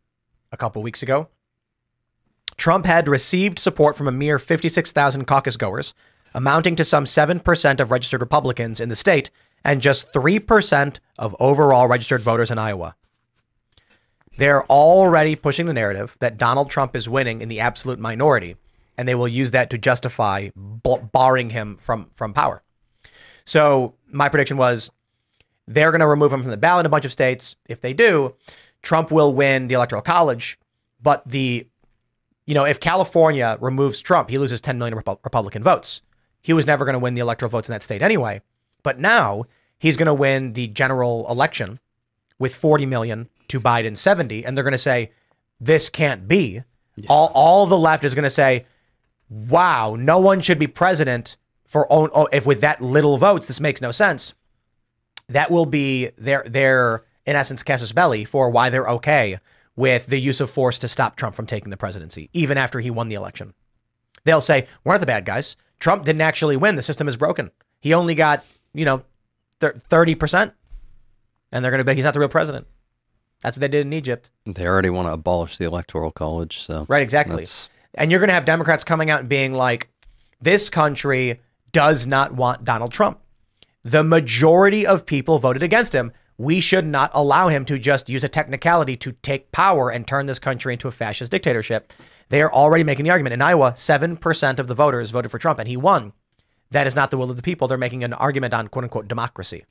[0.51, 1.27] a couple weeks ago.
[2.57, 5.93] Trump had received support from a mere 56,000 caucus goers,
[6.33, 9.31] amounting to some 7% of registered Republicans in the state
[9.65, 12.95] and just 3% of overall registered voters in Iowa.
[14.41, 18.55] They're already pushing the narrative that Donald Trump is winning in the absolute minority,
[18.97, 22.63] and they will use that to justify barring him from, from power.
[23.45, 24.89] So, my prediction was
[25.67, 27.55] they're going to remove him from the ballot in a bunch of states.
[27.69, 28.33] If they do,
[28.81, 30.57] Trump will win the electoral college,
[30.99, 31.67] but the
[32.47, 36.01] you know, if California removes Trump, he loses 10 million Repu- Republican votes.
[36.41, 38.41] He was never going to win the electoral votes in that state anyway.
[38.81, 39.43] But now
[39.77, 41.79] he's going to win the general election
[42.41, 44.43] with 40 million to Biden 70.
[44.43, 45.11] And they're going to say,
[45.59, 46.63] this can't be.
[47.07, 48.65] All, all the left is going to say,
[49.29, 53.61] wow, no one should be president for own, oh, if with that little votes, this
[53.61, 54.33] makes no sense.
[55.29, 59.37] That will be their, their, in essence, casus belli for why they're okay
[59.75, 62.89] with the use of force to stop Trump from taking the presidency, even after he
[62.89, 63.53] won the election.
[64.25, 65.55] They'll say, we're not the bad guys.
[65.79, 66.75] Trump didn't actually win.
[66.75, 67.51] The system is broken.
[67.79, 68.43] He only got,
[68.73, 69.03] you know,
[69.59, 70.53] 30%.
[71.51, 72.67] And they're going to be, he's not the real president.
[73.43, 74.29] That's what they did in Egypt.
[74.45, 77.37] They already want to abolish the electoral college, so Right, exactly.
[77.37, 79.89] that's- And you're going to have Democrats coming out and being like,
[80.39, 81.41] this country
[81.71, 83.19] does not want Donald Trump.
[83.83, 86.11] The majority of people voted against him.
[86.37, 90.25] We should not allow him to just use a technicality to take power and turn
[90.25, 91.91] this country into a fascist dictatorship.
[92.29, 93.33] They are already making the argument.
[93.33, 96.13] In Iowa, 7% of the voters voted for Trump and he won.
[96.71, 97.67] That is not the will of the people.
[97.67, 99.65] They're making an argument on quote unquote democracy.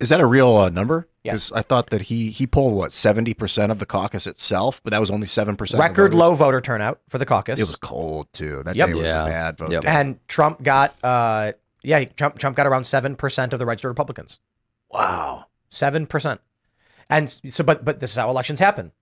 [0.00, 1.08] Is that a real uh, number?
[1.24, 1.50] Yes.
[1.50, 4.90] 'Cause I thought that he he polled what seventy percent of the caucus itself, but
[4.90, 5.80] that was only seven percent.
[5.80, 7.58] Record low voter turnout for the caucus.
[7.58, 8.62] It was cold too.
[8.64, 8.86] That Yep.
[8.88, 9.22] day was Yeah.
[9.22, 9.70] a bad vote.
[9.70, 9.82] Yep.
[9.82, 9.88] day.
[9.88, 11.52] And Trump got, uh,
[11.82, 14.38] yeah, Trump Trump got around seven percent of the registered Republicans.
[14.90, 16.40] Wow, seven percent.
[17.10, 18.92] And so, but but this is how elections happen.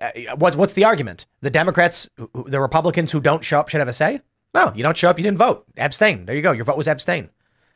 [0.00, 1.26] Uh, What's what's the argument?
[1.40, 4.20] The Democrats, who- who- the Republicans who don't show up should have a say.
[4.54, 5.64] No, you don't show up, you didn't vote.
[5.78, 6.26] Abstain.
[6.26, 6.52] There you go.
[6.52, 7.30] Your vote was abstain.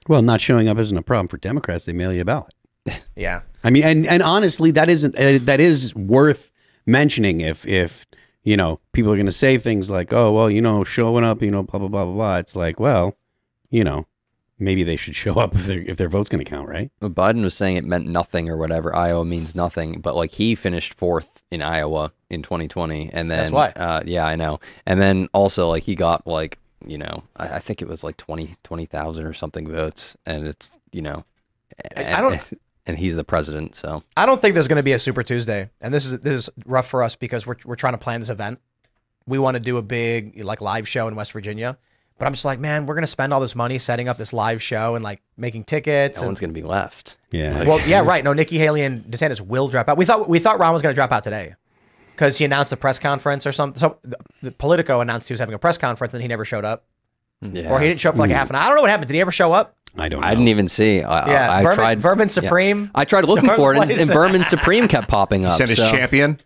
[0.09, 1.85] Well, not showing up isn't a problem for Democrats.
[1.85, 2.55] They mail you a ballot.
[3.16, 3.43] Yeah.
[3.62, 6.52] I mean, and and honestly, that isn't uh, that is worth
[6.85, 7.40] mentioning.
[7.40, 8.06] If if
[8.43, 11.40] you know people are going to say things like, "Oh, well, you know, showing up,
[11.40, 13.16] you know, blah blah blah blah blah," it's like, well,
[13.70, 14.06] you know,
[14.59, 16.90] maybe they should show up if their if their vote's going to count, right?
[17.01, 18.94] But Biden was saying it meant nothing or whatever.
[18.94, 23.52] Iowa means nothing, but like he finished fourth in Iowa in 2020, and then That's
[23.52, 23.70] why.
[23.70, 24.60] Uh, yeah, I know.
[24.86, 28.16] And then also like he got like you know I, I think it was like
[28.16, 31.24] 20 20,000 or something votes, and it's you know,
[31.97, 32.40] I don't-
[32.86, 35.70] And he's the president, so I don't think there's going to be a Super Tuesday,
[35.81, 38.28] and this is this is rough for us because we're we're trying to plan this
[38.28, 38.61] event.
[39.27, 41.78] We want to do a big like live show in West Virginia,
[42.19, 44.35] but I'm just like, man, we're going to spend all this money setting up this
[44.35, 46.19] live show and like making tickets.
[46.19, 47.16] no and, one's gonna be left.
[47.31, 47.61] Yeah.
[47.61, 48.23] Like- well, yeah, right.
[48.23, 49.97] No, Nikki Haley and DeSantis will drop out.
[49.97, 51.55] We thought we thought Ron was going to drop out today
[52.15, 53.78] because he announced a press conference or something.
[53.78, 56.65] So the, the Politico announced he was having a press conference, and he never showed
[56.65, 56.85] up,
[57.43, 57.70] Yeah.
[57.70, 58.62] or he didn't show up for like a half an hour.
[58.62, 59.09] I don't know what happened.
[59.09, 59.77] Did he ever show up?
[59.97, 60.20] I don't.
[60.20, 60.27] Know.
[60.27, 61.03] I didn't even see.
[61.03, 62.01] I, Yeah, I, I Vermin- tried.
[62.01, 62.32] Vermin yeah.
[62.32, 64.01] Supreme I tried looking started for it, and, place.
[64.01, 65.57] and Vermin Supreme kept popping up.
[65.57, 66.39] Sent his so- champion.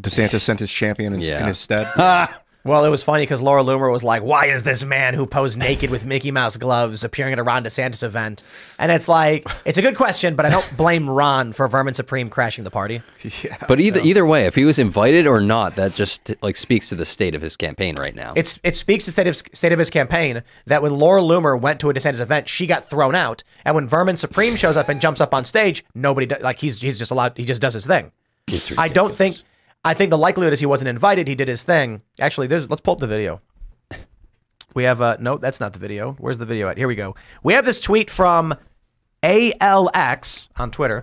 [0.00, 1.40] DeSantis sent his champion in, Yeah.
[1.40, 1.86] in his stead.
[2.64, 5.58] Well, it was funny because Laura Loomer was like, "Why is this man who posed
[5.58, 8.42] naked with Mickey Mouse gloves appearing at a Ron DeSantis event?"
[8.78, 12.30] And it's like, it's a good question, but I don't blame Ron for Vermin Supreme
[12.30, 13.02] crashing the party.
[13.42, 16.88] Yeah, But either either way, if he was invited or not, that just like speaks
[16.90, 18.32] to the state of his campaign right now.
[18.36, 21.80] It's it speaks to state of state of his campaign that when Laura Loomer went
[21.80, 25.00] to a DeSantis event, she got thrown out, and when Vermin Supreme shows up and
[25.00, 28.12] jumps up on stage, nobody like he's he's just allowed he just does his thing.
[28.76, 29.36] I don't think
[29.84, 31.26] I think the likelihood is he wasn't invited.
[31.28, 32.02] He did his thing.
[32.20, 33.40] Actually, there's let's pull up the video.
[34.74, 36.12] We have uh no, that's not the video.
[36.18, 36.78] Where's the video at?
[36.78, 37.14] Here we go.
[37.42, 38.54] We have this tweet from
[39.22, 41.02] ALX on Twitter,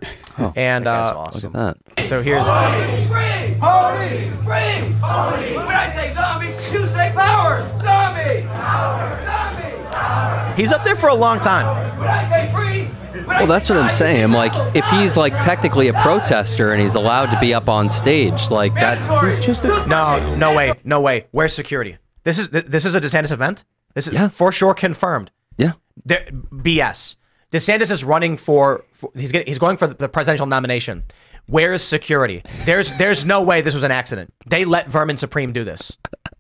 [0.56, 1.78] and uh, Look at that.
[2.06, 3.56] so here's Free!
[3.60, 4.30] Pony!
[4.44, 4.96] Free!
[5.00, 5.56] Pony!
[5.56, 7.62] When I say zombie, you say power!
[7.80, 8.42] Zombie!
[8.48, 9.24] Power!
[9.24, 10.62] Zombie!
[10.62, 11.98] he's up there for a long time.
[11.98, 12.90] When I say free,
[13.30, 14.24] Well, that's what I'm saying.
[14.24, 17.88] I'm like, if he's like technically a protester and he's allowed to be up on
[17.88, 21.28] stage, like that, He's just a no, no way, no way.
[21.32, 21.98] Where's security?
[22.24, 23.64] This is this is a DeSantis event.
[23.94, 25.32] This is for sure confirmed.
[25.58, 25.74] Yeah.
[26.06, 27.16] There, BS.
[27.52, 31.04] DeSantis is running for, for he's getting, he's going for the presidential nomination.
[31.48, 32.44] Where's security?
[32.66, 34.34] There's there's no way this was an accident.
[34.48, 35.98] They let Vermin Supreme do this,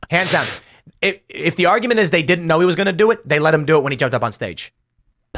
[0.09, 0.45] hands down.
[1.01, 3.39] If if the argument is they didn't know he was going to do it, they
[3.39, 4.71] let him do it when he jumped up on stage.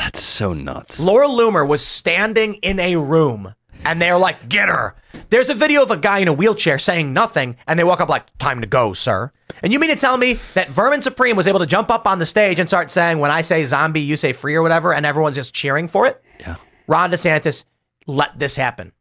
[0.02, 1.00] That's so nuts.
[1.00, 3.54] Laura Loomer was standing in a room
[3.86, 4.96] and they're like, get her.
[5.30, 8.10] There's a video of a guy in a wheelchair saying nothing, and they walk up
[8.10, 9.32] like, time to go, sir.
[9.62, 12.20] And you mean to tell me that Vermin Supreme was able to jump up on
[12.20, 15.06] the stage and start saying, when I say zombie, you say free or whatever, and
[15.06, 16.22] everyone's just cheering for it?
[16.40, 16.56] Yeah.
[16.88, 17.66] Ron DeSantis
[18.08, 18.94] let this happen.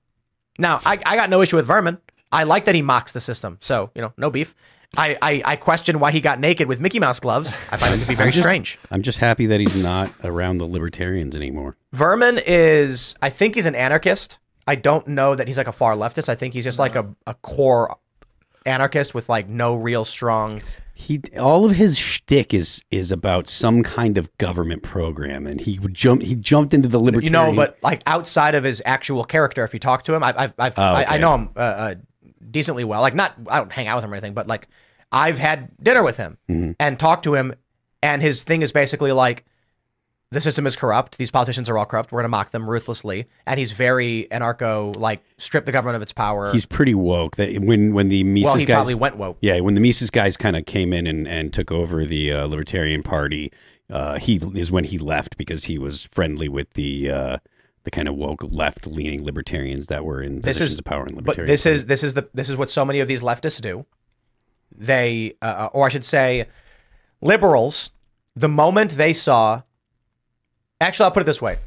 [0.58, 1.98] Now, I, I got no issue with Vermin.
[2.30, 3.58] I like that he mocks the system.
[3.60, 4.54] So, you know, no beef.
[4.96, 7.54] I, I, I question why he got naked with Mickey Mouse gloves.
[7.70, 8.78] I find it to be very I'm just- strange.
[8.90, 11.76] I'm just happy that he's not around the libertarians anymore.
[11.92, 14.38] Vermin is, I think he's an anarchist.
[14.66, 16.28] I don't know that he's like a far leftist.
[16.28, 17.96] I think he's just like a, a core
[18.66, 20.62] anarchist with like no real strong.
[20.94, 25.78] He all of his shtick is is about some kind of government program, and he
[25.78, 26.20] would jump.
[26.22, 27.32] He jumped into the You libertarian.
[27.32, 30.52] know, but like outside of his actual character, if you talk to him, I, I've,
[30.58, 31.94] I've Oh, I, I know him uh, uh,
[32.50, 33.00] decently well.
[33.00, 34.68] Like not, I don't hang out with him or anything, but like
[35.12, 36.76] I've had dinner with him Mhm.
[36.78, 37.54] and talked to him,
[38.02, 39.44] and his thing is basically like
[40.32, 41.18] the system is corrupt.
[41.18, 42.12] These politicians are all corrupt.
[42.12, 46.02] We're going to mock them ruthlessly, and he's very anarcho, like strip the government of
[46.02, 46.52] its power.
[46.52, 47.34] he's pretty woke.
[47.36, 49.38] That when when the Mises guys Well, he guys probably went woke.
[49.40, 52.46] Yeah, when the Mises guys kind of came in and, and took over the uh,
[52.46, 53.50] Libertarian Party,
[53.90, 57.36] uh, he is when he left because he was friendly with the uh,
[57.84, 61.06] the kind of woke left leaning libertarians that were in this positions is of power
[61.06, 61.50] in but libertarian.
[61.50, 63.86] this is this is the this is what so many of these leftists do.
[64.76, 66.46] They uh, or i should say
[67.20, 67.90] liberals
[68.36, 69.62] the moment they saw
[70.80, 71.58] actually i'll put it this way.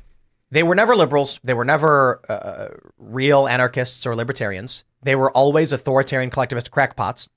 [0.52, 1.40] They were never liberals.
[1.44, 2.68] They were never uh,
[3.00, 4.84] real anarchists or libertarians.
[5.02, 7.28] They were always authoritarian collectivist crackpots.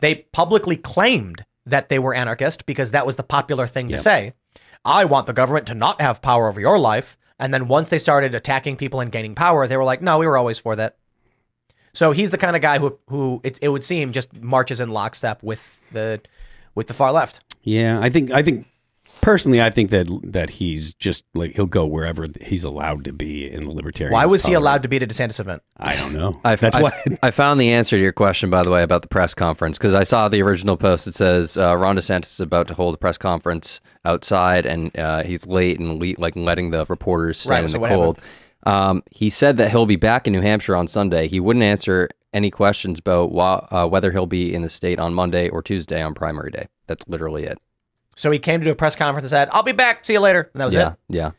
[0.00, 4.32] They publicly claimed that they were anarchist because that was the popular thing to say.
[4.86, 7.98] I want the government to not have power over your life and then once they
[7.98, 10.96] started attacking people and gaining power they were like no we were always for that
[11.92, 14.88] so he's the kind of guy who who it, it would seem just marches in
[14.88, 16.20] lockstep with the
[16.74, 17.40] with the far left.
[17.62, 18.66] yeah, I think I think
[19.22, 23.50] personally, I think that that he's just like he'll go wherever he's allowed to be
[23.50, 24.12] in the libertarian.
[24.12, 25.62] Why was he allowed to be at a DeSantis event?
[25.78, 26.38] I don't know.
[26.44, 26.92] I, That's I, why.
[27.22, 29.94] I found the answer to your question, by the way, about the press conference because
[29.94, 31.06] I saw the original post.
[31.06, 35.22] It says uh, Ron DeSantis is about to hold a press conference outside, and uh,
[35.22, 38.22] he's late and le- like letting the reporters stand Right, in so the what cold.
[38.64, 41.26] Um, he said that he'll be back in New Hampshire on Sunday.
[41.26, 45.14] He wouldn't answer any questions about wha- uh, whether he'll be in the state on
[45.14, 46.68] Monday or Tuesday on primary day.
[46.86, 47.58] That's literally it.
[48.22, 50.04] So he came to do a press conference and said, "I'll be back.
[50.04, 50.98] See you later." And that was yeah, it.
[51.08, 51.30] yeah.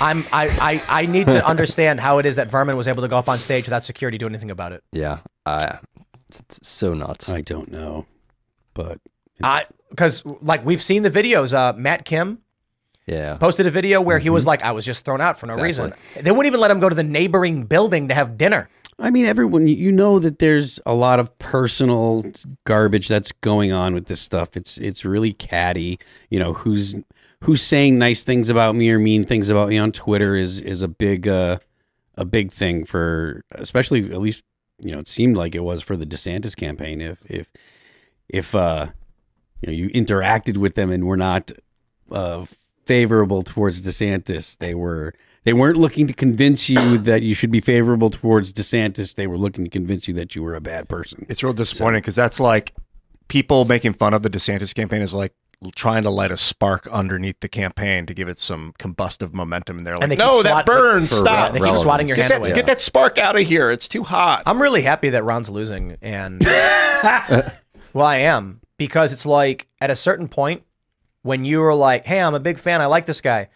[0.00, 0.48] I'm I,
[0.88, 3.28] I I need to understand how it is that Vermin was able to go up
[3.28, 4.82] on stage without security doing anything about it.
[4.90, 5.76] Yeah, uh,
[6.28, 7.28] it's, it's so nuts.
[7.28, 8.06] I don't know,
[8.74, 8.98] but
[9.40, 11.54] I because like we've seen the videos.
[11.54, 12.40] Uh, Matt Kim
[13.06, 13.36] Yeah.
[13.36, 15.94] posted a video where he was like, I was just thrown out for no reason.
[16.20, 18.68] They wouldn't even let him go to the neighboring building to have dinner.
[19.00, 22.24] I mean, everyone, you know that there's a lot of personal
[22.64, 24.56] garbage that's going on with this stuff.
[24.56, 26.00] It's it's really catty.
[26.30, 26.96] You know, who's
[27.44, 30.82] who's saying nice things about me or mean things about me on Twitter is is
[30.82, 31.58] a big uh,
[32.16, 34.42] a big thing for, especially at least
[34.80, 37.00] you know it seemed like it was for the DeSantis campaign.
[37.00, 37.52] If if
[38.28, 38.86] if uh,
[39.60, 41.52] you know you interacted with them and were not
[42.10, 42.46] uh,
[42.84, 45.14] favorable towards DeSantis, they were
[45.48, 49.14] they weren't looking to convince you that you should be favorable towards DeSantis.
[49.14, 51.24] They were looking to convince you that you were a bad person.
[51.30, 52.74] It's real disappointing because that's like
[53.28, 55.32] people making fun of the DeSantis campaign is like
[55.74, 59.78] trying to light a spark underneath the campaign to give it some combustive momentum.
[59.78, 61.08] And they're like, And they no, that burns.
[61.08, 61.54] for Stop.
[61.54, 62.52] re- they keep swatting your get hand that, away.
[62.54, 63.70] Get that spark out of here.
[63.70, 64.42] It's too hot.
[64.44, 69.96] I'm really happy that Ron's losing, and well, I am because it's like at a
[69.96, 70.64] certain point
[71.22, 72.82] when you are like, "Hey, I'm a big fan.
[72.82, 73.48] I like this guy.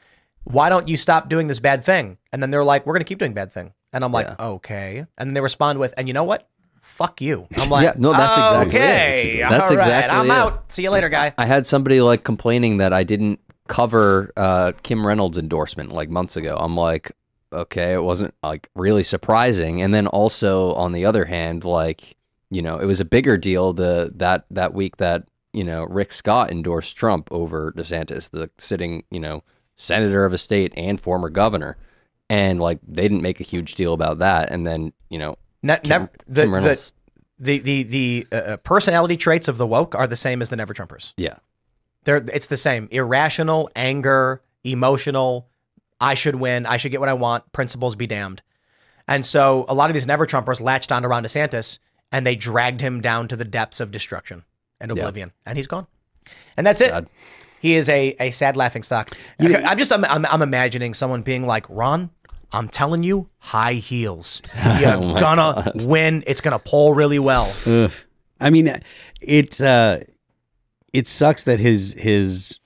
[0.44, 3.19] Why don't you stop doing this bad thing?" And then they're like, "We're gonna keep
[3.19, 6.24] doing bad thing," and I'm like, "Okay." And then they respond with, "And you know
[6.24, 6.48] what?
[6.81, 9.48] Fuck you." I'm like, Yeah, no, that's exactly it.
[9.48, 10.32] That's all right, exactly I'm it.
[10.32, 10.73] out.
[10.73, 15.06] See you later, guy." I had somebody like complaining that I didn't cover uh, Kim
[15.06, 16.56] Reynolds' endorsement like months ago.
[16.59, 17.12] I'm like,
[17.52, 19.81] okay, it wasn't like really surprising.
[19.82, 22.16] And then also on the other hand, like
[22.51, 26.12] you know, it was a bigger deal the that that week that you know Rick
[26.12, 29.43] Scott endorsed Trump over DeSantis, the sitting you know
[29.82, 31.76] senator of a state and former governor,
[32.30, 34.50] and like they didn't make a huge deal about that.
[34.50, 36.92] And then you know, Kim- the, Kim the, Reynolds-
[37.38, 40.72] the the the uh, personality traits of the woke are the same as the never
[40.74, 41.12] Trumpers.
[41.16, 41.36] yeah.
[42.04, 42.88] They're it's the same.
[42.90, 45.48] Irrational, anger, emotional,
[46.00, 48.42] I should win, I should get what I want, principles be damned.
[49.06, 51.78] And so a lot of these never Trumpers latched onto Ron DeSantis
[52.10, 54.42] and they dragged him down to the depths of destruction
[54.80, 55.02] and Yeah.
[55.02, 55.32] oblivion.
[55.46, 55.86] And he's gone.
[56.56, 56.92] And that's it.
[57.62, 59.12] He is a, a sad laughing stock.
[59.39, 62.10] I'm just I'm, I'm, I'm imagining someone being like, Ron,
[62.52, 64.43] I'm telling you, high heels.
[64.80, 66.24] You're Oh gonna win.
[66.26, 67.52] It's gonna pull really well.
[67.66, 67.93] Ugh.
[68.40, 68.68] I mean,
[69.20, 70.01] it uh,
[70.93, 72.59] it sucks that his his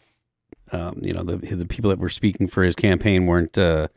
[0.72, 3.88] um, you know the the people that were speaking for his campaign weren't uh,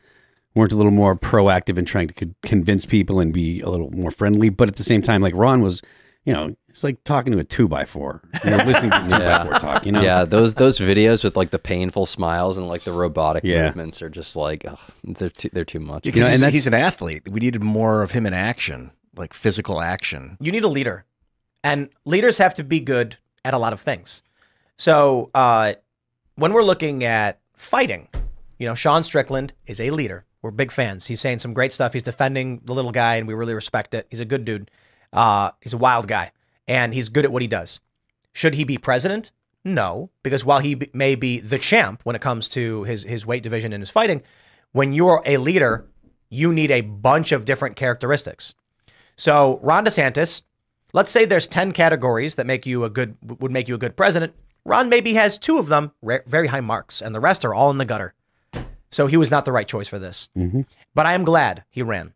[0.54, 3.90] weren't a little more proactive in trying to con- convince people and be a little
[3.90, 4.50] more friendly.
[4.50, 5.80] But at the same time, like Ron was,
[6.24, 8.22] you know, it's like talking to a two by four.
[8.44, 9.86] You know, listening to a two by four talk.
[9.86, 13.42] You know, Yeah, those those videos with like the painful smiles and like the robotic
[13.44, 13.66] Yeah.
[13.66, 16.02] movements are just like ugh, they're too, they're too much.
[16.04, 17.28] Because know, and he's, he's an athlete.
[17.28, 20.36] We needed more of him in action, like physical action.
[20.40, 21.04] you need a leader,
[21.64, 24.22] and leaders have to be good at a lot of things.
[24.76, 25.74] So uh,
[26.36, 28.08] when we're looking at fighting,
[28.58, 30.24] you know, Sean Strickland is a leader.
[30.42, 31.06] We're big fans.
[31.06, 31.92] He's saying some great stuff.
[31.92, 34.06] He's defending the little guy, and we really respect it.
[34.10, 34.70] He's a good dude.
[35.12, 36.32] Uh, he's a wild guy,
[36.68, 37.80] and he's good at what he does.
[38.32, 39.32] Should he be president?
[39.64, 43.42] No, because while he may be the champ when it comes to his his weight
[43.42, 44.22] division and his fighting,
[44.72, 45.86] when you're a leader,
[46.30, 48.54] you need a bunch of different characteristics.
[49.16, 50.42] So Ron DeSantis,
[50.94, 53.96] let's say there's 10 categories that make you a good would make you a good
[53.96, 54.32] president.
[54.64, 55.92] Ron maybe has two of them
[56.26, 58.14] very high marks, and the rest are all in the gutter.
[58.90, 60.28] So he was not the right choice for this.
[60.94, 62.12] But I am glad he ran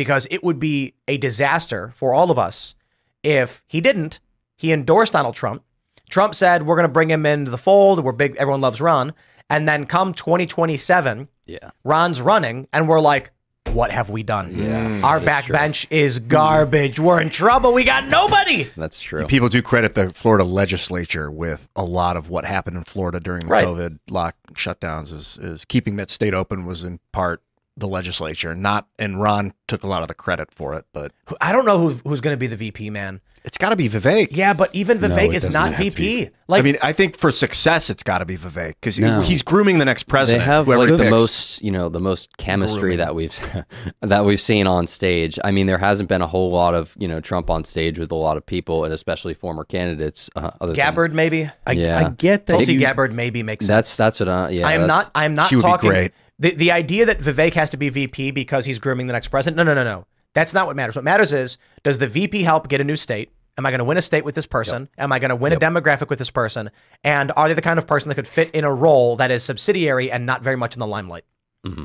[0.00, 2.74] because it would be a disaster for all of us
[3.22, 4.18] if he didn't.
[4.56, 5.62] He endorsed Donald Trump.
[6.08, 8.02] Trump said we're going to bring him into the fold.
[8.02, 8.34] We're big.
[8.36, 9.12] Everyone loves Ron.
[9.50, 11.58] And then come 2027, Yeah.
[11.84, 13.30] Ron's running, and we're like,
[13.72, 14.52] what have we done?
[14.56, 15.04] Yeah, mm.
[15.04, 16.98] Our backbench is garbage.
[16.98, 17.74] We're in trouble.
[17.74, 18.64] We got nobody.
[18.76, 19.26] That's true.
[19.26, 23.42] People do credit the Florida legislature with a lot of what happened in Florida during
[23.46, 23.66] the Right.
[23.66, 25.12] COVID lock shutdowns.
[25.12, 27.42] Is is keeping that state open was in part
[27.80, 31.52] the legislature, not and Ron took a lot of the credit for it, but I
[31.52, 33.20] don't know who, who's going to be the VP, man.
[33.44, 34.28] it's got to be Vivek.
[34.32, 36.30] Yeah, but even Vivek it is doesn't not have to VP.
[36.48, 39.20] Like, I mean, I think for success, it's got to be Vivek because No.
[39.22, 40.42] he's grooming the next president.
[40.42, 40.88] They president.
[40.90, 42.98] have like the most, you know, the most chemistry Grooming.
[42.98, 43.64] that we've
[44.00, 45.38] that we've seen on stage.
[45.44, 48.10] I mean, there hasn't been a whole lot of you know Trump on stage with
[48.12, 50.28] a lot of people, and especially former candidates.
[50.36, 51.48] Uh, other than- Gabbard, maybe.
[51.66, 51.98] I, Yeah.
[51.98, 52.54] I get that.
[52.54, 53.94] Tulsi you- Gabbard maybe makes sense.
[53.94, 54.66] That's that's what I yeah.
[54.66, 55.10] I am not.
[55.14, 56.10] I am not She would be talking.
[56.40, 56.52] Great.
[56.52, 59.56] The the idea that Vivek has to be VP because he's grooming the next president.
[59.56, 60.06] No, no, no, no.
[60.34, 60.96] That's not what matters.
[60.96, 63.30] What matters is does the VP help get a new state?
[63.58, 64.88] Am I going to win a state with this person?
[64.96, 66.70] Am I going to win a demographic with this person?
[67.04, 69.42] And are they the kind of person that could fit in a role that is
[69.42, 71.24] subsidiary and not very much in the limelight?
[71.66, 71.84] Mm-hmm.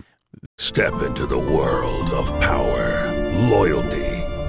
[0.57, 3.11] Step into the world of power,
[3.49, 4.14] loyalty,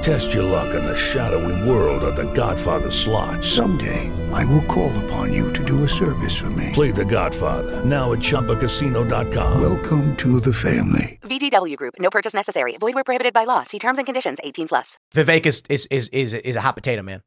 [0.00, 3.44] Test your luck in the shadowy world of The Godfather slot.
[3.44, 6.70] Someday, I will call upon you to do a service for me.
[6.72, 9.60] Play The Godfather now at ChumbaCasino.com.
[9.60, 11.18] Welcome to the family.
[11.22, 11.94] VGW Group.
[11.98, 12.76] No purchase necessary.
[12.78, 13.64] Void where prohibited by law.
[13.64, 14.38] See terms and conditions.
[14.42, 14.98] 18 plus.
[15.14, 17.22] Vivek is is is is, is a hot potato man.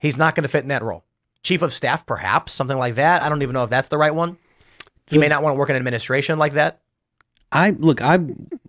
[0.00, 1.04] He's not going to fit in that role.
[1.42, 3.22] Chief of staff, perhaps something like that.
[3.22, 4.38] I don't even know if that's the right one.
[5.06, 6.80] He may not want to work in administration like that.
[7.50, 8.14] I look, I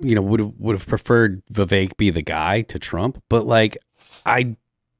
[0.01, 3.77] you know would would have preferred Vivek be the guy to Trump, but like
[4.25, 4.55] I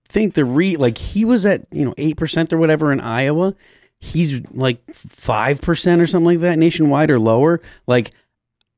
[0.08, 3.56] think the re like he was at you know eight percent or whatever in Iowa,
[4.00, 7.62] he's like five percent or something like that nationwide or lower.
[7.88, 8.12] Like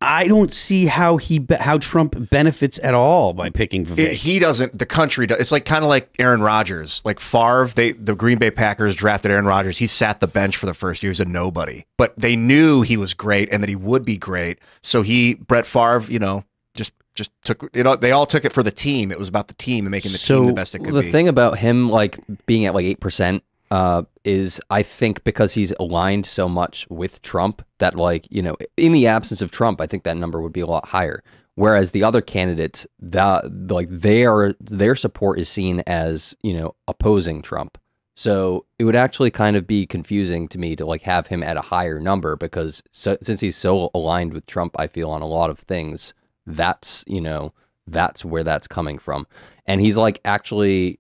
[0.01, 3.99] I don't see how he be- how Trump benefits at all by picking Vivek.
[3.99, 4.77] It- he doesn't.
[4.77, 5.39] The country does.
[5.39, 7.69] It's like kind of like Aaron Rodgers, like Favre.
[7.73, 9.77] They the Green Bay Packers drafted Aaron Rodgers.
[9.77, 11.09] He sat the bench for the first year.
[11.09, 14.17] He was a nobody, but they knew he was great and that he would be
[14.17, 14.57] great.
[14.81, 18.53] So he Brett Favre, you know, just just took you know They all took it
[18.53, 19.11] for the team.
[19.11, 21.05] It was about the team and making the team the best it could the be.
[21.07, 25.53] The thing about him like being at like eight percent uh, is I think because
[25.53, 29.81] he's aligned so much with Trump that like you know in the absence of Trump,
[29.81, 31.23] I think that number would be a lot higher.
[31.55, 37.41] Whereas the other candidates, that like their their support is seen as you know opposing
[37.41, 37.77] Trump.
[38.15, 41.57] So it would actually kind of be confusing to me to like have him at
[41.57, 45.27] a higher number because so, since he's so aligned with Trump, I feel on a
[45.27, 46.13] lot of things.
[46.45, 47.53] That's you know
[47.87, 49.27] that's where that's coming from,
[49.65, 50.99] and he's like actually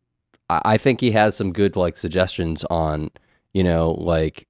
[0.63, 3.11] I think he has some good like suggestions on,
[3.53, 4.47] you know, like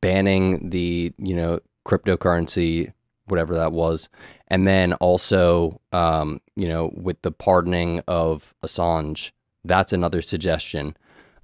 [0.00, 2.92] banning the, you know, cryptocurrency,
[3.26, 4.08] whatever that was.
[4.48, 9.30] And then also, um, you know, with the pardoning of Assange,
[9.64, 10.96] that's another suggestion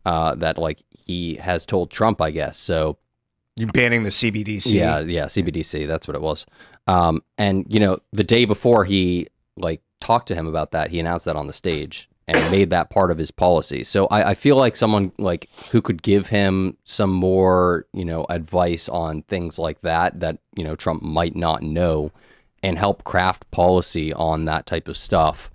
[0.04, 2.58] uh, that like he has told Trump, I guess.
[2.58, 2.98] So
[3.56, 4.72] you banning the CBDC.
[4.72, 5.86] yeah, yeah, CBDC.
[5.86, 6.46] That's what it was.
[6.86, 10.98] Um, and you know, the day before he like talked to him about that, he
[10.98, 13.84] announced that on the stage and made that part of his policy.
[13.84, 18.24] So I, I feel like someone like who could give him some more, you know,
[18.28, 22.10] advice on things like that that you know Trump might not know,
[22.62, 25.51] and help craft policy on that type of stuff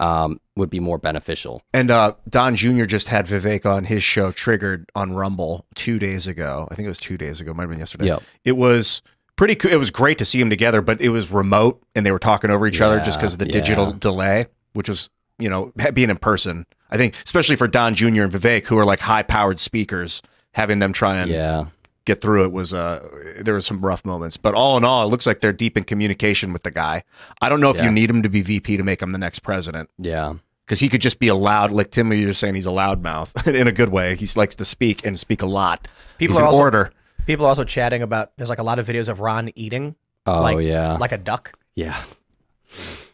[0.00, 1.62] um, would be more beneficial.
[1.72, 2.84] And uh, Don Jr.
[2.84, 6.68] just had Vivek on his show, Triggered on Rumble, two days ago.
[6.70, 7.52] I think it was two days ago.
[7.54, 8.06] Might have been yesterday.
[8.06, 8.22] Yep.
[8.44, 9.02] It was
[9.36, 9.54] pretty.
[9.54, 9.70] cool.
[9.70, 12.50] It was great to see them together, but it was remote, and they were talking
[12.50, 16.16] over each other just because of the digital delay, which was you know being in
[16.16, 16.66] person.
[16.90, 18.06] I think, especially for Don Jr.
[18.22, 21.66] and Vivek, who are like high-powered speakers, having them try and Yeah.
[22.04, 23.00] get through it was uh
[23.40, 24.36] there were some rough moments.
[24.36, 27.02] But all in all, it looks like they're deep in communication with the guy.
[27.42, 27.84] I don't know if Yeah.
[27.86, 30.34] you need him to be VP to make him the next president Yeah.
[30.66, 33.46] because he could just be a loud, like Tim, you're just saying he's a loudmouth
[33.52, 34.14] in a good way.
[34.14, 35.88] He likes to speak and speak a lot.
[36.18, 36.90] People he's are an also, orator.
[37.26, 38.36] People are also chatting about.
[38.36, 39.96] There's like a lot of videos of Ron eating.
[40.26, 40.96] Oh, like, yeah.
[40.98, 41.52] like a duck.
[41.74, 42.00] Yeah.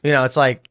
[0.02, 0.66] You know, it's like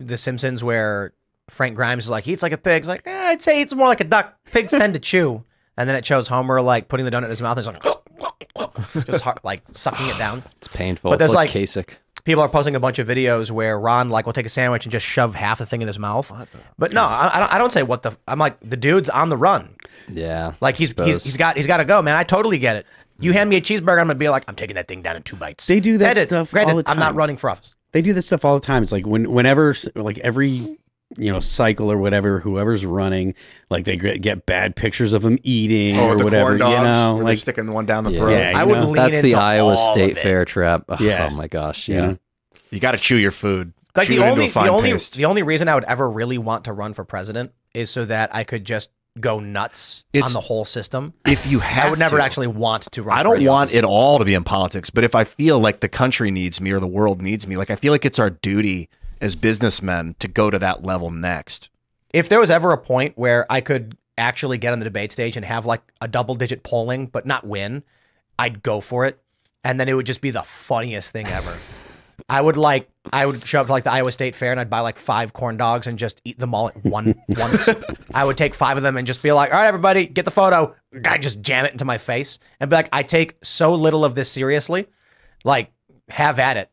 [0.00, 1.12] The Simpsons where
[1.50, 2.80] Frank Grimes is like he eats like a pig.
[2.80, 4.34] It's like eh, I'd say it's more like a duck.
[4.52, 5.44] Pigs tend to chew,
[5.76, 9.04] and then it shows Homer like putting the donut in his mouth and he's like
[9.06, 10.42] just hard, like sucking it down.
[10.58, 11.10] It's painful.
[11.10, 11.94] But it's there's like, like- Kasich.
[12.24, 14.92] People are posting a bunch of videos where Ron like will take a sandwich and
[14.92, 16.30] just shove half the thing in his mouth.
[16.76, 18.16] But no, I, I don't- say what the.
[18.28, 19.74] I'm like the dude's on the run.
[20.10, 20.52] Yeah.
[20.60, 22.16] Like he's he's, he's got he's got to go, man.
[22.16, 22.86] I totally get it.
[23.18, 25.22] You hand me a cheeseburger, I'm gonna be like, I'm taking that thing down in
[25.22, 25.66] two bites.
[25.66, 27.74] They do that Granted- stuff Granted, all the I'm not running for office.
[27.92, 28.82] They do this stuff all the time.
[28.82, 30.48] It's like when whenever like every
[31.16, 33.34] you know cycle or whatever, whoever's running,
[33.70, 36.50] like they get get bad pictures of them eating Oh, or the whatever.
[36.50, 38.18] corn dogs, you know, where they're like sticking the one down the Yeah.
[38.18, 38.30] throat.
[38.32, 38.84] Yeah, I you would know?
[38.86, 40.18] lean That's the Iowa all State.
[40.18, 40.84] Fair trap.
[40.88, 41.28] Ugh, Yeah.
[41.30, 41.88] Oh my gosh.
[41.88, 42.14] you Yeah.
[42.70, 43.72] You got to chew your food.
[43.96, 45.14] Like Chew the only the only paste.
[45.14, 48.28] the only reason I would ever really want to run for president is so that
[48.34, 48.90] I could just
[49.20, 51.12] go nuts It's- on the whole system.
[51.26, 52.22] if you have I would never to.
[52.24, 53.18] actually want to run.
[53.18, 53.78] I don't want office.
[53.78, 56.70] it all to be in politics, but if I feel like the country needs me
[56.70, 58.88] or the world needs me, like I feel like it's our duty
[59.20, 61.70] as businessmen to go to that level next.
[62.14, 65.36] If there was ever a point where I could actually get on the debate stage
[65.36, 67.82] and have like a double digit polling but not win,
[68.38, 69.20] I'd go for it.
[69.64, 71.56] And then it would just be the funniest thing ever.
[72.28, 74.70] I would like I would show up to like the Iowa State Fair and I'd
[74.70, 77.68] buy like five corn dogs and just eat them all at one once.
[78.14, 80.30] I would take five of them and just be like, all right, everybody, get the
[80.30, 80.74] photo.
[81.06, 84.14] I just jam it into my face and be like, I take so little of
[84.14, 84.86] this seriously.
[85.44, 85.70] Like,
[86.08, 86.70] have at it.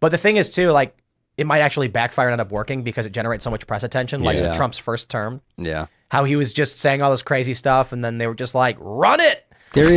[0.00, 0.96] But the thing is too, like,
[1.36, 4.22] it might actually backfire and end up working because it generates so much press attention,
[4.22, 4.52] like Yeah.
[4.54, 5.40] Trump's first term.
[5.56, 5.86] Yeah.
[6.10, 8.76] How he was just saying all this crazy stuff, and then they were just like,
[8.80, 9.44] "Run it!"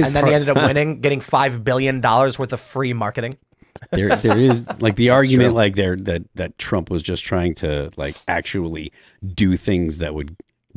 [0.04, 3.38] And then he ended up winning, getting five billion dollars worth of free marketing.
[3.92, 5.56] There there is like the argument true.
[5.56, 8.92] like there that that Trump was just trying to like actually
[9.34, 10.36] do things that would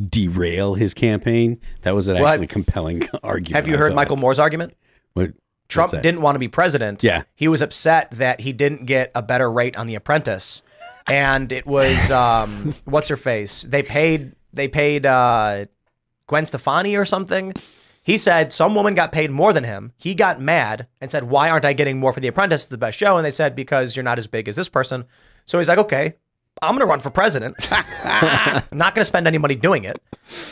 [0.09, 1.61] derail his campaign.
[1.83, 3.55] That was an Well, actually compelling argument.
[3.57, 4.21] Have you I heard Michael like.
[4.23, 4.75] Moore's argument?
[5.13, 5.31] What,
[5.69, 7.03] Trump didn't want to be president.
[7.03, 7.23] Yeah.
[7.35, 10.63] He was upset that he didn't get a better rate on The Apprentice.
[11.09, 13.63] and it was um, what's her face?
[13.63, 15.67] They paid they paid uh,
[16.27, 17.55] Gwen Stefani or something.
[18.05, 19.93] He said some woman got paid more than him.
[19.97, 22.63] He got mad and said, "Why aren't I getting more for The Apprentice?
[22.63, 25.05] It's the best show." And they said, "Because you're not as big as this person."
[25.47, 26.15] So he's like, "Okay,
[26.63, 27.57] I'm going to run for president.
[28.05, 30.01] I'm not going to spend any money doing it,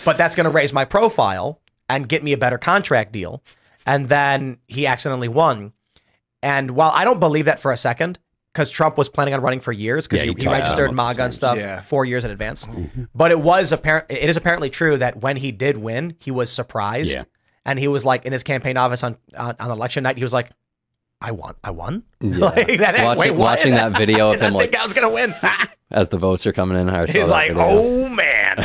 [0.04, 3.42] but that's going to raise my profile and get me a better contract deal."
[3.84, 5.72] And then he accidentally won.
[6.42, 8.18] And while I don't believe that for a second,
[8.52, 11.22] because Trump was planning on running for years, because Yeah, he, he he registered MAGA
[11.24, 11.80] and stuff Yeah.
[11.80, 12.66] four years in advance.
[13.14, 14.06] But it was apparent.
[14.10, 17.22] It is apparently true that when he did win, he was surprised, Yeah.
[17.64, 20.16] And he was like in his campaign office on on, on election night.
[20.16, 20.50] He was like,
[21.20, 21.54] "I won!
[21.64, 22.36] I won!" Yeah.
[22.46, 23.02] like that.
[23.04, 25.34] Watching- wait, watching that video of him, think like- I was gonna win.
[25.90, 27.66] As the votes are coming in, I He's like, video.
[27.68, 28.56] oh man.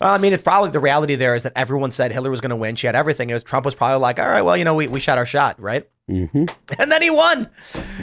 [0.00, 2.50] well, I mean, it's probably the reality there is that everyone said Hillary was going
[2.50, 2.76] to win.
[2.76, 3.30] She had everything.
[3.30, 5.26] It was, Trump was probably like, all right, well, you know, we, we shot our
[5.26, 5.90] shot, right?
[6.08, 6.44] Mm-hmm.
[6.78, 7.50] And then he won.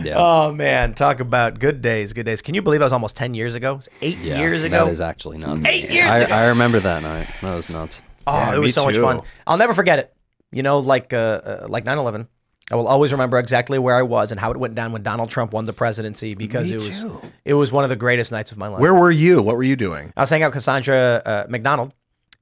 [0.03, 0.15] Yeah.
[0.17, 2.41] Oh man, talk about good days, good days.
[2.41, 3.71] Can you believe that was almost ten years ago?
[3.71, 4.83] It was eight Yeah, years ago.
[4.87, 5.65] That is actually nuts.
[5.65, 6.35] Eight years I, ago.
[6.35, 7.27] I remember that night.
[7.41, 8.01] That was nuts.
[8.27, 9.21] Oh, Yeah, it was so much fun.
[9.47, 10.13] I'll never forget it.
[10.51, 12.27] You know, like uh, uh, like 9/11.
[12.69, 15.29] I will always remember exactly where I was and how it went down when Donald
[15.29, 17.21] Trump won the presidency because Me it was too.
[17.45, 18.81] it was one of the greatest nights of my life.
[18.81, 19.41] Where were you?
[19.41, 20.11] What were you doing?
[20.17, 21.93] I was hanging out with Cassandra uh, McDonald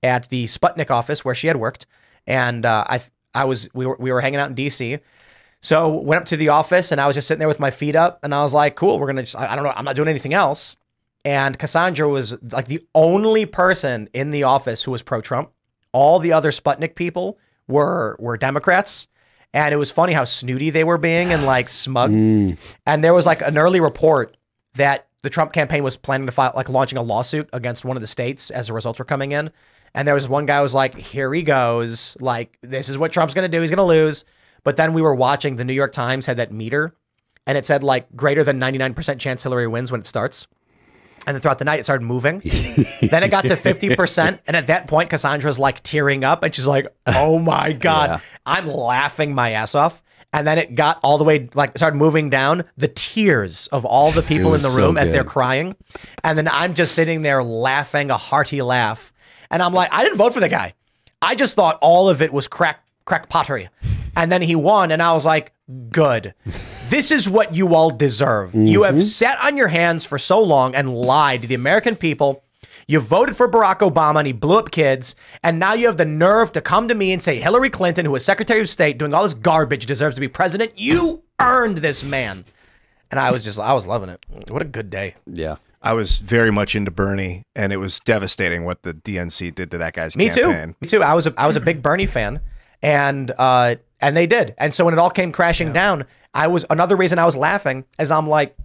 [0.01, 1.85] at the Sputnik office where she had worked,
[2.25, 3.01] and uh, I
[3.35, 4.97] I was we were we were hanging out in D.C.
[5.61, 7.95] So went up to the office and I was just sitting there with my feet
[7.95, 9.95] up, and I was like, "Cool, we're gonna just I, I don't know, I'm not
[9.95, 10.75] doing anything else."
[11.23, 15.51] And Cassandra was like the only person in the office who was pro-Trump.
[15.95, 19.07] All the other Sputnik people were were Democrats.
[19.53, 22.11] And it was funny how snooty they were being and like smug.
[22.11, 22.57] Mm.
[22.85, 24.35] And there was like an early report
[24.73, 28.01] that the Trump campaign was planning to file, like launching a lawsuit against one of
[28.01, 29.49] the states as the results were coming in.
[29.93, 32.17] And there was one guy who was like, here he goes.
[32.19, 33.61] Like, this is what Trump's going to do.
[33.61, 34.25] He's going to lose.
[34.65, 36.93] But then we were watching the New York Times had that meter
[37.47, 40.47] and it said like greater than 99% chance Hillary wins when it starts.
[41.27, 42.39] And then throughout the night, it started moving.
[43.01, 44.39] then it got to 50%.
[44.47, 48.09] And at that point, Cassandra's like tearing up and she's like, oh my God.
[48.09, 48.19] Yeah.
[48.45, 50.03] I'm laughing my ass off.
[50.33, 54.11] And then it got all the way, like, started moving down the tears of all
[54.11, 55.77] the people in the so room as they're crying.
[56.25, 59.13] And then I'm just sitting there laughing a hearty laugh.
[59.49, 60.73] And I'm like, I didn't vote for the guy.
[61.21, 63.69] I just thought all of it was crack, crack pottery.
[64.15, 64.91] And then he won.
[64.91, 65.53] And I was like,
[65.89, 66.33] good.
[66.89, 68.53] This is what you all deserve.
[68.53, 69.01] You have mm-hmm.
[69.01, 72.43] sat on your hands for so long and lied to the American people.
[72.87, 75.15] You voted for Barack Obama and he blew up kids.
[75.43, 78.11] And now you have the nerve to come to me and say Hillary Clinton, who
[78.11, 80.73] was Secretary of State, doing all this garbage, deserves to be president.
[80.75, 82.45] You earned this man.
[83.09, 84.23] And I was just, I was loving it.
[84.49, 85.15] What a good day.
[85.25, 85.57] Yeah.
[85.81, 89.77] I was very much into Bernie, and it was devastating what the DNC did to
[89.77, 90.69] that guy's Me campaign.
[90.69, 90.75] too.
[90.81, 91.03] Me too.
[91.03, 92.39] I was a, I was a big Bernie fan,
[92.81, 94.53] and uh, and they did.
[94.57, 97.85] And so when it all came crashing down, I was another reason I was laughing,
[97.97, 98.55] as I'm like,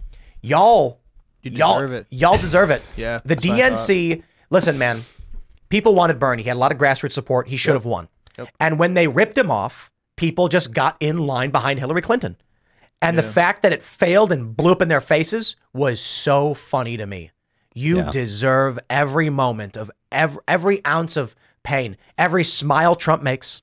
[0.41, 0.99] y'all,
[1.43, 2.07] y'all, deserve it.
[2.09, 2.81] y'all deserve it.
[2.95, 4.23] Yeah, The that's what I DNC.
[4.49, 5.03] Listen, man,
[5.69, 6.43] people wanted Bernie.
[6.43, 7.47] He had a lot of grassroots support.
[7.47, 8.07] He should have won.
[8.59, 12.35] And when they ripped him off, people just got in line behind Hillary Clinton.
[13.03, 16.97] And the fact that it failed and blew up in their faces was so funny
[16.97, 17.31] to me.
[17.73, 18.11] You Yeah.
[18.11, 23.61] deserve every moment of every, every ounce of pain, every smile Trump makes,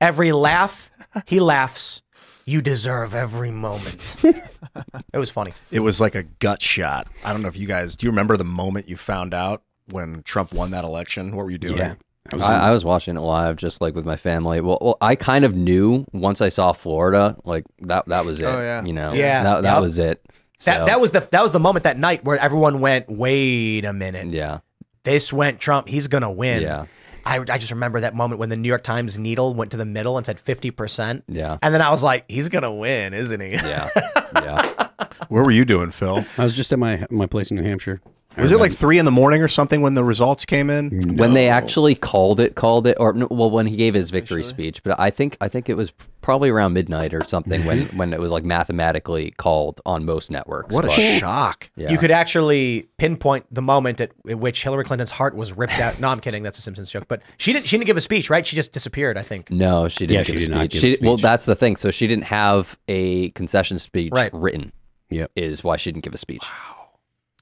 [0.00, 0.90] every laugh
[1.26, 2.02] he laughs.
[2.44, 4.16] You deserve every moment.
[4.22, 5.52] it was funny.
[5.72, 7.08] It was like a gut shot.
[7.24, 10.22] I don't know if you guys do you remember the moment you found out when
[10.22, 11.34] Trump won that election?
[11.34, 11.78] What were you doing?
[11.78, 11.94] Yeah.
[12.32, 14.60] I was I, in- I was watching it live, just like with my family.
[14.60, 18.06] Well, well, I kind of knew once I saw Florida, like that.
[18.06, 18.44] That was it.
[18.44, 18.84] Oh, yeah.
[18.84, 19.10] You know.
[19.12, 19.42] Yeah.
[19.44, 19.82] That, that Yep.
[19.82, 20.26] was it.
[20.64, 23.92] That, that was the that was the moment that night where everyone went, wait a
[23.92, 24.28] minute.
[24.28, 24.60] Yeah.
[25.04, 25.88] This went Trump.
[25.88, 26.62] He's gonna win.
[26.62, 26.86] Yeah.
[27.26, 29.84] I, I just remember that moment when the New York Times needle went to the
[29.84, 31.24] middle and said fifty percent.
[31.28, 31.58] Yeah.
[31.60, 33.52] And then I was like, he's gonna win, isn't he?
[33.52, 33.88] Yeah.
[34.34, 34.88] Yeah.
[35.28, 36.22] Where were you doing, Phil?
[36.38, 38.00] I was just at my my place in New Hampshire.
[38.36, 41.16] I Was it like three in the morning or something when the results came in?
[41.16, 44.82] When they actually called it, called it, or well, when he gave his victory speech,
[44.82, 48.20] but I think I think it was probably around midnight or something when when it
[48.20, 50.74] was like mathematically called on most networks.
[50.74, 51.70] What a shock!
[51.76, 51.90] Yeah.
[51.90, 55.98] You could actually pinpoint the moment at, at which Hillary Clinton's heart was ripped out.
[55.98, 56.42] No, I'm kidding.
[56.42, 57.04] That's a Simpsons joke.
[57.08, 57.66] But she didn't.
[57.66, 58.46] She didn't give a speech, right?
[58.46, 59.16] She just disappeared.
[59.16, 59.50] I think.
[59.50, 60.54] No, she didn't Yeah, give she a did speech.
[60.54, 61.76] not give she, a Well, that's the thing.
[61.76, 64.30] So she didn't have a concession speech Right.
[64.34, 64.72] written.
[65.08, 65.30] Yep.
[65.36, 66.44] Is why she didn't give a speech.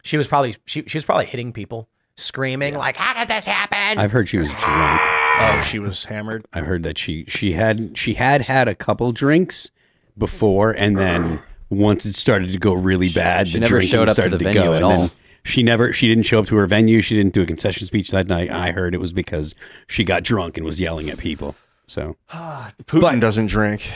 [0.05, 3.99] She was probably she, she was probably hitting people, screaming like, "How did this happen?"
[3.99, 5.01] I've heard she was drunk.
[5.03, 6.47] Oh, she was hammered.
[6.53, 9.71] I heard that she she had she had had a couple drinks
[10.17, 14.03] before, and then once it started to go really bad, she the never drinking showed
[14.03, 15.11] up to started the to, venue go, at and then all.
[15.43, 17.01] she never she didn't show up to her venue.
[17.01, 18.51] She didn't do a concession speech that night.
[18.51, 19.55] I heard it was because
[19.89, 21.57] she got drunk and was yelling at people.
[21.87, 23.91] So Putin doesn't drink.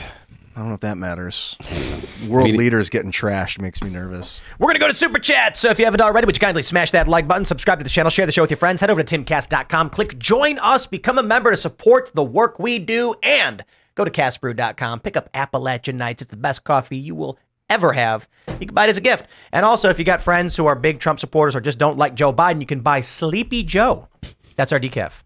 [0.59, 1.57] I don't know if that matters.
[2.27, 4.41] World leaders getting trashed makes me nervous.
[4.59, 5.55] We're going to go to Super Chat.
[5.55, 7.89] So if you haven't already, would you kindly smash that like button, subscribe to the
[7.89, 11.17] channel, share the show with your friends, head over to timcast.com, click join us, become
[11.17, 13.63] a member to support the work we do, and
[13.95, 16.23] go to castbrew.com, pick up Appalachian Nights.
[16.23, 18.27] It's the best coffee you will ever have.
[18.59, 19.27] You can buy it as a gift.
[19.53, 22.15] And also, if you got friends who are big Trump supporters or just don't like
[22.15, 24.09] Joe Biden, you can buy Sleepy Joe.
[24.57, 25.21] That's our decaf.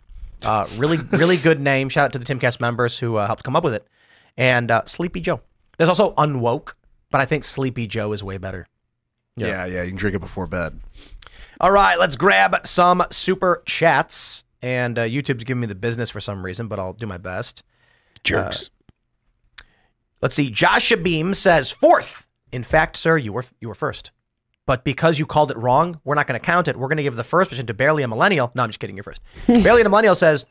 [0.46, 1.90] Uh, really, really good name.
[1.90, 3.88] Shout out to the Timcast members who uh, helped come up with it.
[4.38, 5.42] And uh, Sleepy Joe.
[5.78, 6.74] There's also Unwoke,
[7.12, 8.66] but I think Sleepy Joe is way better.
[9.36, 9.66] Yeah.
[9.66, 10.80] yeah, You can drink it before bed.
[11.60, 14.44] All right, let's grab some super chats.
[14.62, 17.64] And uh, YouTube's giving me the business for some reason, but I'll do my best.
[18.24, 18.70] Jerks.
[19.60, 19.64] Uh,
[20.22, 20.50] let's see.
[20.50, 22.26] Joshua Beam says fourth.
[22.52, 24.12] In fact, sir, you were you were first.
[24.66, 26.78] But because you called it wrong, we're not going to count it.
[26.78, 28.52] We're going to give the first position to barely a millennial.
[28.56, 28.96] No, I'm just kidding.
[28.96, 29.22] You're first.
[29.48, 30.46] barely a millennial says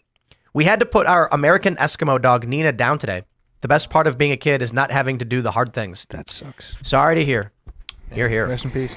[0.53, 3.23] we had to put our American Eskimo dog Nina down today.
[3.63, 6.05] The best part of being a kid is not having to do the hard things.
[6.11, 6.77] That sucks.
[6.83, 7.53] Sorry to hear.
[8.11, 8.47] Here, here.
[8.47, 8.95] Rest in peace.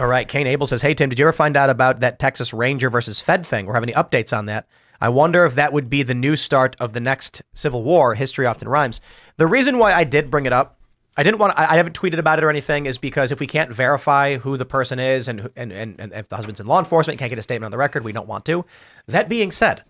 [0.00, 0.26] All right.
[0.26, 3.20] Kane Abel says, Hey, Tim, did you ever find out about that Texas Ranger versus
[3.20, 4.66] Fed thing or have any updates on that?
[5.00, 8.14] I wonder if that would be the new start of the next Civil War.
[8.14, 9.00] History often rhymes.
[9.36, 10.78] The reason why I did bring it up,
[11.16, 13.40] I didn't want to, I I haven't tweeted about it or anything, is because if
[13.40, 16.66] we can't verify who the person is and, and, and, and if the husband's in
[16.66, 18.64] law enforcement, can't get a statement on the record, we don't want to.
[19.06, 19.82] That being said,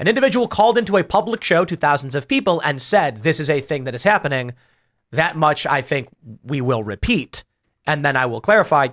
[0.00, 3.50] an individual called into a public show to thousands of people and said, This is
[3.50, 4.54] a thing that is happening.
[5.12, 6.08] That much I think
[6.42, 7.44] we will repeat.
[7.86, 8.88] And then I will clarify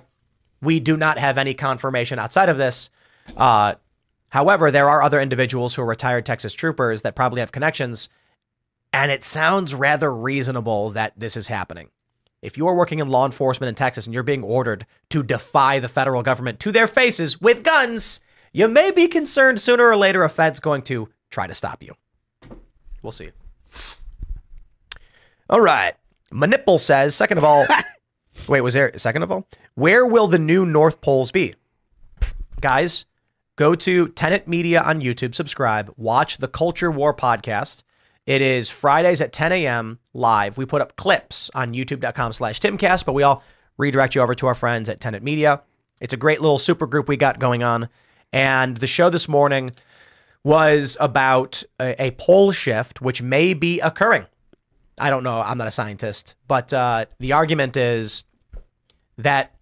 [0.60, 2.90] we do not have any confirmation outside of this.
[3.36, 3.74] Uh,
[4.28, 8.10] however, there are other individuals who are retired Texas troopers that probably have connections.
[8.92, 11.88] And it sounds rather reasonable that this is happening.
[12.42, 15.78] If you are working in law enforcement in Texas and you're being ordered to defy
[15.78, 18.20] the federal government to their faces with guns,
[18.52, 21.94] you may be concerned sooner or later a Fed's going to try to stop you.
[23.02, 23.30] We'll see.
[25.50, 25.94] All right.
[26.32, 27.66] Manipple says, second of all,
[28.48, 31.54] wait, was there, second of all, where will the new North Poles be?
[32.60, 33.06] Guys,
[33.56, 37.82] go to Tenet Media on YouTube, subscribe, watch the Culture War podcast.
[38.26, 40.00] It is Fridays at 10 a.m.
[40.12, 40.58] live.
[40.58, 43.42] We put up clips on youtube.com slash Timcast, but we all
[43.78, 45.62] redirect you over to our friends at Tenet Media.
[45.98, 47.88] It's a great little super group we got going on.
[48.32, 49.72] And the show this morning
[50.44, 54.26] was about a, a pole shift, which may be occurring.
[54.98, 55.40] I don't know.
[55.40, 58.24] I'm not a scientist, but uh, the argument is
[59.16, 59.54] that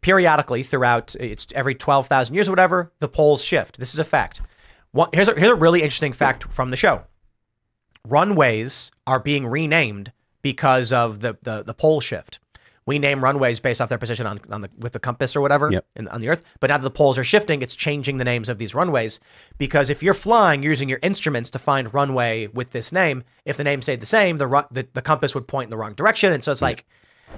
[0.00, 3.78] periodically throughout it's every 12,000 years or whatever, the poles shift.
[3.78, 4.42] This is a fact.
[5.12, 7.04] Here's, a, here's a really interesting fact from the show.
[8.06, 12.40] Runways are being renamed because of the, the, the pole shift.
[12.90, 15.70] We name runways based off their position on, on the with the compass or whatever
[15.70, 15.86] Yep.
[15.94, 16.42] in, on the earth.
[16.58, 19.20] But now that the poles are shifting, it's changing the names of these runways
[19.58, 23.56] because if you're flying you're using your instruments to find runway with this name, if
[23.56, 25.94] the name stayed the same, the ru- the, the compass would point in the wrong
[25.94, 26.84] direction, and so it's like.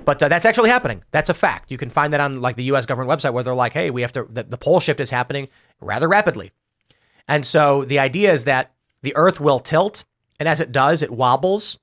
[0.06, 1.04] But uh, that's actually happening.
[1.10, 1.70] That's a fact.
[1.70, 2.86] You can find that on like the U.S.
[2.86, 5.48] government website where they're like, "Hey, we have to." The, the pole shift is happening
[5.82, 6.50] rather rapidly,
[7.28, 8.72] and so the idea is that
[9.02, 10.06] the Earth will tilt,
[10.40, 11.78] and as it does, it wobbles,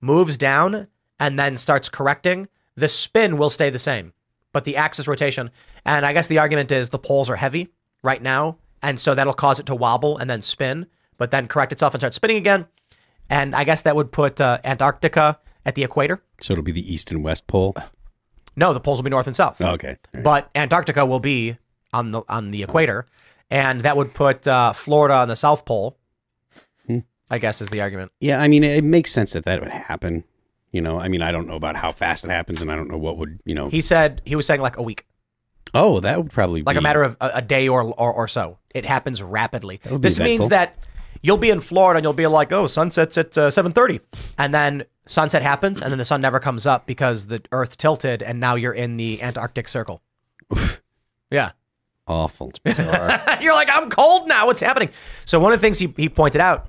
[0.00, 0.86] moves down,
[1.20, 2.48] and then starts correcting.
[2.76, 4.12] The spin will stay the same,
[4.52, 5.50] but the axis rotation.
[5.84, 7.68] And I guess the argument is the poles are heavy
[8.02, 10.86] right now, and so that'll cause it to wobble and then spin,
[11.18, 12.66] but then correct itself and start spinning again.
[13.28, 16.22] And I guess that would put uh, Antarctica at the equator.
[16.40, 17.74] So it'll be the east and west pole.
[18.56, 19.60] No, the poles will be north and south.
[19.60, 19.96] Oh, okay.
[20.12, 20.22] Right.
[20.22, 21.56] But Antarctica will be
[21.92, 23.06] on the on the equator,
[23.50, 25.96] and that would put uh, Florida on the South Pole.
[26.86, 27.00] Hmm.
[27.30, 28.12] I guess is the argument.
[28.20, 30.24] Yeah, I mean, it makes sense that that would happen.
[30.72, 32.88] You know, I mean, I don't know about how fast it happens, and I don't
[32.88, 33.68] know what would, you know.
[33.68, 35.06] He said he was saying like a week,
[35.74, 38.12] oh, that would probably be like be a matter of a, a day or, or
[38.12, 38.58] or so.
[38.74, 39.80] It happens rapidly.
[39.84, 40.88] This means that
[41.20, 44.00] you'll be in Florida and you'll be like, oh, sunsets at uh, seven thirty,
[44.38, 48.22] and then sunset happens, and then the sun never comes up because the Earth tilted,
[48.22, 50.00] and now you're in the Antarctic Circle.
[51.30, 51.52] yeah.
[52.06, 52.52] awful.
[52.64, 54.46] You're like, I'm cold now.
[54.46, 54.90] What's happening?
[55.24, 56.68] So one of the things he, he pointed out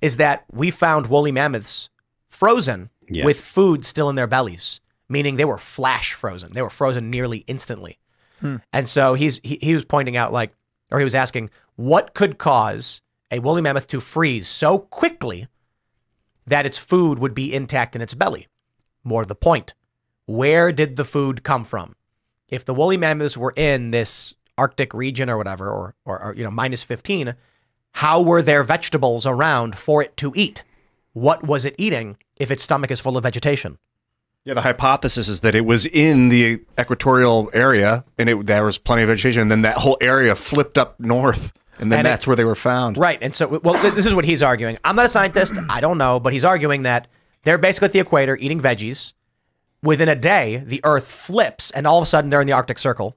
[0.00, 1.90] is that we found woolly mammoths
[2.28, 3.24] frozen Yeah.
[3.24, 6.52] with food still in their bellies, meaning they were flash frozen.
[6.52, 7.98] They were frozen nearly instantly.
[8.40, 8.56] Hmm.
[8.72, 10.52] And so he's he, he was pointing out like,
[10.92, 15.46] or he was asking, what could cause a woolly mammoth to freeze so quickly
[16.46, 18.48] that its food would be intact in its belly?
[19.04, 19.74] More to the point,
[20.26, 21.94] where did the food come from?
[22.52, 26.44] if the woolly mammoths were in this Arctic region or whatever, or, or, or you
[26.44, 27.34] know minus fifteen,
[27.92, 30.62] how were there vegetables around for it to eat?
[31.12, 33.78] What was it eating if its stomach is full of vegetation?
[34.44, 38.76] Yeah, the hypothesis is that it was in the equatorial area and it, there was
[38.78, 42.10] plenty of vegetation, and then that whole area flipped up north And then And it-
[42.10, 42.96] that's where they were found.
[42.98, 43.18] Right.
[43.22, 44.78] And so, well, th- this is what he's arguing.
[44.84, 45.54] I'm not a scientist.
[45.70, 46.20] I don't know.
[46.20, 47.08] But he's arguing that
[47.44, 49.14] they're basically at the equator eating veggies.
[49.82, 52.78] Within a day, the Earth flips, and all of a sudden they're in the Arctic
[52.78, 53.16] Circle.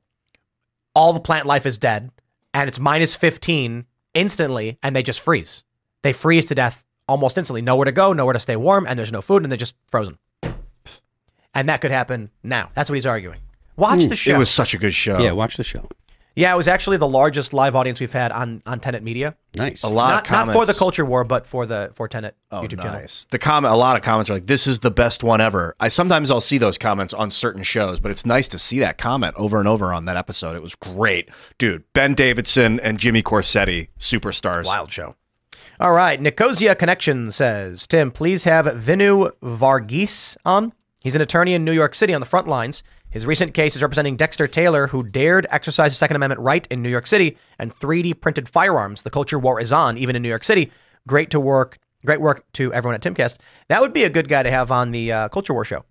[0.95, 2.09] All the plant life is dead,
[2.53, 5.63] and it's minus 15 instantly, and they just freeze.
[6.01, 7.61] They freeze to death almost instantly.
[7.61, 10.17] Nowhere to go, nowhere to stay warm, and there's no food, and they're just frozen.
[11.53, 12.69] And that could happen now.
[12.73, 13.39] That's what he's arguing.
[13.77, 14.35] Watch the show.
[14.35, 15.19] It was such a good show.
[15.19, 15.87] Yeah, watch the show.
[16.35, 19.37] Yeah, it was actually the largest live audience we've had on on Tenet Media.
[19.55, 19.83] Nice.
[19.83, 20.47] A lot not, of comments.
[20.53, 22.99] not for the culture war, but for the for Tenet Oh, YouTube channel.
[22.99, 23.25] nice.
[23.31, 25.87] The comment, a lot of comments are like, "This is the best one ever." I
[25.87, 29.33] sometimes I'll see those comments on certain shows, but it's nice to see that comment
[29.37, 30.57] over and over on that episode.
[30.57, 31.85] It was great, dude.
[31.93, 34.65] Ben Davidson and Jimmy Corsetti, superstars.
[34.65, 35.15] Wild show.
[35.79, 40.73] All right, Nicosia Connection says, Tim, please have Vinoo Varghese on.
[41.01, 42.83] He's an attorney in New York City on the front lines.
[43.09, 46.81] His recent case is representing Dexter Taylor, who dared exercise the Second Amendment right in
[46.81, 49.03] New York City and 3D printed firearms.
[49.03, 50.71] The culture war is on, even in New York City.
[51.07, 51.77] Great to work.
[52.05, 53.37] Great work to everyone at Timcast.
[53.67, 55.85] That would be a good guy to have on the uh, Culture War show.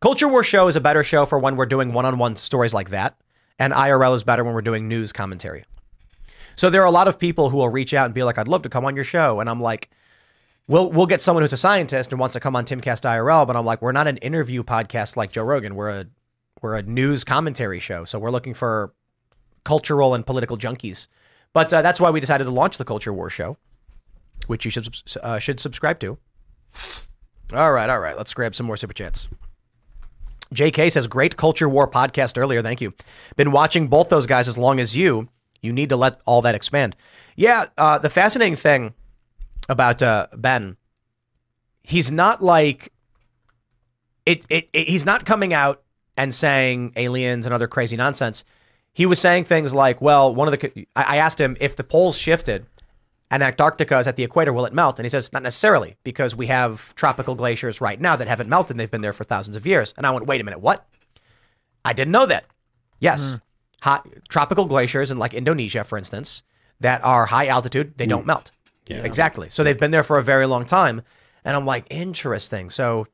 [0.00, 3.16] Culture War show is a better show for when we're doing one-on-one stories like that,
[3.58, 5.64] and IRL is better when we're doing news commentary.
[6.56, 8.48] So there are a lot of people who will reach out and be like, "I'd
[8.48, 9.90] love to come on your show," and I'm like,
[10.66, 13.56] "We'll we'll get someone who's a scientist and wants to come on Timcast IRL," but
[13.56, 15.74] I'm like, "We're not an interview podcast like Joe Rogan.
[15.74, 16.06] We're a
[16.62, 18.94] we're a news commentary show, so we're looking for
[19.64, 21.08] cultural and political junkies."
[21.52, 23.56] But uh, that's why we decided to launch the Culture War show,
[24.46, 24.88] which you should
[25.22, 26.18] uh, should subscribe to.
[27.52, 28.16] All right, all right.
[28.16, 29.28] Let's grab some more super chats.
[30.52, 32.62] JK says, great Culture War podcast earlier.
[32.62, 32.92] Thank you.
[33.36, 35.28] Been watching both those guys as long as you.
[35.64, 36.94] You need to let all that expand.
[37.36, 38.94] Yeah, uh, the fascinating thing
[39.68, 40.76] about uh, Ben,
[41.82, 42.92] he's not like,
[44.26, 44.88] it, it, it.
[44.88, 45.82] He's not coming out
[46.16, 48.44] and saying aliens and other crazy nonsense.
[48.92, 51.82] He was saying things like, well, one of the, I I asked him if the
[51.82, 52.66] poles shifted
[53.30, 54.98] and Antarctica is at the equator, will it melt?
[54.98, 58.72] And he says, not necessarily, because we have tropical glaciers right now that haven't melted.
[58.72, 59.92] And they've been there for thousands of years.
[59.96, 60.86] And I went, wait a minute, what?
[61.84, 62.46] I didn't know that.
[63.00, 63.40] Yes.
[63.84, 66.42] Hot, tropical glaciers in like Indonesia, for instance,
[66.80, 68.28] that are high altitude, they don't mm.
[68.28, 68.50] melt.
[68.88, 69.02] Yeah.
[69.04, 69.50] Exactly.
[69.50, 71.02] So they've been there for a very long time.
[71.44, 72.70] And I'm like, interesting.
[72.70, 73.06] So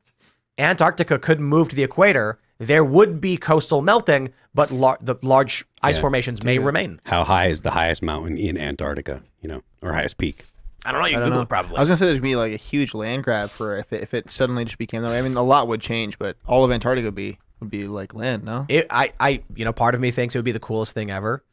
[0.57, 2.39] Antarctica could move to the equator.
[2.57, 6.01] There would be coastal melting, but lar- the large ice Yeah.
[6.01, 7.01] formations may remain.
[7.05, 9.23] How high is the highest mountain in Antarctica?
[9.41, 10.45] You know, or highest peak?
[10.85, 11.07] I don't know.
[11.07, 11.43] You can Google know.
[11.43, 11.77] it probably.
[11.77, 14.13] I was gonna say there'd be like a huge land grab for if it, if
[14.13, 15.19] it suddenly just became that way.
[15.19, 18.13] I mean, a lot would change, but all of Antarctica would be would be like
[18.13, 18.43] land.
[18.43, 20.93] No, It, I, I, you know, part of me thinks it would be the coolest
[20.93, 21.43] thing ever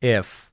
[0.00, 0.50] if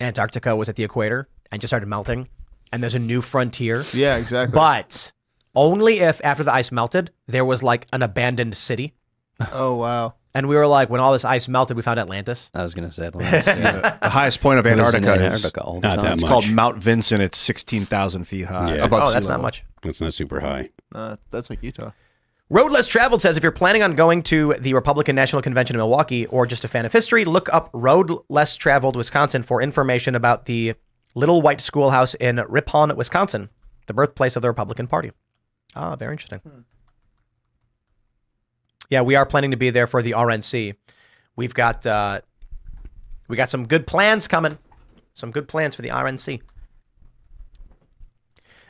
[0.00, 2.28] Antarctica was at the equator and just started melting,
[2.72, 3.84] and there's a new frontier.
[3.94, 4.54] Yeah, exactly.
[4.54, 5.12] But
[5.54, 8.94] only if after the ice melted, there was like an abandoned city,
[9.52, 10.14] oh wow.
[10.34, 12.50] and we were like, when all this ice melted, we found Atlantis.
[12.54, 13.46] I was gonna say Atlantis.
[13.46, 13.96] Yeah.
[14.02, 16.04] The highest point of It was in Antarctica, is Antarctica Not time.
[16.04, 17.20] that it's called Mount Vinson.
[17.20, 18.76] It's sixteen thousand feet high.
[18.76, 18.84] Yeah.
[18.84, 19.64] above Oh, sea that's not much.
[19.82, 20.70] That's not super high.
[20.94, 21.90] Uh, that's like Utah.
[22.48, 25.78] Road Less Traveled says if you're planning on going to the Republican National Convention in
[25.78, 30.14] Milwaukee or just a fan of history, look up Road Less Traveled Wisconsin for information
[30.14, 30.74] about the
[31.16, 33.48] Little White Schoolhouse in Ripon, Wisconsin,
[33.86, 35.10] the birthplace of the Republican Party.
[35.74, 36.40] Ah, very interesting.
[38.90, 40.76] Yeah, we are planning to be there for the RNC.
[41.34, 42.20] We've got uh,
[43.28, 44.56] we got some good plans coming.
[45.14, 46.42] Some good plans for the RNC.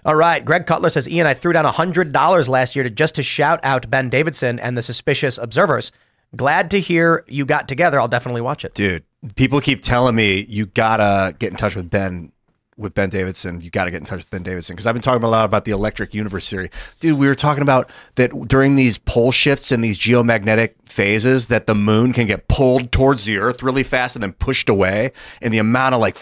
[0.06, 3.24] All right, Greg Cutler says, Ian, I threw down $100 last year to just to
[3.24, 5.90] shout out Ben Davidson and the Suspicious Observers.
[6.36, 7.98] Glad to hear you got together.
[7.98, 8.72] I'll definitely watch it.
[8.74, 9.02] Dude,
[9.34, 12.30] people keep telling me you gotta get in touch with Ben
[12.76, 13.62] with Ben Davidson.
[13.62, 15.64] You gotta get in touch with Ben Davidson because I've been talking a lot about
[15.64, 16.70] the Electric Universe theory.
[17.00, 21.66] Dude, we were talking about that during these pole shifts and these geomagnetic phases that
[21.66, 25.10] the moon can get pulled towards the Earth really fast and then pushed away,
[25.42, 26.16] and the amount of like.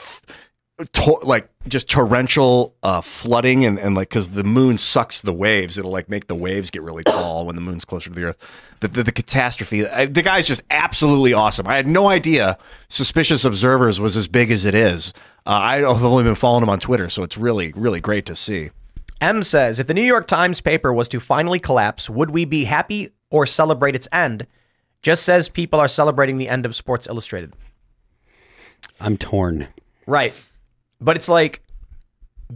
[0.81, 5.33] F- To- like just torrential uh, flooding and, and like because the moon sucks the
[5.33, 8.25] waves it'll like make the waves get really tall when the moon's closer to the
[8.25, 8.39] earth
[8.81, 13.45] the, the, the catastrophe I, the guy's just absolutely awesome i had no idea suspicious
[13.45, 15.13] observers was as big as it is
[15.47, 18.71] uh, i've only been following him on twitter so it's really really great to see
[19.21, 22.65] M says, if the New York Times paper was to finally collapse, would we be
[22.65, 24.47] happy or celebrate its end?
[25.01, 27.55] Just says people are celebrating the end of Sports Illustrated.
[29.01, 29.69] I'm torn.
[30.07, 30.35] Right.
[31.01, 31.62] But it's like,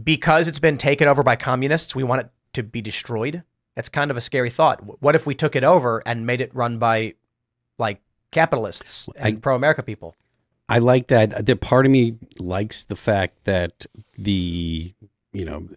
[0.01, 3.43] because it's been taken over by communists, we want it to be destroyed.
[3.75, 5.01] That's kind of a scary thought.
[5.01, 7.15] What if we took it over and made it run by
[7.77, 8.01] like
[8.31, 10.15] capitalists and pro America people?
[10.67, 11.45] I like that.
[11.45, 13.85] The part of me likes the fact that
[14.17, 14.93] the
[15.31, 15.67] you know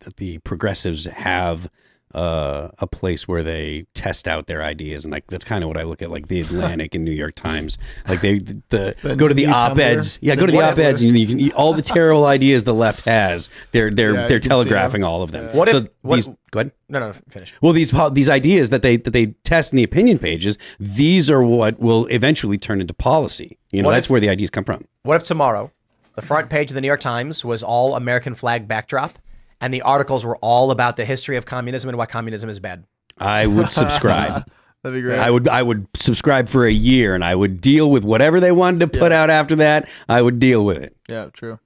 [0.00, 1.70] that the progressives have
[2.14, 5.76] uh, a place where they test out their ideas, and like that's kind of what
[5.76, 7.78] I look at, like the Atlantic and New York Times.
[8.08, 11.02] Like they the, The go to the op eds, yeah, go to the op eds,
[11.02, 13.48] and you can all the terrible ideas the left has.
[13.72, 15.54] They're they're Yeah, they're telegraphing all of them.
[15.56, 16.72] What if- So what- these, go ahead.
[16.88, 17.54] No, no, finish.
[17.62, 21.42] Well, these these ideas that they that they test in the opinion pages, these are
[21.42, 23.58] what will eventually turn into policy.
[23.70, 24.84] You know, What that's if- where the ideas come from.
[25.04, 25.70] What if tomorrow
[26.16, 29.18] the front page of the New York Times was all American flag backdrop
[29.60, 32.84] and the articles were all about the history of communism and why communism is bad?
[33.18, 34.50] I would subscribe.
[34.82, 35.18] That'd be great.
[35.18, 38.52] I would I would subscribe for a year, and I would deal with whatever they
[38.52, 39.90] wanted to put out after that.
[40.08, 40.96] I would deal with it.
[41.08, 41.58] yeah, true.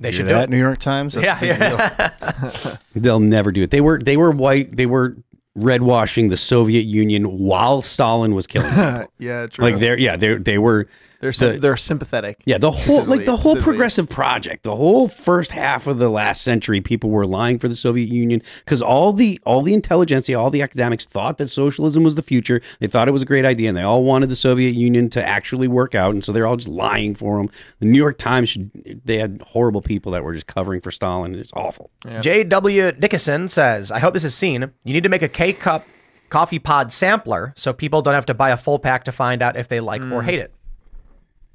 [0.00, 0.50] They Hear should do that, it.
[0.50, 1.14] New York Times.
[1.14, 2.76] That's Yeah, yeah.
[2.94, 3.70] They'll never do it.
[3.70, 4.76] They were they were white.
[4.76, 5.16] They were
[5.54, 9.12] red washing the Soviet Union while Stalin was killing people.
[9.18, 9.64] yeah, true.
[9.64, 10.88] like they're yeah they they were
[11.22, 12.42] they're the- they're sympathetic.
[12.44, 16.42] Yeah, the whole like the whole progressive project, the whole first half of the last
[16.42, 20.50] century, people were lying for the Soviet Union because all the all the intelligentsia, all
[20.50, 22.60] the academics thought that socialism was the future.
[22.80, 25.24] They thought it was a great idea, and they all wanted the Soviet Union to
[25.24, 27.48] actually work out, and so they're all just lying for them.
[27.78, 31.36] The New York Times, should, they had horrible people that were just covering for Stalin.
[31.36, 31.90] It's awful.
[32.20, 32.92] J.W.
[32.92, 34.62] Dickinson says, I hope this is seen.
[34.84, 35.86] You need to make a K cup
[36.32, 39.54] coffee pod sampler so people don't have to buy a full pack to find out
[39.54, 40.24] if they like or mm.
[40.24, 40.54] hate it.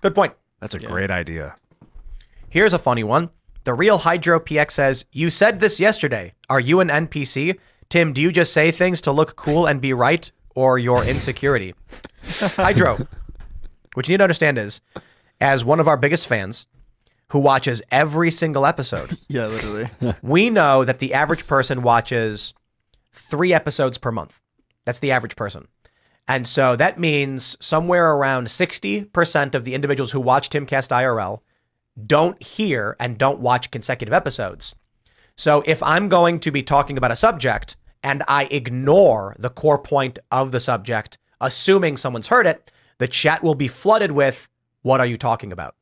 [0.01, 0.33] Good point.
[0.59, 1.55] That's a great idea.
[2.49, 3.29] Here's a funny one.
[3.63, 6.33] The real Hydro PX says, You said this yesterday.
[6.49, 7.59] Are you an NPC?
[7.89, 11.73] Tim, do you just say things to look cool and be right or your insecurity?
[12.25, 13.07] Hydro,
[13.93, 14.81] what you need to understand is,
[15.39, 16.67] as one of our biggest fans
[17.29, 19.89] who watches every single episode, Yeah, literally.
[20.21, 22.53] we know that the average person watches
[23.11, 24.41] three episodes per month.
[24.85, 25.67] That's the average person.
[26.27, 31.39] And so that means somewhere around 60% of the individuals who watch Timcast IRL
[32.05, 34.75] don't hear and don't watch consecutive episodes.
[35.35, 39.79] So if I'm going to be talking about a subject and I ignore the core
[39.79, 44.49] point of the subject, assuming someone's heard it, the chat will be flooded with,
[44.81, 45.75] What are you talking about?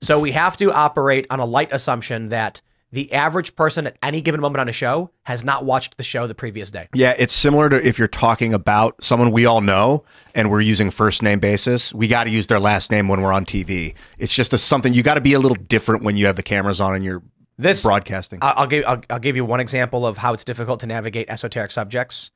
[0.00, 2.60] So we have to operate on a light assumption that
[2.94, 6.28] the average person at any given moment on a show has not watched the show
[6.28, 6.88] the previous day.
[6.94, 10.92] Yeah, it's similar to if you're talking about someone we all know and we're using
[10.92, 11.92] first name basis.
[11.92, 13.94] We got to use their last name when we're on TV.
[14.16, 16.44] It's just a, something you got to be a little different when you have the
[16.44, 17.20] cameras on and you're
[17.58, 18.38] This broadcasting.
[18.42, 21.72] I'll give I'll, I'll give you one example of how it's difficult to navigate esoteric
[21.72, 22.30] subjects.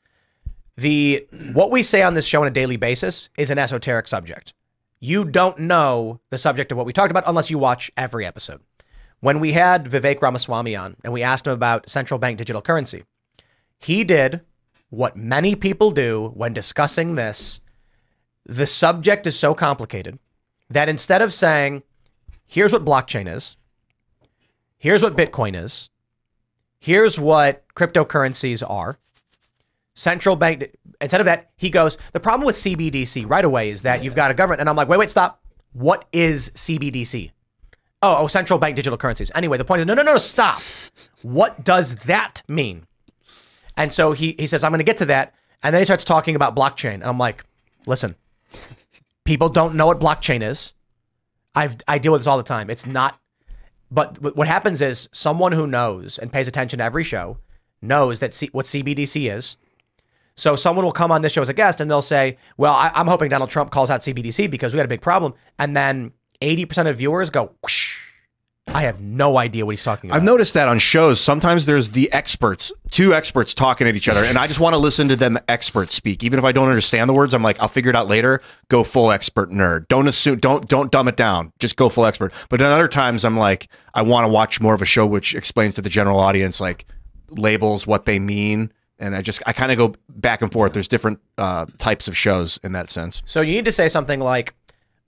[0.77, 4.55] The what we say on this show on a daily basis is an esoteric subject.
[4.99, 8.61] You don't know the subject of what we talked about unless you watch every episode.
[9.21, 13.05] When we had Vivek Ramaswamy on and we asked him about central bank digital currency,
[13.79, 14.43] he did
[14.91, 17.61] what many people do when discussing this.
[18.47, 20.19] The subject is so complicated
[20.71, 21.83] that instead of saying,
[22.47, 23.57] here's what blockchain is,
[24.79, 25.91] here's what Bitcoin is,
[26.79, 28.99] here's what cryptocurrencies are,
[29.95, 30.71] central bank,
[31.01, 34.31] instead of that, he goes, the problem with CBDC right away is that you've got
[34.31, 34.61] a government.
[34.61, 35.43] And I'm like, wait, wait, stop.
[35.73, 37.33] What is CBDC?
[38.01, 39.33] Oh, oh, central bank digital currencies.
[39.35, 40.61] Anyway, the point is, no, no, no, stop.
[41.23, 42.87] What does that mean?
[43.77, 45.35] And so he, he says, I'm going to get to that.
[45.63, 46.95] And then he starts talking about blockchain.
[46.95, 47.45] And I'm like,
[47.87, 48.15] listen,
[49.25, 50.75] people don't know what blockchain is.
[51.55, 52.71] I've, I deal with this all the time.
[52.71, 53.19] It's not,
[53.91, 57.39] but what happens is someone who knows and pays attention to every show
[57.83, 59.57] knows that C, what CBDC is.
[60.37, 62.93] So someone will come on this show as a guest and they'll say, well, I,
[62.95, 65.35] I'm hoping Donald Trump calls out CBDC because we had a big problem.
[65.59, 67.88] And then 80% of viewers go, whoosh.
[68.75, 70.17] I have no idea what he's talking about.
[70.17, 71.21] I've noticed that on shows.
[71.21, 74.79] Sometimes there's the experts, two experts talking at each other, and I just want to
[74.79, 76.23] listen to them experts speak.
[76.23, 78.41] Even if I don't understand the words, I'm like, I'll figure it out later.
[78.69, 79.89] Go full expert nerd.
[79.89, 80.39] Don't assume.
[80.39, 81.53] Don't don't dumb it down.
[81.59, 82.33] Just go full expert.
[82.49, 85.35] But then other times, I'm like, I want to watch more of a show which
[85.35, 86.87] explains to the general audience like
[87.31, 90.73] labels, what they mean, and I just I kind of go back and forth.
[90.73, 93.23] There's different uh, types of shows in that sense.
[93.25, 94.55] So you need to say something like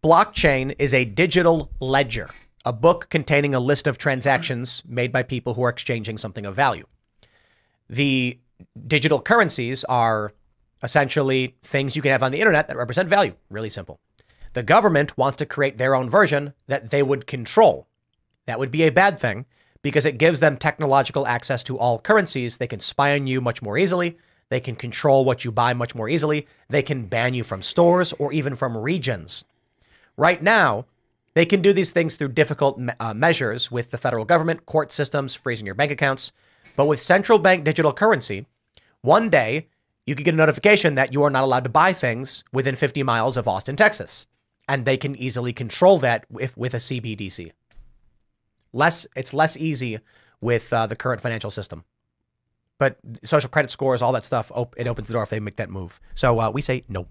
[0.03, 2.31] blockchain is a digital ledger,
[2.65, 6.55] a book containing a list of transactions made by people who are exchanging something of
[6.55, 6.87] value.
[7.89, 8.39] The
[8.87, 10.32] digital currencies are
[10.82, 13.35] essentially things you can have on the internet that represent value.
[13.49, 14.01] Really simple.
[14.53, 17.87] The government wants to create their own version that they would control.
[18.47, 19.47] That would be a bad thing
[19.82, 22.59] because it gives them technological access to all currencies.
[22.59, 24.19] They can spy on you much more easily.
[24.49, 26.47] They can control what you buy much more easily.
[26.69, 29.45] They can ban you from stores or even from regions.
[30.16, 30.87] Right now,
[31.35, 34.90] they can do these things through difficult me- uh, measures with the federal government, court
[34.90, 36.32] systems, freezing your bank accounts.
[36.77, 38.47] But with central bank digital currency,
[39.02, 39.69] one day
[40.07, 43.02] you could get a notification that you are not allowed to buy things within 50
[43.02, 44.27] miles of Austin, Texas.
[44.69, 47.52] And they can easily control that if, with a CBDC.
[48.73, 49.98] Less, it's less easy
[50.40, 51.85] with uh, the current financial system.
[52.78, 55.57] But social credit scores, all that stuff, op- it opens the door if they make
[55.57, 56.01] that move.
[56.15, 57.07] So uh, we say no.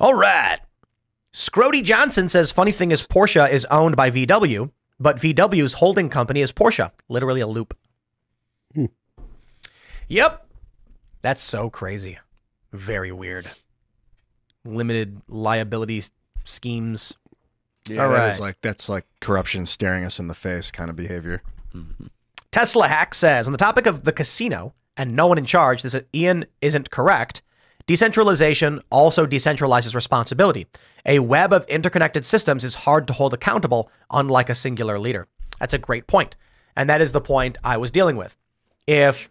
[0.00, 0.58] All right.
[1.38, 6.40] Scrody Johnson says, funny thing is Porsche is owned by VW, but VW's holding company
[6.40, 6.90] is Porsche.
[7.08, 7.78] Literally a loop.
[8.74, 8.86] Hmm.
[10.08, 10.44] Yep.
[11.22, 12.18] That's so crazy.
[12.72, 13.48] Very weird.
[14.64, 16.02] Limited liability
[16.44, 17.16] schemes.
[17.88, 18.32] Yeah, All that right.
[18.32, 21.42] is like that's like corruption staring us in the face kind of behavior.
[21.72, 22.06] Mm-hmm.
[22.50, 25.94] Tesla Hack says on the topic of the casino and no one in charge, this
[26.12, 27.42] Ian isn't correct.
[27.88, 30.66] Decentralization also decentralizes responsibility.
[31.06, 35.26] A web of interconnected systems is hard to hold accountable, unlike a singular leader.
[35.58, 36.36] That's a great point.
[36.76, 38.36] And that is the point I was dealing with.
[38.86, 39.30] If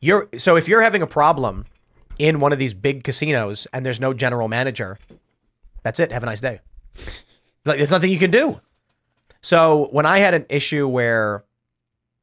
[0.00, 1.64] you're so if you're having a problem
[2.18, 4.98] in one of these big casinos and there's no general manager,
[5.84, 6.10] that's it.
[6.10, 6.60] Have a nice day.
[7.64, 8.60] Like there's nothing you can do.
[9.40, 11.44] So when I had an issue where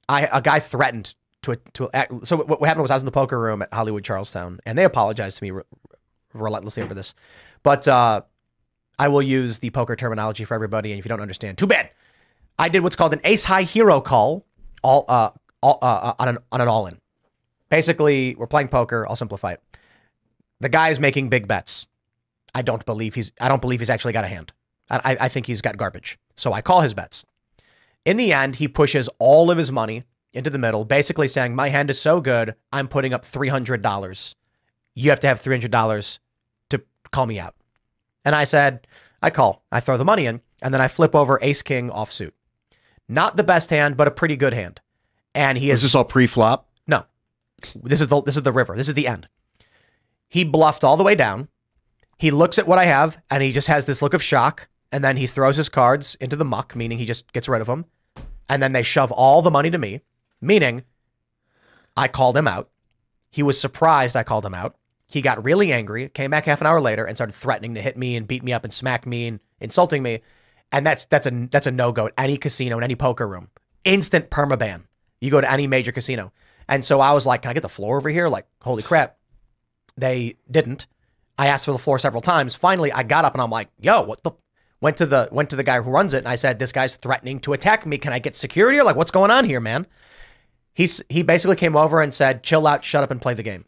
[0.10, 3.12] I a guy threatened to to act, so what, happened was I was in the
[3.12, 5.64] poker room at Hollywood Charlestown and they apologized to me re-
[6.34, 7.14] relentlessly over this,
[7.64, 8.22] but uh,
[8.98, 10.92] I will use the poker terminology for everybody.
[10.92, 11.90] And if you don't understand, too bad.
[12.58, 14.46] I did what's called an ace high hero call,
[14.84, 15.30] all uh,
[15.64, 17.00] all uh, on an on an all in.
[17.70, 19.08] Basically, we're playing poker.
[19.08, 19.62] I'll simplify it.
[20.60, 21.88] The guy is making big bets.
[22.54, 23.32] I don't believe he's.
[23.40, 24.52] I don't believe he's actually got a hand.
[24.92, 26.18] I, I think he's got garbage.
[26.36, 27.26] So I call his bets.
[28.06, 30.04] In the end, he pushes all of his money
[30.34, 33.82] into the middle, basically saying, "My hand is so good, I'm putting up three hundred
[33.82, 34.36] dollars.
[34.96, 36.20] You have to have three hundred dollars
[36.70, 36.82] to
[37.12, 37.56] call me out."
[38.26, 38.86] And I said,
[39.22, 39.64] "I call.
[39.72, 42.32] I throw the money in, and then I flip over Ace King offsuit.
[43.08, 44.82] Not the best hand, but a pretty good hand.
[45.34, 46.70] And he Is is this all pre-flop?
[46.86, 47.06] no.
[47.76, 48.76] This is the this is the river.
[48.76, 49.28] This is the end.
[50.30, 51.48] He bluffed all the way down.
[52.18, 55.04] He looks at what I have and he just has this look of shock and
[55.04, 57.86] then he throws his cards into the muck, meaning he just gets rid of them.
[58.48, 60.02] And then they shove all the money to me,
[60.42, 60.84] meaning
[61.96, 62.70] I called him out.
[63.32, 64.76] He was surprised I called him out.
[65.08, 67.98] He got really angry, came back half an hour later and started threatening to hit
[67.98, 70.22] me and beat me up and smack me and insulting me.
[70.72, 73.50] And that's that's a that's a no-go at any casino in any poker room.
[73.84, 74.84] Instant permaban.
[75.20, 76.32] You go to any major casino.
[76.68, 79.18] And so I was like, "Can I get the floor over here?" Like, holy crap.
[79.98, 80.86] They didn't.
[81.40, 82.56] I asked for the floor several times.
[82.56, 84.32] Finally, I got up and I'm like, "Yo, what the?"
[84.82, 86.96] Went to the went to the guy who runs it and I said, "This guy's
[86.96, 87.98] threatening to attack me.
[87.98, 89.88] Can I get security or like what's going on here, man?"
[90.80, 93.66] He's he basically came over and said, "Chill out, shut up, and play the game."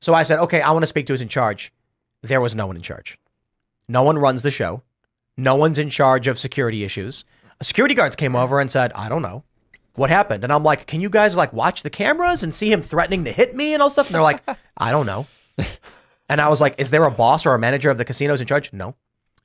[0.00, 1.72] So I said, "Okay, I want to speak to who's in charge."
[2.22, 3.18] There was no one in charge.
[3.88, 4.82] No one runs the show.
[5.36, 7.24] No one's in charge of security issues.
[7.62, 9.44] Security guards came over and said, "I don't know."
[9.96, 10.44] what happened?
[10.44, 13.32] And I'm like, can you guys like watch the cameras and see him threatening to
[13.32, 14.08] hit me and all stuff?
[14.08, 14.42] And they're like,
[14.76, 15.26] I don't know.
[16.28, 18.48] And I was like, is there a boss or a manager of the casinos in
[18.48, 18.72] charge?
[18.72, 18.96] No.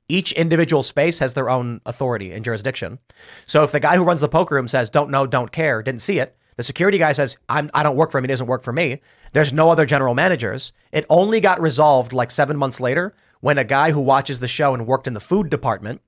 [0.08, 2.98] Each individual space has their own authority and jurisdiction.
[3.44, 6.00] So if the guy who runs the poker room says, don't know, don't care, didn't
[6.00, 8.62] see it, the security guy says, I'm, I don't work for him, he doesn't work
[8.62, 9.00] for me.
[9.32, 10.72] There's no other general managers.
[10.92, 14.74] It only got resolved like seven months later when a guy who watches the show
[14.74, 16.00] and worked in the food department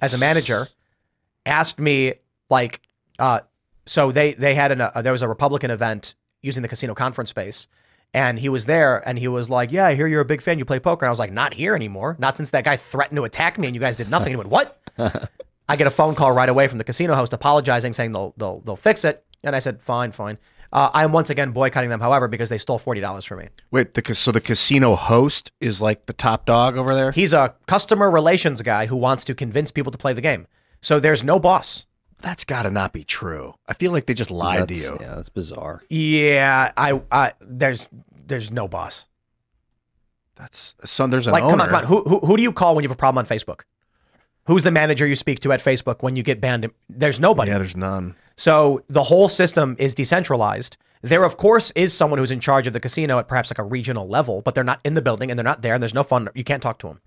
[0.00, 0.68] as a manager
[1.44, 2.14] asked me,
[2.50, 2.80] like,
[3.18, 3.40] uh,
[3.86, 7.30] so they they had an uh, there was a Republican event using the casino conference
[7.30, 7.66] space,
[8.12, 10.58] and he was there, and he was like, "Yeah, I hear you're a big fan.
[10.58, 12.14] You play poker." And I was like, "Not here anymore.
[12.18, 14.48] Not since that guy threatened to attack me, and you guys did nothing." And he
[14.48, 14.78] went, "What?"
[15.70, 18.60] I get a phone call right away from the casino host apologizing, saying they'll they'll
[18.60, 20.38] they'll fix it, and I said, "Fine, fine."
[20.70, 23.48] Uh, I am once again boycotting them, however, because they stole forty dollars from me.
[23.70, 27.10] Wait, the, so the casino host is like the top dog over there?
[27.12, 30.46] He's a customer relations guy who wants to convince people to play the game.
[30.80, 31.86] So there's no boss.
[32.20, 33.54] That's got to not be true.
[33.66, 34.96] I feel like they just lied to you.
[35.00, 35.82] Yeah, that's bizarre.
[35.88, 37.88] Yeah, I, I there's
[38.26, 39.06] there's no boss.
[40.34, 41.10] That's son.
[41.10, 41.84] There's an like, come on, come on.
[41.84, 43.62] Who, who who do you call when you have a problem on Facebook?
[44.48, 46.70] Who's the manager you speak to at Facebook when you get banned?
[46.88, 47.50] There's nobody.
[47.50, 48.16] Yeah, there's none.
[48.34, 50.78] So the whole system is decentralized.
[51.02, 53.62] There, of course, is someone who's in charge of the casino at perhaps like a
[53.62, 56.02] regional level, but they're not in the building and they're not there, and there's no
[56.02, 56.30] fun.
[56.34, 57.02] You can't talk to them.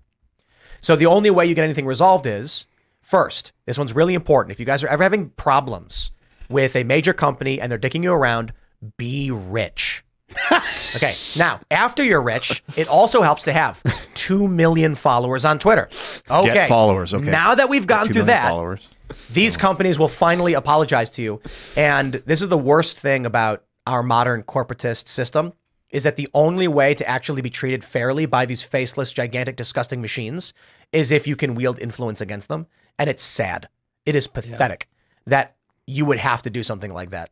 [0.80, 2.68] So the only way you get anything resolved is
[3.00, 3.52] first.
[3.66, 4.52] This one's really important.
[4.52, 6.12] If you guys are ever having problems
[6.48, 8.52] with a major company and they're dicking you around,
[8.96, 10.04] be rich.
[10.96, 11.12] okay.
[11.36, 13.82] Now, after you're rich, it also helps to have
[14.14, 15.88] two million followers on Twitter.
[16.30, 16.52] Okay.
[16.52, 17.14] Get followers.
[17.14, 17.30] Okay.
[17.30, 18.88] Now that we've Got gone through that, followers.
[19.30, 19.60] these oh.
[19.60, 21.40] companies will finally apologize to you.
[21.76, 25.52] And this is the worst thing about our modern corporatist system
[25.90, 30.00] is that the only way to actually be treated fairly by these faceless, gigantic, disgusting
[30.00, 30.54] machines
[30.90, 32.66] is if you can wield influence against them.
[32.98, 33.68] And it's sad.
[34.06, 34.88] It is pathetic
[35.26, 35.56] that
[35.86, 37.30] you would have to do something like that.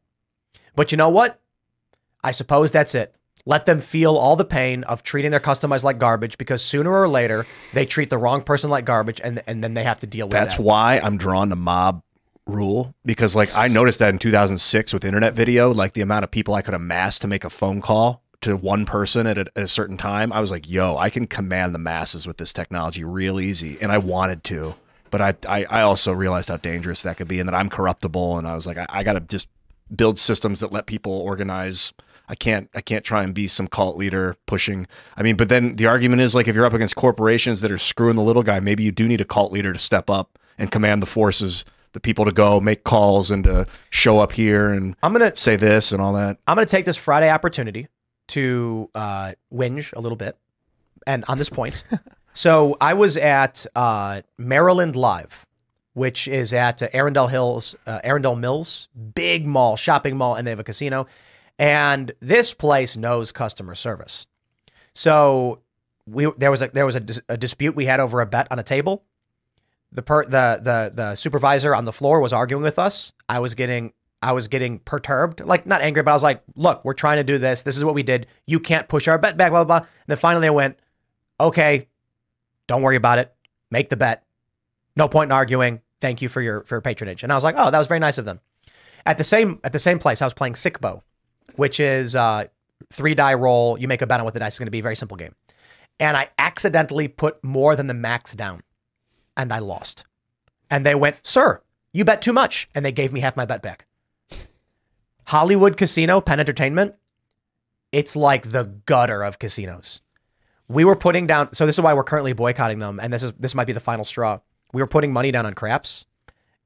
[0.77, 1.41] But you know what?
[2.23, 3.15] I suppose that's it.
[3.47, 7.09] Let them feel all the pain of treating their customers like garbage because sooner or
[7.09, 10.29] later they treat the wrong person like garbage and, and then they have to deal
[10.29, 10.39] with it.
[10.39, 10.63] That's that.
[10.63, 12.03] why I'm drawn to mob
[12.47, 16.31] rule because like I noticed that in 2006 with internet video, like the amount of
[16.31, 19.63] people I could amass to make a phone call to one person at a, at
[19.63, 23.05] a certain time, I was like, yo, I can command the masses with this technology
[23.05, 23.79] real easy.
[23.81, 24.75] And I wanted to,
[25.11, 28.39] but I, I, I also realized how dangerous that could be and that I'm corruptible.
[28.39, 29.49] And I was like, I, I got to just
[29.95, 31.93] build systems that let people organize.
[32.31, 34.87] I can't I can't try and be some cult leader pushing.
[35.17, 37.79] I mean, but then the argument is like if you're up against corporations that are
[37.79, 40.71] screwing the little guy, maybe you do need a cult leader to step up and
[40.71, 44.95] command the forces, the people to go make calls and to show up here and
[45.03, 46.39] I'm gonna say this and all that.
[46.47, 47.89] I'm going to take this Friday opportunity
[48.31, 50.39] to uh, whinge a little bit,
[51.07, 51.83] and on this point.
[52.33, 55.47] so I was at uh, Maryland Live,
[55.95, 60.51] which is at uh, Arundel Hills, uh, Arundel Mills, big mall, shopping mall, and they
[60.51, 61.07] have a casino.
[61.61, 64.27] And this place knows customer service.
[64.95, 65.61] So
[66.07, 68.59] we there was a there was a, a dispute we had over a bet on
[68.59, 69.05] a table.
[69.93, 73.13] The per the the the supervisor on the floor was arguing with us.
[73.29, 73.93] I was getting
[74.23, 77.25] I was getting perturbed, like not angry, but I was like, "Look, we're trying to
[77.25, 77.63] do this.
[77.63, 78.27] This is what we did.
[78.47, 79.81] You can't push our bet back." Blah blah.
[79.81, 79.87] blah.
[79.87, 80.79] And then finally, I went,
[81.39, 81.89] "Okay,
[82.69, 83.35] don't worry about it.
[83.71, 84.25] Make the bet.
[84.97, 85.83] No point in arguing.
[86.01, 88.01] Thank you for your for your patronage." And I was like, "Oh, that was very
[88.01, 88.41] nice of them."
[89.05, 91.03] At the same at the same place, I was playing Sic Bo,
[91.57, 92.45] which is uh,
[92.93, 93.79] three die roll.
[93.79, 94.81] You make a bet on what the dice is going to be.
[94.81, 95.35] Very simple game.
[95.99, 98.63] And I accidentally put more than the max down,
[99.37, 100.05] and I lost.
[100.71, 101.63] And they went, "Sir,
[101.93, 103.87] you bet too much," and they gave me half my bet back.
[105.27, 106.95] Hollywood Casino, Penn Entertainment,
[107.93, 110.01] it's like the gutter of casinos.
[110.69, 113.33] We were putting down, so this is why we're currently boycotting them, and this is
[113.39, 114.39] this might be the final straw.
[114.73, 116.07] We were putting money down on craps.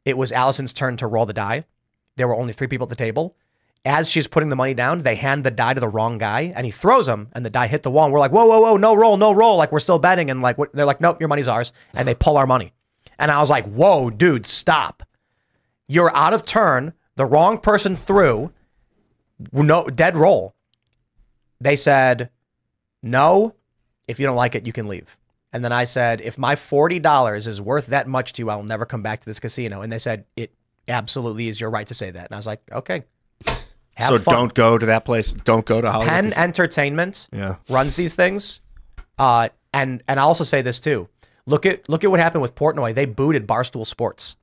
[0.04, 1.64] It was Allison's turn to roll the die.
[2.16, 3.36] There were only three people at the table.
[3.86, 6.64] As she's putting the money down, they hand the die to the wrong guy, and
[6.64, 8.04] he throws them, and the die hit the wall.
[8.06, 9.58] And we're like, whoa, whoa, whoa, no roll, no roll.
[9.58, 12.38] Like we're still betting, and like they're like, nope, your money's ours, and they pull
[12.38, 12.72] our money.
[13.18, 15.02] And I was like, whoa, dude, stop.
[15.86, 16.94] You're out of turn.
[17.16, 18.52] The wrong person threw.
[19.52, 20.54] No dead roll.
[21.60, 22.30] They said,
[23.02, 23.54] no.
[24.08, 25.18] If you don't like it, you can leave.
[25.52, 28.56] And then I said, if my forty dollars is worth that much to you, I
[28.56, 29.82] will never come back to this casino.
[29.82, 30.52] And they said, it
[30.88, 32.26] absolutely is your right to say that.
[32.26, 33.04] And I was like, okay.
[33.96, 34.34] Have so fun.
[34.34, 35.32] don't go to that place.
[35.32, 36.08] Don't go to Hollywood.
[36.12, 37.56] Penn Entertainment Yeah.
[37.68, 38.60] runs these things.
[39.18, 41.08] Uh, and and I'll also say this too.
[41.46, 42.94] Look at look at what happened with Portnoy.
[42.94, 44.36] They booted Barstool Sports.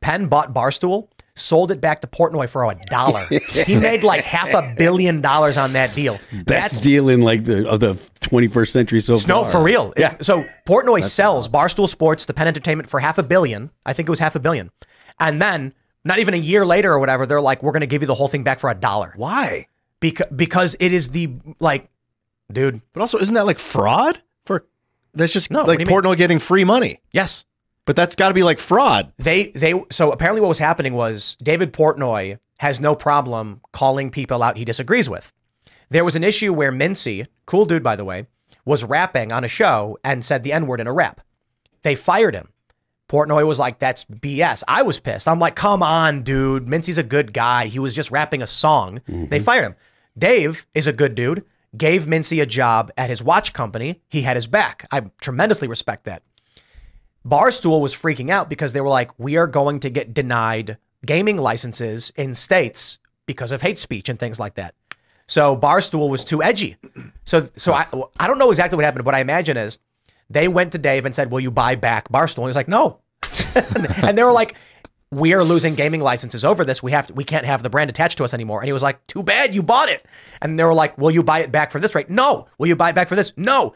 [0.00, 3.26] Penn bought Barstool, sold it back to Portnoy for a dollar.
[3.66, 6.18] he made like half a billion dollars on that deal.
[6.44, 9.50] Best deal in like the of the 21st century so No, far.
[9.50, 9.92] for real.
[9.96, 10.16] Yeah.
[10.20, 13.70] So Portnoy sells Barstool Sports to Penn Entertainment for half a billion.
[13.84, 14.70] I think it was half a billion.
[15.18, 15.72] And then
[16.04, 18.14] not even a year later or whatever, they're like, we're going to give you the
[18.14, 19.12] whole thing back for a dollar.
[19.16, 19.66] Why?
[20.00, 21.90] Because because it is the like,
[22.50, 22.80] dude.
[22.92, 24.22] But also, isn't that like fraud?
[24.46, 24.64] For
[25.12, 25.86] that's just No, like mean?
[25.86, 27.00] Portnoy getting free money.
[27.12, 27.44] Yes.
[27.84, 29.12] But that's got to be like fraud.
[29.16, 34.42] They they so apparently what was happening was David Portnoy has no problem calling people
[34.42, 35.32] out he disagrees with.
[35.88, 38.26] There was an issue where Mintzy, cool dude by the way,
[38.64, 41.22] was rapping on a show and said the N-word in a rap.
[41.82, 42.50] They fired him.
[43.08, 44.62] Portnoy was like, that's BS.
[44.68, 45.26] I was pissed.
[45.26, 46.66] I'm like, come on, dude.
[46.66, 47.66] Mintzy's a good guy.
[47.66, 49.00] He was just rapping a song.
[49.06, 49.44] They mm-hmm.
[49.44, 49.76] fired him.
[50.16, 51.44] Dave is a good dude.
[51.76, 54.02] Gave Mintzy a job at his watch company.
[54.08, 54.86] He had his back.
[54.90, 56.22] I tremendously respect that.
[57.26, 61.36] Barstool was freaking out because they were like, we are going to get denied gaming
[61.36, 64.74] licenses in states because of hate speech and things like that.
[65.26, 66.76] So Barstool was too edgy.
[67.24, 67.86] So so I
[68.18, 69.78] I don't know exactly what happened, but what I imagine is
[70.30, 72.68] they went to Dave and said, "Will you buy back Barstool?" And he was like,
[72.68, 73.00] "No."
[74.02, 74.56] and they were like,
[75.10, 76.82] "We are losing gaming licenses over this.
[76.82, 78.82] We have to, we can't have the brand attached to us anymore." And he was
[78.82, 80.04] like, "Too bad you bought it."
[80.42, 82.48] And they were like, "Will you buy it back for this rate?" No.
[82.58, 83.74] "Will you buy it back for this?" No.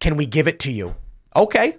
[0.00, 0.94] "Can we give it to you?"
[1.34, 1.78] Okay.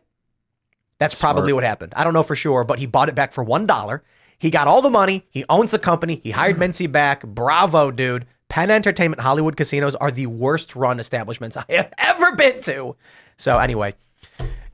[1.00, 1.94] That's probably what happened.
[1.96, 4.04] I don't know for sure, but he bought it back for one dollar.
[4.40, 5.26] He got all the money.
[5.30, 6.22] He owns the company.
[6.24, 7.26] He hired Mintzy back.
[7.26, 8.26] Bravo, dude.
[8.50, 12.96] Penn Entertainment Hollywood casinos are the worst run establishments I have ever been to.
[13.36, 13.96] So anyway,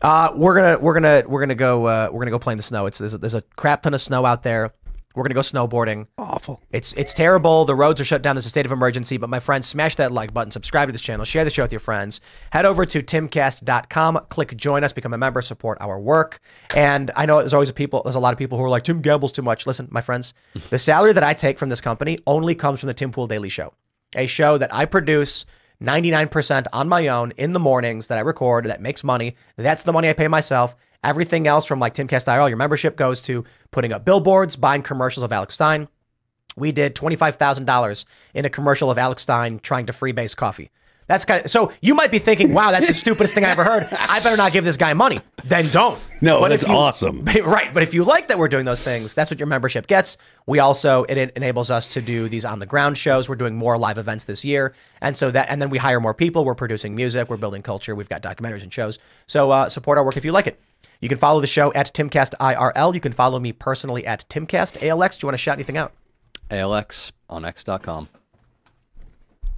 [0.01, 2.63] uh, we're gonna we're gonna we're gonna go uh, we're gonna go play in the
[2.63, 2.85] snow.
[2.85, 4.73] It's there's a, there's a crap ton of snow out there.
[5.15, 6.07] We're gonna go snowboarding.
[6.18, 6.61] Awful.
[6.72, 7.65] It's it's terrible.
[7.65, 8.35] The roads are shut down.
[8.35, 9.18] There's a state of emergency.
[9.18, 11.72] But my friends, smash that like button, subscribe to this channel, share the show with
[11.72, 12.19] your friends.
[12.52, 16.40] Head over to timcast.com, click join us, become a member, support our work.
[16.76, 18.84] And I know there's always a people, there's a lot of people who are like,
[18.84, 19.68] Tim gambles too much.
[19.68, 20.34] Listen, my friends,
[20.69, 23.49] the salary that I take from this company only comes from the Tim Pool Daily
[23.49, 23.73] Show,
[24.15, 25.45] a show that I produce
[25.81, 29.35] 99% on my own in the mornings that I record that makes money.
[29.57, 30.76] That's the money I pay myself.
[31.03, 35.23] Everything else from like Timcast IRL, your membership goes to putting up billboards, buying commercials
[35.23, 35.88] of Alex Stein.
[36.55, 40.69] We did $25,000 in a commercial of Alex Stein trying to freebase coffee.
[41.05, 43.65] That's kind of so you might be thinking, "Wow, that's the stupidest thing I ever
[43.65, 43.89] heard.
[43.91, 45.99] I better not give this guy money." Then don't.
[46.21, 47.25] No, But that's you- awesome.
[47.43, 50.17] Right, but if you like that we're doing those things, that's what your membership gets.
[50.47, 53.27] We also it, it enables us to do these on the ground shows.
[53.27, 56.13] We're doing more live events this year, and so that and then we hire more
[56.13, 56.45] people.
[56.45, 57.30] We're producing music.
[57.30, 57.93] We're building culture.
[57.95, 58.97] We've got documentaries and shows.
[59.25, 60.57] So uh, support our work if you like it.
[61.03, 62.93] You can follow the show at Timcast IRL.
[62.93, 65.19] You can follow me personally at Timcast ALX.
[65.19, 65.91] Do you want to shout anything out?
[66.49, 68.07] ALX on X.com.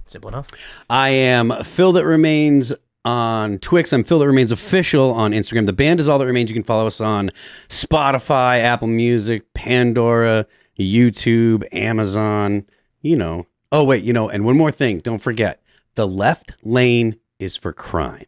[0.06, 0.48] Simple enough.
[0.90, 2.72] I am Phil that remains
[3.04, 3.92] on Twix.
[3.92, 5.66] I'm Phil that remains official on Instagram.
[5.66, 6.50] The band is all that remains.
[6.50, 7.30] You can follow us on
[7.68, 12.66] Spotify, Apple Music, Pandora, YouTube, Amazon.
[13.02, 13.46] You know.
[13.70, 14.28] Oh wait, you know.
[14.28, 14.98] And one more thing.
[14.98, 15.62] Don't forget.
[15.94, 18.26] The left lane is for crime.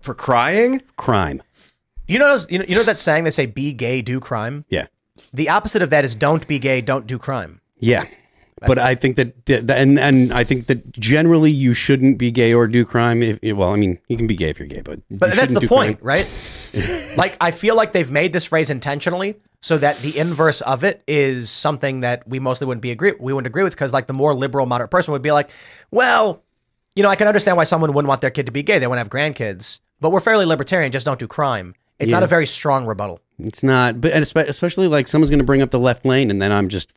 [0.00, 0.80] For crying?
[0.96, 1.42] Crime.
[2.08, 4.64] You know, those- you know, you know that saying they say "Be gay, do crime."
[4.68, 4.86] Yeah.
[5.32, 8.06] The opposite of that is "Don't be gay, don't do crime." Yeah.
[8.66, 12.52] But I think that, that and and I think that generally you shouldn't be gay
[12.52, 13.22] or do crime.
[13.22, 15.60] If well, I mean, you can be gay if you're gay, but But that's the
[15.68, 16.06] point, crime.
[16.18, 17.14] right?
[17.16, 21.04] like I feel like they've made this phrase intentionally so that the inverse of it
[21.06, 24.12] is something that we mostly wouldn't be agree we wouldn't agree with because like the
[24.12, 25.50] more liberal moderate person would be like,
[25.92, 26.42] well,
[26.96, 28.80] you know, I can understand why someone wouldn't want their kid to be gay.
[28.80, 30.90] They want to have grandkids, but we're fairly libertarian.
[30.90, 31.76] Just don't do crime.
[31.98, 33.20] It's not a very strong rebuttal.
[33.38, 36.30] It's not, but and espe- especially like someone's going to bring up the left lane,
[36.30, 36.92] and then I'm just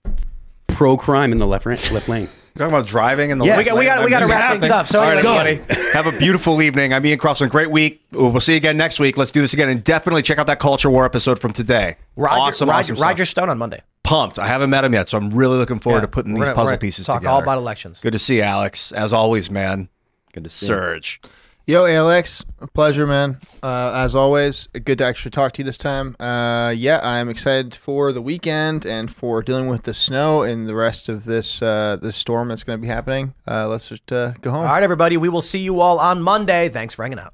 [0.67, 2.27] pro crime in the left ra- left lane.
[2.57, 3.57] Talking about driving and the Yes.
[3.57, 3.95] left We got- we lane.
[3.95, 4.87] got- we gotta wrap things up.
[4.87, 6.93] So All right, anyway, everybody, have a beautiful evening.
[6.93, 7.51] I'm Ian Crossland.
[7.51, 8.03] Great week.
[8.11, 9.17] We'll see you again next week.
[9.17, 11.95] Let's do this again, and definitely check out that Culture War episode from today.
[12.15, 13.07] Roger, awesome, Roger, awesome stuff.
[13.07, 13.81] Roger Stone on Monday.
[14.03, 14.37] Pumped.
[14.39, 16.01] I haven't met him yet, so I'm really looking forward Yeah.
[16.01, 17.33] to putting We're these gonna- puzzle we're pieces talk together.
[17.33, 18.01] all about elections.
[18.01, 18.91] Good to see you, Alex.
[18.91, 19.87] As always, man.
[20.33, 21.21] Good to see Serge.
[21.67, 22.43] Yo, Alex,
[22.73, 23.37] pleasure, man.
[23.61, 26.15] Uh, as always, good to actually talk to you this time.
[26.19, 30.73] Uh, yeah, I'm excited for the weekend and for dealing with the snow and the
[30.75, 33.35] rest of this uh, this storm that's going to be happening.
[33.47, 34.61] Uh, let's just uh, go home.
[34.61, 35.17] All right, everybody.
[35.17, 36.67] We will see you all on Monday.
[36.67, 37.33] Thanks for hanging out.